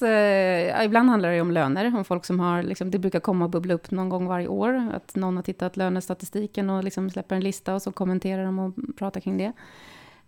ibland 0.85 1.09
handlar 1.09 1.29
det 1.29 1.35
ju 1.35 1.41
om 1.41 1.51
löner, 1.51 1.97
om 1.97 2.05
folk 2.05 2.25
som 2.25 2.39
har, 2.39 2.63
liksom, 2.63 2.91
det 2.91 2.99
brukar 2.99 3.19
komma 3.19 3.45
och 3.45 3.51
bubbla 3.51 3.73
upp 3.73 3.91
någon 3.91 4.09
gång 4.09 4.27
varje 4.27 4.47
år, 4.47 4.91
att 4.93 5.15
någon 5.15 5.35
har 5.35 5.43
tittat 5.43 5.77
lönestatistiken 5.77 6.69
och 6.69 6.83
liksom 6.83 7.09
släpper 7.09 7.35
en 7.35 7.43
lista 7.43 7.75
och 7.75 7.81
så 7.81 7.91
kommenterar 7.91 8.45
de 8.45 8.59
och 8.59 8.73
pratar 8.97 9.21
kring 9.21 9.37
det. 9.37 9.53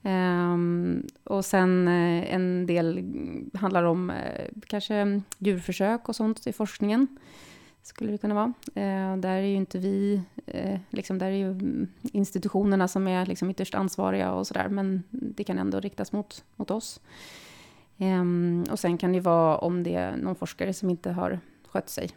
Um, 0.02 1.08
och 1.24 1.46
sen 1.46 1.88
uh, 1.88 2.34
en 2.34 2.66
del 2.66 3.06
handlar 3.54 3.84
om 3.84 4.10
uh, 4.10 4.16
kanske 4.68 5.22
djurförsök 5.38 6.10
och 6.10 6.16
sånt 6.16 6.48
i 6.48 6.54
forskningen. 6.54 7.08
Skulle 7.84 8.12
det 8.12 8.18
kunna 8.18 8.36
vara. 8.36 8.54
Uh, 8.68 9.18
där 9.18 9.36
är 9.36 9.42
ju 9.42 9.56
inte 9.56 9.80
vi, 9.80 10.22
liksom 10.90 11.18
där 11.18 11.28
är 11.28 11.36
ju 11.36 11.52
mm, 11.52 11.88
institutionerna 12.02 12.88
som 12.88 13.08
är 13.08 13.26
liksom 13.26 13.50
ytterst 13.50 13.76
ansvariga 13.76 14.32
och 14.32 14.48
sådär. 14.48 14.70
Men 14.70 15.04
det 15.10 15.44
kan 15.44 15.58
ändå 15.58 15.80
riktas 15.80 16.12
mot, 16.12 16.44
mot 16.56 16.72
oss. 16.72 17.02
Um, 17.98 18.66
och 18.72 18.80
sen 18.80 18.98
kan 18.98 19.14
det 19.14 19.20
vara 19.20 19.58
om 19.58 19.84
det 19.84 19.96
är 19.96 20.18
någon 20.18 20.36
forskare 20.36 20.74
som 20.74 20.90
inte 20.90 21.12
har 21.12 21.40
skött 21.68 21.90
sig. 21.90 22.10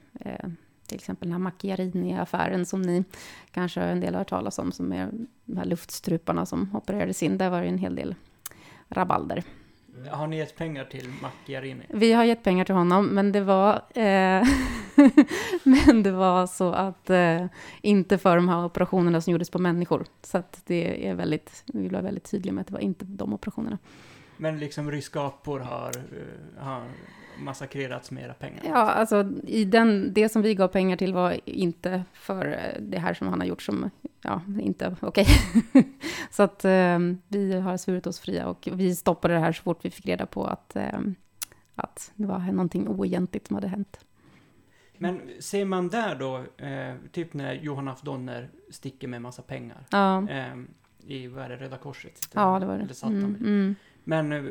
Eh, 0.91 0.97
till 0.97 0.99
exempel 0.99 1.28
den 1.28 1.32
här 1.32 1.51
Macchiarini-affären 1.51 2.64
som 2.64 2.82
ni 2.82 3.05
kanske 3.51 3.80
en 3.80 4.01
del 4.01 4.14
har 4.14 4.18
hört 4.18 4.28
talas 4.28 4.59
om, 4.59 4.72
som 4.72 4.93
är 4.93 5.11
de 5.45 5.57
här 5.57 5.64
luftstruparna 5.64 6.47
som 6.47 6.76
opererades 6.76 7.22
in. 7.22 7.38
Där 7.38 7.51
var 7.51 7.61
det 7.61 7.68
en 7.68 7.78
hel 7.78 7.95
del 7.95 8.14
rabalder. 8.88 9.43
Har 10.11 10.26
ni 10.26 10.36
gett 10.36 10.57
pengar 10.57 10.84
till 10.84 11.09
Macchiarini? 11.22 11.84
Vi 11.88 12.12
har 12.12 12.24
gett 12.24 12.43
pengar 12.43 12.64
till 12.64 12.74
honom, 12.74 13.07
men 13.07 13.32
det 13.32 13.41
var, 13.41 13.74
eh, 13.74 14.43
men 15.62 16.03
det 16.03 16.12
var 16.12 16.47
så 16.47 16.72
att 16.72 17.11
eh, 17.11 17.47
inte 17.82 18.18
för 18.18 18.36
de 18.36 18.49
här 18.49 18.64
operationerna 18.64 19.20
som 19.20 19.32
gjordes 19.32 19.51
på 19.51 19.59
människor. 19.59 20.05
Så 20.22 20.38
att 20.38 20.62
det 20.66 21.09
är 21.09 21.14
väldigt, 21.14 21.62
vi 21.66 21.82
vill 21.82 21.93
vara 21.93 22.03
väldigt 22.03 22.30
tydliga 22.30 22.53
med 22.53 22.61
att 22.61 22.66
det 22.66 22.72
var 22.72 22.80
inte 22.80 23.05
de 23.05 23.34
operationerna. 23.34 23.78
Men 24.36 24.59
liksom 24.59 24.91
ryska 24.91 25.20
apor 25.20 25.61
har, 25.61 25.97
uh, 25.97 26.62
har 26.64 26.82
massakrerats 27.41 28.11
med 28.11 28.24
era 28.24 28.34
pengar? 28.34 28.62
Ja, 28.64 28.76
alltså 28.76 29.32
i 29.47 29.64
den, 29.64 30.12
det 30.12 30.28
som 30.28 30.43
vi 30.43 30.55
gav 30.55 30.68
pengar 30.68 30.97
till 30.97 31.14
var 31.14 31.41
inte 31.45 32.05
för 32.12 32.47
eh, 32.47 32.82
det 32.82 32.99
här 32.99 33.14
som 33.14 33.28
han 33.28 33.41
har 33.41 33.47
gjort 33.47 33.62
som, 33.62 33.91
ja, 34.22 34.43
inte 34.61 34.97
okej. 35.01 35.26
Okay. 35.72 35.82
så 36.30 36.43
att 36.43 36.64
eh, 36.64 36.99
vi 37.28 37.61
har 37.61 37.76
svurit 37.76 38.07
oss 38.07 38.20
fria 38.20 38.47
och 38.47 38.68
vi 38.72 38.97
stoppade 38.97 39.34
det 39.34 39.41
här 39.41 39.53
så 39.53 39.62
fort 39.62 39.84
vi 39.84 39.91
fick 39.91 40.07
reda 40.07 40.26
på 40.26 40.45
att, 40.45 40.76
eh, 40.76 41.01
att 41.74 42.12
det 42.14 42.26
var 42.26 42.38
någonting 42.38 42.88
oegentligt 42.88 43.47
som 43.47 43.55
hade 43.55 43.68
hänt. 43.68 44.05
Men 45.03 45.20
ser 45.41 45.64
man 45.64 45.88
där 45.88 46.14
då, 46.14 46.36
eh, 46.64 46.95
typ 47.12 47.34
när 47.34 47.53
Johan 47.53 47.88
af 47.88 48.01
Donner 48.03 48.49
sticker 48.70 49.09
med 49.09 49.22
massa 49.22 49.43
pengar? 49.43 49.86
Ja. 49.91 50.28
Eh, 50.28 50.55
I, 51.07 51.26
vad 51.26 51.45
är 51.45 51.49
det, 51.49 51.57
Röda 51.57 51.78
Korset? 51.78 52.28
Ja, 52.34 52.59
det 52.59 52.66
var 52.66 52.78
det. 52.78 52.82
Eller 52.82 53.07
mm, 53.07 53.36
mm. 53.36 53.74
Men 54.05 54.32
eh, 54.32 54.45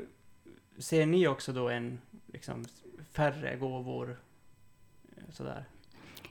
ser 0.78 1.06
ni 1.06 1.28
också 1.28 1.54
då 1.54 1.70
en, 1.70 2.02
liksom, 2.40 2.66
färre 3.12 3.56
gåvor? 3.56 4.18
Eh, 5.18 5.24
sådär. 5.32 5.66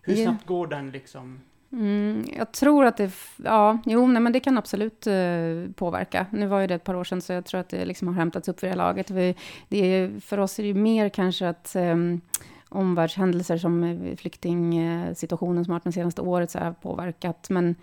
Hur 0.03 0.15
yeah. 0.15 0.31
snabbt 0.31 0.47
går 0.47 0.67
den 0.67 0.91
liksom? 0.91 1.41
Mm, 1.73 2.25
jag 2.37 2.53
tror 2.53 2.85
att 2.85 2.97
det, 2.97 3.13
ja, 3.45 3.79
jo, 3.87 4.07
nej, 4.07 4.23
men 4.23 4.33
det 4.33 4.41
kan 4.41 4.59
absolut 4.59 5.07
uh, 5.07 5.71
påverka. 5.73 6.27
Nu 6.33 6.47
var 6.47 6.61
ju 6.61 6.67
det 6.67 6.75
ett 6.75 6.85
par 6.85 6.95
år 6.95 7.05
sedan, 7.05 7.21
så 7.21 7.33
jag 7.33 7.45
tror 7.45 7.61
att 7.61 7.69
det 7.69 7.85
liksom 7.85 8.09
har 8.09 8.15
hämtats 8.15 8.49
upp 8.49 8.61
för 8.61 8.67
det 8.67 8.75
laget. 8.75 9.11
Vi, 9.11 9.35
det 9.69 9.79
är, 9.79 10.21
för 10.21 10.39
oss 10.39 10.59
är 10.59 10.63
det 10.63 10.67
ju 10.67 10.75
mer 10.75 11.09
kanske 11.09 11.49
att 11.49 11.77
um, 11.77 12.21
omvärldshändelser 12.69 13.59
som 13.59 14.07
flyktingsituationen 14.19 15.65
som 15.65 15.73
har 15.73 15.79
varit 15.79 15.85
det 15.85 15.93
senaste 15.93 16.23
året 16.23 16.51
så 16.51 16.59
har 16.59 16.73
påverkat. 16.73 17.51
Men 17.51 17.75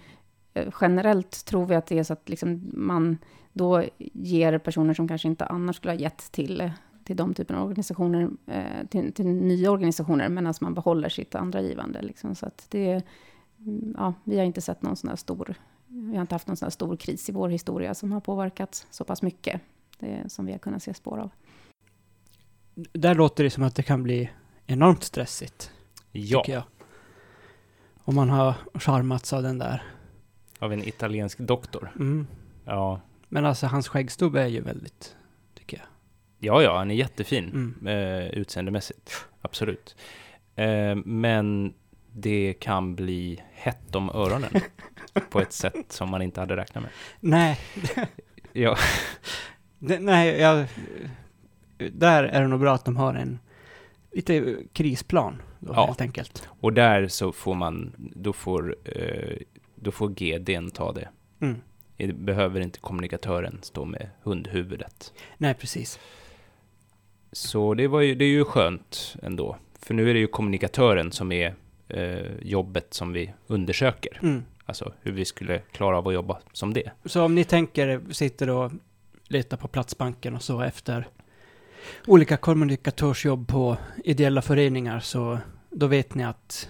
generellt 0.82 1.46
tror 1.46 1.66
vi 1.66 1.76
att 1.76 1.88
det 1.88 2.00
är 2.00 2.04
så 2.04 2.14
att 2.14 2.30
liksom 2.30 2.72
man 2.74 3.18
då 3.54 3.84
ger 4.14 4.58
personer 4.58 4.94
som 4.94 5.08
kanske 5.08 5.28
inte 5.28 5.46
annars 5.46 5.76
skulle 5.76 5.94
ha 5.94 6.00
gett 6.00 6.32
till 6.32 6.72
till 7.06 7.16
de 7.16 7.34
typerna 7.34 7.62
av 7.62 7.68
organisationer, 7.68 8.30
eh, 8.48 8.88
till, 8.90 9.14
till, 9.14 9.26
nya 9.26 9.72
organisationer, 9.72 10.30
medan 10.30 10.54
man 10.62 10.74
behåller 10.74 11.10
sitt 11.10 11.36
andra 11.36 11.62
givande. 11.62 12.02
Liksom. 12.02 12.36
Så 12.36 12.46
att 12.46 12.68
det, 12.70 13.04
mm, 13.60 13.96
ja, 13.98 14.14
vi 14.24 14.38
har 14.38 14.46
inte 14.46 14.62
sett 14.62 14.82
någon 14.82 14.96
sån 14.96 15.10
här 15.10 15.18
stor, 15.18 15.56
vi 15.88 16.16
har 16.16 16.22
inte 16.22 16.36
haft 16.36 16.48
någon 16.48 16.58
sån 16.58 16.66
här 16.66 16.72
stor 16.72 16.98
kris 16.98 17.30
i 17.30 17.32
vår 17.32 17.50
historia 17.50 17.94
som 17.94 18.12
har 18.12 18.22
påverkat 18.22 18.88
så 18.92 19.04
pass 19.04 19.22
mycket, 19.22 19.62
det, 20.00 20.32
som 20.32 20.46
vi 20.46 20.52
har 20.52 20.60
kunnat 20.60 20.84
se 20.84 20.94
spår 20.94 21.18
av. 21.18 21.32
Där 22.76 23.16
låter 23.16 23.44
det 23.44 23.50
som 23.50 23.64
att 23.64 23.76
det 23.76 23.84
kan 23.84 24.04
bli 24.04 24.30
enormt 24.66 25.04
stressigt. 25.04 25.72
Ja. 26.12 26.44
Jag. 26.48 26.64
Om 28.04 28.16
man 28.16 28.30
har 28.30 28.56
charmats 28.74 29.34
av 29.34 29.44
den 29.44 29.58
där. 29.58 29.84
Av 30.60 30.74
en 30.74 30.88
italiensk 30.88 31.40
doktor. 31.40 31.92
Mm. 31.96 32.28
Ja. 32.66 33.02
Men 33.30 33.46
alltså 33.46 33.68
hans 33.68 33.88
skäggstubbe 33.88 34.42
är 34.42 34.48
ju 34.48 34.62
väldigt 34.62 35.16
Ja, 36.46 36.64
ja, 36.64 36.78
han 36.78 36.92
är 36.92 36.96
jättefin 36.96 37.76
mm. 37.84 37.88
eh, 37.88 38.28
utseendemässigt. 38.28 39.26
Absolut. 39.42 39.96
Eh, 40.56 40.96
men 40.96 41.74
det 42.12 42.54
kan 42.60 42.96
bli 42.96 43.44
hett 43.54 43.96
om 43.96 44.10
öronen 44.10 44.52
på 45.30 45.40
ett 45.40 45.54
sätt 45.54 45.92
som 45.92 46.10
man 46.10 46.22
inte 46.22 46.40
hade 46.40 46.56
räknat 46.56 46.84
med. 46.84 46.92
Nej. 47.20 47.60
ja. 48.54 48.78
Det, 49.80 50.00
nej, 50.00 50.40
jag, 50.40 50.66
där 51.78 52.24
är 52.24 52.42
det 52.42 52.48
nog 52.48 52.60
bra 52.60 52.74
att 52.74 52.86
de 52.86 52.98
har 52.98 53.14
en 53.14 53.40
lite 54.12 54.56
krisplan 54.74 55.42
då, 55.60 55.74
ja. 55.74 55.86
helt 55.86 56.02
enkelt. 56.02 56.50
Och 56.60 56.74
där 56.74 57.08
så 57.08 57.32
får 57.32 57.56
man, 57.56 57.94
då 57.98 58.34
får, 58.34 58.76
eh, 58.86 59.38
då 59.76 59.92
får 59.92 60.10
GDn 60.10 60.72
ta 60.72 60.92
det. 60.92 61.10
Mm. 61.42 61.62
Det 61.98 62.14
behöver 62.14 62.60
inte 62.60 62.80
kommunikatören 62.80 63.60
stå 63.62 63.86
med 63.86 64.10
hundhuvudet. 64.24 65.14
Nej, 65.38 65.54
precis. 65.54 66.00
Så 67.36 67.74
det, 67.74 67.88
var 67.88 68.02
ju, 68.02 68.16
det 68.16 68.26
är 68.26 68.30
ju 68.30 68.46
skönt 68.46 69.16
ändå. 69.24 69.58
För 69.80 69.94
nu 69.94 70.10
är 70.10 70.14
det 70.14 70.20
ju 70.20 70.28
kommunikatören 70.28 71.12
som 71.12 71.32
är 71.32 71.56
eh, 71.88 72.38
jobbet 72.42 72.94
som 72.94 73.14
vi 73.14 73.34
undersöker. 73.48 74.20
Mm. 74.22 74.44
Alltså 74.66 74.94
hur 75.02 75.12
vi 75.12 75.26
skulle 75.26 75.60
klara 75.60 75.98
av 75.98 76.08
att 76.08 76.14
jobba 76.14 76.40
som 76.52 76.74
det. 76.74 76.92
Så 77.06 77.24
om 77.24 77.36
ni 77.36 77.44
tänker, 77.44 78.02
sitter 78.12 78.50
och 78.50 78.72
letar 79.28 79.58
på 79.58 79.68
Platsbanken 79.68 80.36
och 80.36 80.42
så 80.42 80.62
efter 80.62 81.08
olika 82.08 82.38
kommunikatörsjobb 82.38 83.48
på 83.48 83.78
ideella 84.04 84.42
föreningar 84.42 85.00
så 85.00 85.40
då 85.70 85.88
vet 85.88 86.16
ni 86.16 86.24
att 86.24 86.70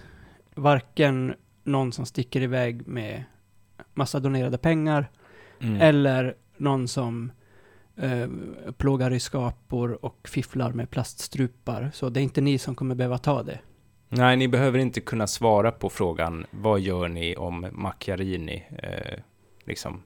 varken 0.54 1.34
någon 1.64 1.92
som 1.92 2.06
sticker 2.06 2.40
iväg 2.40 2.88
med 2.88 3.24
massa 3.94 4.20
donerade 4.20 4.58
pengar 4.58 5.10
mm. 5.60 5.80
eller 5.80 6.34
någon 6.56 6.88
som 6.88 7.32
eh, 7.96 8.28
plågar 8.76 9.12
i 9.12 9.20
skapor 9.20 10.04
och 10.04 10.28
fifflar 10.28 10.72
med 10.72 10.90
plaststrupar. 10.90 11.90
Så 11.94 12.08
det 12.08 12.20
är 12.20 12.22
inte 12.22 12.40
ni 12.40 12.58
som 12.58 12.74
kommer 12.74 12.94
behöva 12.94 13.18
ta 13.18 13.42
det. 13.42 13.58
Nej, 14.08 14.36
ni 14.36 14.48
behöver 14.48 14.78
inte 14.78 15.00
kunna 15.00 15.26
svara 15.26 15.72
på 15.72 15.90
frågan 15.90 16.46
vad 16.50 16.80
gör 16.80 17.08
ni 17.08 17.36
om 17.36 17.68
Macchiarini 17.72 18.64
eh, 18.82 19.18
liksom 19.64 20.02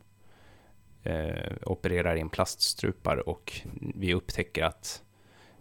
eh, 1.03 1.53
opererar 1.63 2.17
in 2.17 2.29
plaststrupar 2.29 3.29
och 3.29 3.61
vi 3.95 4.15
upptäcker 4.15 4.65
att 4.65 5.03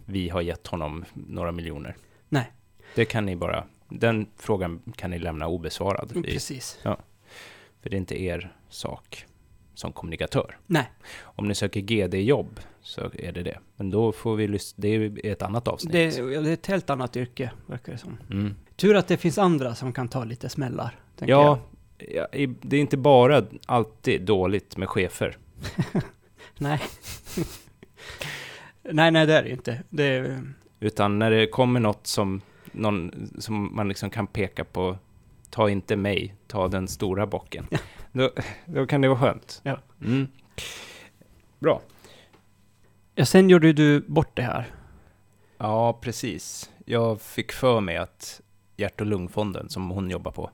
vi 0.05 0.29
har 0.29 0.41
gett 0.41 0.67
honom 0.67 1.05
några 1.13 1.51
miljoner. 1.51 1.95
Nej. 2.29 2.51
Det 2.95 3.05
kan 3.05 3.25
ni 3.25 3.35
bara, 3.35 3.63
den 3.89 4.27
frågan 4.37 4.93
kan 4.95 5.11
ni 5.11 5.19
lämna 5.19 5.47
obesvarad. 5.47 6.23
Precis. 6.23 6.79
Ja, 6.83 6.97
för 7.81 7.89
det 7.89 7.95
är 7.95 7.99
inte 7.99 8.21
er 8.21 8.55
sak 8.69 9.25
som 9.79 9.91
kommunikatör. 9.91 10.57
Nej. 10.67 10.91
Om 11.21 11.47
ni 11.47 11.55
söker 11.55 11.79
GD-jobb 11.79 12.59
så 12.81 13.01
är 13.13 13.31
det 13.31 13.43
det. 13.43 13.59
Men 13.75 13.89
då 13.89 14.11
får 14.11 14.35
vi 14.35 14.47
lyssna, 14.47 14.81
det 14.81 14.87
är 14.89 15.31
ett 15.31 15.41
annat 15.41 15.67
avsnitt. 15.67 15.91
Det, 15.91 16.09
det 16.09 16.49
är 16.49 16.53
ett 16.53 16.67
helt 16.67 16.89
annat 16.89 17.17
yrke, 17.17 17.51
verkar 17.65 17.91
det 17.91 17.97
som. 17.97 18.17
Mm. 18.31 18.55
Tur 18.75 18.95
att 18.95 19.07
det 19.07 19.17
finns 19.17 19.37
andra 19.37 19.75
som 19.75 19.93
kan 19.93 20.07
ta 20.07 20.23
lite 20.23 20.49
smällar. 20.49 20.99
Ja, 21.19 21.59
ja, 21.97 22.27
det 22.61 22.77
är 22.77 22.81
inte 22.81 22.97
bara 22.97 23.43
alltid 23.65 24.21
dåligt 24.21 24.77
med 24.77 24.89
chefer. 24.89 25.37
nej. 26.57 26.81
nej, 28.83 29.11
nej, 29.11 29.27
det 29.27 29.33
är 29.33 29.43
det 29.43 29.49
inte. 29.49 29.83
Det 29.89 30.03
är... 30.03 30.41
Utan 30.79 31.19
när 31.19 31.31
det 31.31 31.47
kommer 31.47 31.79
något 31.79 32.07
som, 32.07 32.41
någon, 32.71 33.29
som 33.39 33.75
man 33.75 33.87
liksom 33.87 34.09
kan 34.09 34.27
peka 34.27 34.63
på, 34.63 34.97
ta 35.49 35.69
inte 35.69 35.95
mig, 35.95 36.35
ta 36.47 36.67
den 36.67 36.87
stora 36.87 37.27
bocken. 37.27 37.67
Då, 38.11 38.31
då 38.65 38.87
kan 38.87 39.01
det 39.01 39.07
vara 39.07 39.19
skönt. 39.19 39.61
Ja. 39.63 39.79
Mm. 40.01 40.27
Bra. 41.59 41.81
Ja, 43.15 43.25
sen 43.25 43.49
gjorde 43.49 43.73
du 43.73 43.99
bort 43.99 44.35
det 44.35 44.41
här. 44.41 44.67
Ja, 45.57 45.93
precis. 46.01 46.69
Jag 46.85 47.21
fick 47.21 47.51
för 47.51 47.81
mig 47.81 47.97
att 47.97 48.41
hjärt 48.77 49.01
och 49.01 49.07
lungfonden, 49.07 49.69
som 49.69 49.89
hon 49.89 50.09
jobbar 50.09 50.31
på, 50.31 50.51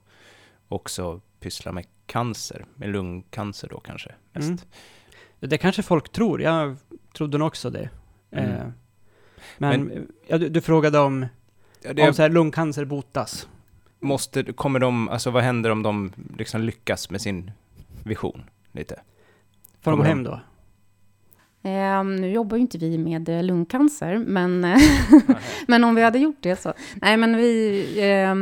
också 0.67 1.21
pysslar 1.39 1.71
med 1.71 1.85
cancer, 2.05 2.65
med 2.75 2.89
lungcancer 2.89 3.67
då 3.67 3.79
kanske 3.79 4.15
mest. 4.31 4.47
Mm. 4.47 4.59
Det 5.39 5.57
kanske 5.57 5.83
folk 5.83 6.11
tror, 6.11 6.41
jag 6.41 6.77
trodde 7.13 7.37
nog 7.37 7.47
också 7.47 7.69
det. 7.69 7.89
Mm. 8.31 8.51
Eh, 8.51 8.67
men, 9.57 9.83
men 9.83 10.07
ja, 10.27 10.37
du, 10.37 10.49
du, 10.49 10.61
frågade 10.61 10.99
om, 10.99 11.25
ja, 11.81 11.93
det, 11.93 12.07
om 12.07 12.13
så 12.13 12.21
här 12.21 12.29
lungcancer 12.29 12.85
botas 12.85 13.47
måste, 13.99 14.43
kommer 14.43 14.79
de, 14.79 15.09
alltså 15.09 15.31
vad 15.31 15.43
händer 15.43 15.69
om 15.69 15.83
de 15.83 16.13
liksom 16.37 16.61
lyckas 16.61 17.09
med 17.09 17.21
sin 17.21 17.51
vision 18.03 18.43
lite? 18.71 18.99
Får 19.81 19.91
de 19.91 20.01
hem 20.01 20.23
då? 20.23 20.39
Eh, 21.63 22.03
nu 22.03 22.31
jobbar 22.31 22.57
ju 22.57 22.61
inte 22.61 22.77
vi 22.77 22.97
med 22.97 23.29
eh, 23.29 23.43
lungcancer, 23.43 24.17
men, 24.17 24.61
men 25.67 25.83
om 25.83 25.95
vi 25.95 26.01
hade 26.01 26.19
gjort 26.19 26.37
det 26.39 26.55
så. 26.55 26.73
Nej, 26.95 27.17
men 27.17 27.37
vi... 27.37 27.79
Eh, 27.97 28.35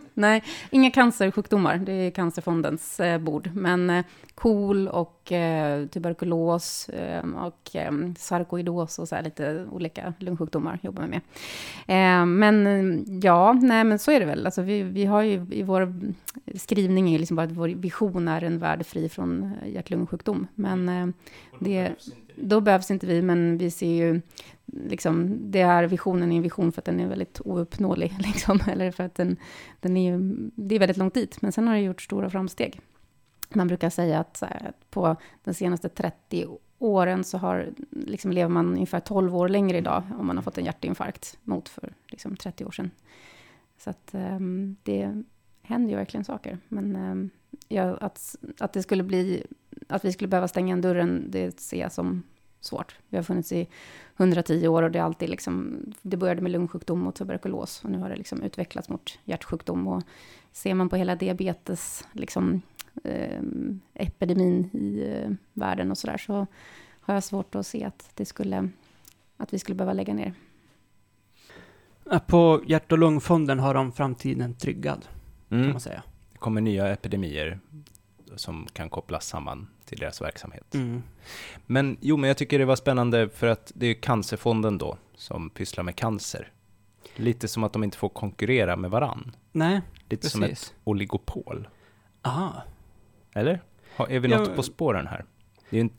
nej, 0.20 0.42
inga 0.70 0.90
cancersjukdomar. 0.90 1.76
Det 1.76 1.92
är 1.92 2.10
Cancerfondens 2.10 3.00
eh, 3.00 3.18
bord. 3.18 3.50
Men 3.54 3.90
eh, 3.90 4.04
KOL 4.34 4.88
och 4.88 5.32
eh, 5.32 5.86
tuberkulos 5.86 6.88
eh, 6.88 7.24
och 7.28 7.76
eh, 7.76 7.92
sarkoidos 8.18 8.98
och 8.98 9.08
så 9.08 9.14
här 9.14 9.22
lite 9.22 9.66
olika 9.70 10.14
lungsjukdomar 10.18 10.78
jobbar 10.82 11.02
vi 11.02 11.08
med. 11.08 11.20
Eh, 11.86 12.26
men 12.26 13.20
ja, 13.22 13.52
nej, 13.52 13.84
men 13.84 13.98
så 13.98 14.10
är 14.10 14.20
det 14.20 14.26
väl. 14.26 14.46
Alltså, 14.46 14.62
vi, 14.62 14.82
vi 14.82 15.04
har 15.04 15.22
ju 15.22 15.46
i 15.50 15.62
vår 15.62 15.94
skrivning 16.54 17.14
är 17.14 17.18
liksom 17.18 17.36
bara 17.36 17.46
att 17.46 17.52
vår 17.52 17.68
vision 17.68 18.28
är 18.28 18.44
en 18.44 18.58
värld 18.58 18.86
fri 18.86 19.08
från 19.08 19.42
eh, 19.62 19.72
hjärt-lungsjukdom. 19.72 20.46
Men 20.54 21.14
det, 21.58 21.92
då 22.42 22.60
behövs 22.60 22.90
inte 22.90 23.06
vi, 23.06 23.22
men 23.22 23.58
vi 23.58 23.70
ser 23.70 23.94
ju 23.94 24.20
liksom, 24.64 25.38
det 25.50 25.60
är 25.60 25.84
visionen 25.84 26.32
i 26.32 26.36
en 26.36 26.42
vision 26.42 26.72
för 26.72 26.80
att 26.80 26.84
den 26.84 27.00
är 27.00 27.08
väldigt 27.08 27.40
ouppnåelig, 27.44 28.16
liksom, 28.18 28.60
eller 28.68 28.90
för 28.90 29.04
att 29.04 29.14
den, 29.14 29.36
den 29.80 29.96
är 29.96 30.12
ju, 30.12 30.18
det 30.54 30.74
är 30.74 30.78
väldigt 30.78 30.96
långt 30.96 31.14
dit, 31.14 31.42
men 31.42 31.52
sen 31.52 31.68
har 31.68 31.74
det 31.74 31.80
gjort 31.80 32.02
stora 32.02 32.30
framsteg. 32.30 32.80
Man 33.54 33.68
brukar 33.68 33.90
säga 33.90 34.20
att 34.20 34.40
här, 34.40 34.72
på 34.90 35.16
de 35.44 35.54
senaste 35.54 35.88
30 35.88 36.46
åren 36.78 37.24
så 37.24 37.38
har, 37.38 37.68
liksom, 37.90 38.32
lever 38.32 38.48
man 38.48 38.66
ungefär 38.66 39.00
12 39.00 39.36
år 39.36 39.48
längre 39.48 39.78
idag 39.78 40.02
om 40.18 40.26
man 40.26 40.36
har 40.36 40.42
fått 40.42 40.58
en 40.58 40.64
hjärtinfarkt 40.64 41.38
mot 41.42 41.68
för 41.68 41.92
liksom, 42.08 42.36
30 42.36 42.64
år 42.64 42.70
sedan. 42.70 42.90
Så 43.78 43.90
att 43.90 44.10
um, 44.12 44.76
det 44.82 45.22
händer 45.62 45.90
ju 45.90 45.96
verkligen 45.96 46.24
saker. 46.24 46.58
Men 46.68 46.96
um, 46.96 47.30
ja, 47.70 47.96
att, 48.00 48.36
att 48.58 48.72
det 48.72 48.82
skulle 48.82 49.02
bli, 49.02 49.46
att 49.88 50.04
vi 50.04 50.12
skulle 50.12 50.28
behöva 50.28 50.48
stänga 50.48 50.66
igen 50.66 50.80
dörren, 50.80 51.30
det 51.30 51.60
ser 51.60 51.80
jag 51.80 51.92
som 51.92 52.22
svårt. 52.60 52.98
Vi 53.08 53.16
har 53.16 53.24
funnits 53.24 53.52
i 53.52 53.68
110 54.16 54.68
år 54.68 54.82
och 54.82 54.90
det 54.90 54.98
är 54.98 55.02
alltid 55.02 55.30
liksom, 55.30 55.84
det 56.02 56.16
började 56.16 56.40
med 56.40 56.52
lungsjukdom 56.52 57.06
och 57.06 57.14
tuberkulos 57.14 57.84
och 57.84 57.90
nu 57.90 57.98
har 57.98 58.08
det 58.08 58.16
liksom 58.16 58.42
utvecklats 58.42 58.88
mot 58.88 59.18
hjärtsjukdom 59.24 59.88
och 59.88 60.02
ser 60.52 60.74
man 60.74 60.88
på 60.88 60.96
hela 60.96 61.14
diabetes, 61.14 62.06
liksom, 62.12 62.62
eh, 63.04 63.42
epidemin 63.94 64.70
i 64.72 65.04
eh, 65.08 65.30
världen 65.52 65.90
och 65.90 65.98
sådär, 65.98 66.18
så 66.18 66.46
har 67.00 67.14
jag 67.14 67.24
svårt 67.24 67.54
att 67.54 67.66
se 67.66 67.84
att 67.84 68.10
det 68.14 68.24
skulle, 68.24 68.68
att 69.36 69.54
vi 69.54 69.58
skulle 69.58 69.76
behöva 69.76 69.92
lägga 69.92 70.14
ner. 70.14 70.34
På 72.26 72.62
hjärt 72.66 72.92
och 72.92 72.98
lungfonden 72.98 73.58
har 73.58 73.74
de 73.74 73.92
framtiden 73.92 74.54
tryggad, 74.54 75.06
mm. 75.50 75.64
kan 75.64 75.72
man 75.72 75.80
säga. 75.80 76.02
Kommer 76.40 76.60
nya 76.60 76.88
epidemier 76.88 77.60
som 78.36 78.66
kan 78.72 78.90
kopplas 78.90 79.26
samman 79.26 79.68
till 79.84 79.98
deras 79.98 80.22
verksamhet. 80.22 80.74
Mm. 80.74 81.02
Men 81.66 81.96
jo, 82.00 82.16
men 82.16 82.28
jag 82.28 82.36
tycker 82.36 82.58
det 82.58 82.64
var 82.64 82.76
spännande 82.76 83.28
för 83.28 83.46
att 83.46 83.72
det 83.74 83.86
är 83.86 83.94
Cancerfonden 83.94 84.78
då 84.78 84.98
som 85.14 85.50
pysslar 85.50 85.84
med 85.84 85.96
cancer. 85.96 86.52
Lite 87.16 87.48
som 87.48 87.64
att 87.64 87.72
de 87.72 87.84
inte 87.84 87.98
får 87.98 88.08
konkurrera 88.08 88.76
med 88.76 88.90
varann. 88.90 89.36
Nej, 89.52 89.80
Lite 90.08 90.16
precis. 90.16 90.32
som 90.32 90.42
ett 90.42 90.74
oligopol. 90.84 91.68
Aha. 92.22 92.62
Eller? 93.34 93.60
Är 94.08 94.20
vi 94.20 94.28
något 94.28 94.48
ja, 94.48 94.54
på 94.54 94.62
spåren 94.62 95.06
här? 95.06 95.24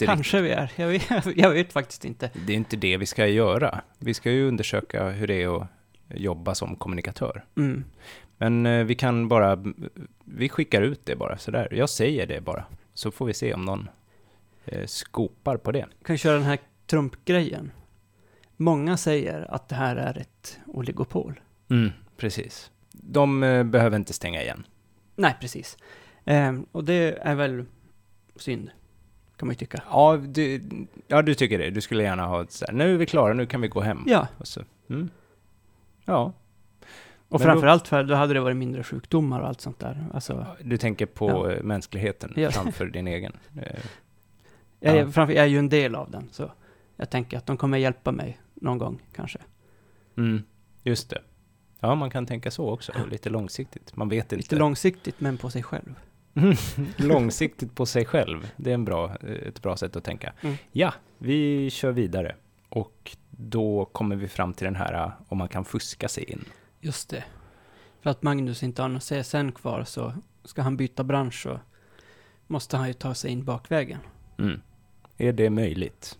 kanske 0.05 0.41
vi 0.41 0.49
är. 0.49 0.71
Jag 0.75 0.87
vet, 0.87 1.09
jag 1.35 1.49
vet 1.49 1.73
faktiskt 1.73 2.05
inte. 2.05 2.29
Det 2.45 2.53
är 2.53 2.57
inte 2.57 2.75
det 2.75 2.97
vi 2.97 3.05
ska 3.05 3.27
göra. 3.27 3.81
Vi 3.97 4.13
ska 4.13 4.31
ju 4.31 4.47
undersöka 4.47 5.09
hur 5.09 5.27
det 5.27 5.43
är 5.43 5.61
att 5.61 5.67
jobba 6.07 6.55
som 6.55 6.75
kommunikatör. 6.75 7.45
Mm. 7.57 7.83
Men 8.41 8.65
eh, 8.65 8.85
vi 8.85 8.95
kan 8.95 9.27
bara, 9.27 9.63
vi 10.25 10.49
skickar 10.49 10.81
ut 10.81 11.05
det 11.05 11.15
bara 11.15 11.37
sådär. 11.37 11.67
Jag 11.71 11.89
säger 11.89 12.27
det 12.27 12.41
bara. 12.41 12.65
Så 12.93 13.11
får 13.11 13.25
vi 13.25 13.33
se 13.33 13.53
om 13.53 13.65
någon 13.65 13.89
eh, 14.65 14.85
skopar 14.85 15.57
på 15.57 15.71
det. 15.71 15.85
Kan 16.03 16.17
köra 16.17 16.33
den 16.33 16.43
här 16.43 16.59
Trump-grejen. 16.85 17.71
Många 18.57 18.97
säger 18.97 19.53
att 19.53 19.69
det 19.69 19.75
här 19.75 19.95
är 19.95 20.17
ett 20.17 20.59
oligopol. 20.65 21.39
Mm, 21.69 21.89
precis. 22.17 22.71
De 22.91 23.43
eh, 23.43 23.63
behöver 23.63 23.97
inte 23.97 24.13
stänga 24.13 24.41
igen. 24.41 24.67
Nej, 25.15 25.35
precis. 25.39 25.77
Eh, 26.25 26.59
och 26.71 26.83
det 26.83 27.17
är 27.21 27.35
väl 27.35 27.65
synd, 28.35 28.69
kan 29.37 29.47
man 29.47 29.53
ju 29.53 29.57
tycka. 29.57 29.83
Ja, 29.89 30.17
du, 30.17 30.61
ja, 31.07 31.21
du 31.21 31.35
tycker 31.35 31.59
det. 31.59 31.69
Du 31.69 31.81
skulle 31.81 32.03
gärna 32.03 32.25
ha 32.25 32.45
så 32.47 32.65
här, 32.65 32.73
nu 32.73 32.93
är 32.93 32.97
vi 32.97 33.05
klara, 33.05 33.33
nu 33.33 33.45
kan 33.45 33.61
vi 33.61 33.67
gå 33.67 33.81
hem. 33.81 34.03
Ja. 34.07 34.27
Så, 34.43 34.61
mm. 34.89 35.09
Ja, 36.05 36.33
och 37.31 37.41
framförallt 37.41 37.87
för 37.87 38.03
då 38.03 38.15
hade 38.15 38.33
det 38.33 38.39
varit 38.39 38.57
mindre 38.57 38.83
sjukdomar 38.83 39.41
och 39.41 39.47
allt 39.47 39.61
sånt 39.61 39.79
där. 39.79 40.05
Alltså, 40.13 40.45
du 40.61 40.77
tänker 40.77 41.05
på 41.05 41.51
ja. 41.51 41.63
mänskligheten 41.63 42.33
ja. 42.35 42.51
framför 42.51 42.85
din 42.85 43.07
egen? 43.07 43.37
Eh, 43.57 43.79
jag, 44.79 44.97
är, 44.97 45.07
framför, 45.07 45.33
jag 45.33 45.43
är 45.43 45.49
ju 45.49 45.59
en 45.59 45.69
del 45.69 45.95
av 45.95 46.11
den, 46.11 46.29
så 46.31 46.51
jag 46.95 47.09
tänker 47.09 47.37
att 47.37 47.45
de 47.45 47.57
kommer 47.57 47.77
hjälpa 47.77 48.11
mig 48.11 48.39
någon 48.53 48.77
gång 48.77 49.01
kanske. 49.15 49.39
Mm, 50.17 50.43
just 50.83 51.09
det. 51.09 51.21
Ja, 51.79 51.95
man 51.95 52.09
kan 52.09 52.25
tänka 52.25 52.51
så 52.51 52.69
också, 52.69 52.91
lite 53.11 53.29
långsiktigt. 53.29 53.95
Man 53.95 54.09
vet 54.09 54.25
inte. 54.25 54.35
Lite 54.35 54.55
långsiktigt, 54.55 55.19
men 55.21 55.37
på 55.37 55.49
sig 55.49 55.63
själv. 55.63 55.95
långsiktigt 56.97 57.75
på 57.75 57.85
sig 57.85 58.05
själv, 58.05 58.51
det 58.57 58.69
är 58.69 58.73
en 58.73 58.85
bra, 58.85 59.15
ett 59.45 59.61
bra 59.61 59.77
sätt 59.77 59.95
att 59.95 60.03
tänka. 60.03 60.33
Mm. 60.41 60.55
Ja, 60.71 60.93
vi 61.17 61.69
kör 61.69 61.91
vidare. 61.91 62.35
Och 62.69 63.17
då 63.29 63.85
kommer 63.85 64.15
vi 64.15 64.27
fram 64.27 64.53
till 64.53 64.65
den 64.65 64.75
här 64.75 65.11
om 65.27 65.37
man 65.37 65.47
kan 65.47 65.65
fuska 65.65 66.07
sig 66.07 66.23
in. 66.23 66.45
Just 66.81 67.09
det. 67.09 67.23
För 68.01 68.09
att 68.09 68.23
Magnus 68.23 68.63
inte 68.63 68.81
har 68.81 68.89
någon 68.89 68.99
CSN 68.99 69.51
kvar 69.51 69.83
så 69.83 70.13
ska 70.43 70.61
han 70.61 70.77
byta 70.77 71.03
bransch 71.03 71.41
så 71.43 71.59
måste 72.47 72.77
han 72.77 72.87
ju 72.87 72.93
ta 72.93 73.13
sig 73.13 73.31
in 73.31 73.43
bakvägen. 73.45 73.99
Mm. 74.39 74.61
Är 75.17 75.33
det 75.33 75.49
möjligt? 75.49 76.17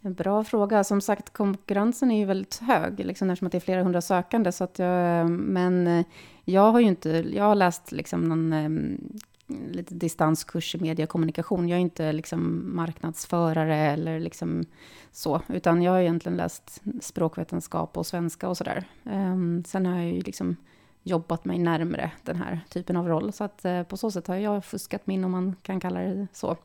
En 0.00 0.14
bra 0.14 0.44
fråga. 0.44 0.84
Som 0.84 1.00
sagt, 1.00 1.32
konkurrensen 1.32 2.10
är 2.10 2.18
ju 2.18 2.24
väldigt 2.24 2.58
hög, 2.58 2.98
liksom, 2.98 3.30
eftersom 3.30 3.46
att 3.46 3.52
det 3.52 3.58
är 3.58 3.60
flera 3.60 3.82
hundra 3.82 4.00
sökande. 4.00 4.52
Så 4.52 4.64
att 4.64 4.78
jag, 4.78 5.30
men 5.30 5.86
eh, 5.86 6.06
jag 6.44 6.72
har 6.72 6.80
ju 6.80 6.86
inte, 6.86 7.10
jag 7.10 7.44
har 7.44 7.54
läst 7.54 7.92
liksom 7.92 8.24
någon 8.28 8.52
um, 8.52 9.18
lite 9.48 9.94
distanskurs 9.94 10.74
i 10.74 10.78
mediekommunikation. 10.78 11.68
Jag 11.68 11.76
är 11.76 11.80
inte 11.80 12.12
liksom 12.12 12.70
marknadsförare 12.76 13.76
eller 13.76 14.20
liksom 14.20 14.64
så, 15.12 15.42
utan 15.48 15.82
jag 15.82 15.92
har 15.92 16.00
egentligen 16.00 16.36
läst 16.36 16.82
språkvetenskap 17.00 17.96
och 17.96 18.06
svenska 18.06 18.48
och 18.48 18.56
sådär. 18.56 18.84
Um, 19.04 19.64
sen 19.64 19.86
har 19.86 19.96
jag 19.96 20.12
ju 20.12 20.20
liksom 20.20 20.56
jobbat 21.02 21.44
mig 21.44 21.58
närmre 21.58 22.10
den 22.22 22.36
här 22.36 22.60
typen 22.68 22.96
av 22.96 23.08
roll, 23.08 23.32
så 23.32 23.44
att 23.44 23.64
uh, 23.64 23.82
på 23.82 23.96
så 23.96 24.10
sätt 24.10 24.26
har 24.26 24.36
jag 24.36 24.64
fuskat 24.64 25.06
mig 25.06 25.16
in, 25.16 25.24
om 25.24 25.30
man 25.30 25.56
kan 25.62 25.80
kalla 25.80 26.00
det 26.00 26.26
så. 26.32 26.56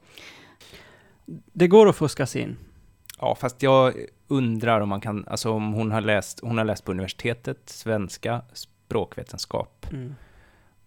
Det 1.54 1.68
går 1.68 1.90
att 1.90 1.96
fuska 1.96 2.26
sig 2.26 2.42
in. 2.42 2.58
Ja, 3.20 3.36
fast 3.36 3.64
jag 3.64 3.94
undrar 4.28 4.82
om 4.82 4.90
man 4.90 5.02
kan, 5.02 5.28
alltså 5.28 5.52
om 5.52 5.74
hon 5.74 5.92
har 5.92 6.02
läst, 6.02 6.40
hon 6.40 6.58
har 6.58 6.66
läst 6.66 6.86
på 6.86 6.92
universitetet, 6.92 7.70
svenska, 7.70 8.42
språkvetenskap 8.54 9.88
mm. 9.92 10.16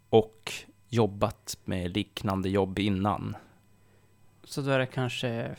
och 0.09 0.53
jobbat 0.97 1.59
med 1.65 1.97
liknande 1.97 2.49
jobb 2.49 2.79
innan. 2.79 3.37
Så 4.45 4.61
då 4.61 4.71
är 4.71 4.79
det 4.79 4.87
kanske 4.87 5.57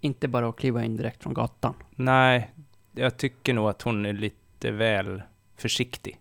inte 0.00 0.28
bara 0.28 0.48
att 0.48 0.56
kliva 0.56 0.84
in 0.84 0.96
direkt 0.96 1.22
från 1.22 1.34
gatan? 1.34 1.74
Nej, 1.90 2.50
jag 2.92 3.16
tycker 3.16 3.54
nog 3.54 3.68
att 3.68 3.82
hon 3.82 4.06
är 4.06 4.12
lite 4.12 4.70
väl 4.70 5.22
försiktig. 5.56 6.20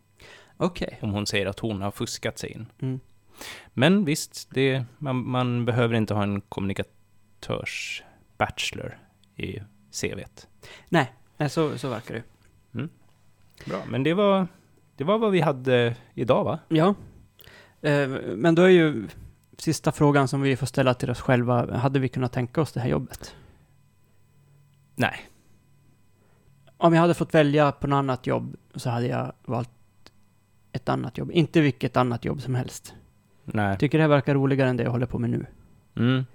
Okej. 0.57 0.88
Okay. 0.88 0.99
Om 1.01 1.11
hon 1.13 1.26
säger 1.26 1.45
att 1.45 1.59
hon 1.59 1.82
har 1.82 1.91
fuskat 1.91 2.39
sig 2.39 2.51
in. 2.51 2.65
Mm. 2.80 2.99
Men 3.74 4.05
visst, 4.05 4.49
det, 4.51 4.86
man, 4.97 5.30
man, 5.30 5.65
behöver 5.65 5.95
inte 5.95 6.13
ha 6.13 6.24
en 6.24 6.41
kommunikatörs-bachelor 6.41 8.97
i 9.36 9.59
CVt. 9.91 10.47
Nej, 10.89 11.13
så, 11.49 11.78
så 11.78 11.89
verkar 11.89 12.13
det. 12.13 12.24
Mm. 12.74 12.89
Bra, 13.65 13.82
men 13.88 14.03
det 14.03 14.13
var, 14.13 14.47
det 14.95 15.03
var 15.03 15.17
vad 15.17 15.32
vi 15.32 15.41
hade 15.41 15.95
idag 16.13 16.43
va? 16.43 16.59
Ja. 16.67 16.95
Eh, 17.82 18.09
men 18.36 18.55
då 18.55 18.61
är 18.61 18.69
ju 18.69 19.07
sista 19.57 19.91
frågan 19.91 20.27
som 20.27 20.41
vi 20.41 20.55
får 20.55 20.65
ställa 20.65 20.93
till 20.93 21.09
oss 21.09 21.21
själva. 21.21 21.77
Hade 21.77 21.99
vi 21.99 22.09
kunnat 22.09 22.32
tänka 22.32 22.61
oss 22.61 22.71
det 22.71 22.79
här 22.79 22.89
jobbet? 22.89 23.36
Nej. 24.95 25.29
Om 26.77 26.93
jag 26.93 27.01
hade 27.01 27.13
fått 27.13 27.34
välja 27.34 27.71
på 27.71 27.88
något 27.88 27.97
annat 27.97 28.27
jobb 28.27 28.55
så 28.75 28.89
hade 28.89 29.07
jag 29.07 29.34
valt 29.45 29.69
ett 30.71 30.89
annat 30.89 31.17
jobb. 31.17 31.32
Inte 31.32 31.61
vilket 31.61 31.97
annat 31.97 32.25
jobb 32.25 32.41
som 32.41 32.55
helst. 32.55 32.95
Nej. 33.45 33.77
Tycker 33.77 33.97
det 33.97 34.03
här 34.03 34.09
verkar 34.09 34.36
roligare 34.36 34.69
än 34.69 34.77
det 34.77 34.84
jag 34.84 34.91
håller 34.91 35.05
på 35.05 35.19
med 35.19 35.29
nu. 35.29 35.45
Mm. 35.95 36.25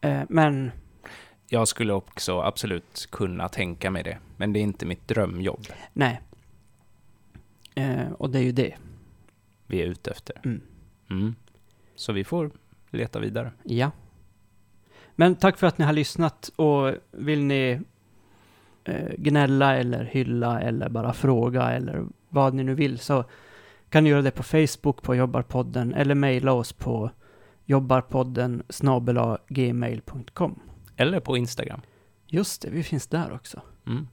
Eh, 0.00 0.22
men... 0.28 0.70
Jag 1.48 1.68
skulle 1.68 1.92
också 1.92 2.40
absolut 2.40 3.08
kunna 3.10 3.48
tänka 3.48 3.90
mig 3.90 4.02
det. 4.02 4.18
Men 4.36 4.52
det 4.52 4.58
är 4.58 4.62
inte 4.62 4.86
mitt 4.86 5.08
drömjobb. 5.08 5.66
Nej. 5.92 6.20
Eh, 7.74 8.12
och 8.12 8.30
det 8.30 8.38
är 8.38 8.42
ju 8.42 8.52
det. 8.52 8.74
Vi 9.66 9.82
är 9.82 9.86
ute 9.86 10.10
efter. 10.10 10.40
Mm. 10.44 10.60
Mm. 11.10 11.34
Så 11.94 12.12
vi 12.12 12.24
får 12.24 12.50
leta 12.90 13.18
vidare. 13.20 13.52
Ja. 13.62 13.90
Men 15.14 15.34
tack 15.34 15.58
för 15.58 15.66
att 15.66 15.78
ni 15.78 15.84
har 15.84 15.92
lyssnat 15.92 16.50
och 16.56 16.94
vill 17.10 17.44
ni 17.44 17.80
eh, 18.84 19.12
gnälla 19.18 19.76
eller 19.76 20.04
hylla 20.04 20.60
eller 20.60 20.88
bara 20.88 21.12
fråga 21.12 21.70
eller 21.70 22.06
vad 22.28 22.54
ni 22.54 22.64
nu 22.64 22.74
vill 22.74 22.98
så 22.98 23.24
kan 23.88 24.04
ni 24.04 24.10
göra 24.10 24.22
det 24.22 24.30
på 24.30 24.42
Facebook 24.42 25.02
på 25.02 25.14
Jobbarpodden 25.14 25.94
eller 25.94 26.14
mejla 26.14 26.52
oss 26.52 26.72
på 26.72 27.10
jobbarpodden 27.64 28.62
gmail.com. 29.48 30.60
Eller 30.96 31.20
på 31.20 31.36
Instagram. 31.36 31.80
Just 32.26 32.62
det, 32.62 32.70
vi 32.70 32.82
finns 32.82 33.06
där 33.06 33.32
också. 33.32 33.62
Mm. 33.86 34.06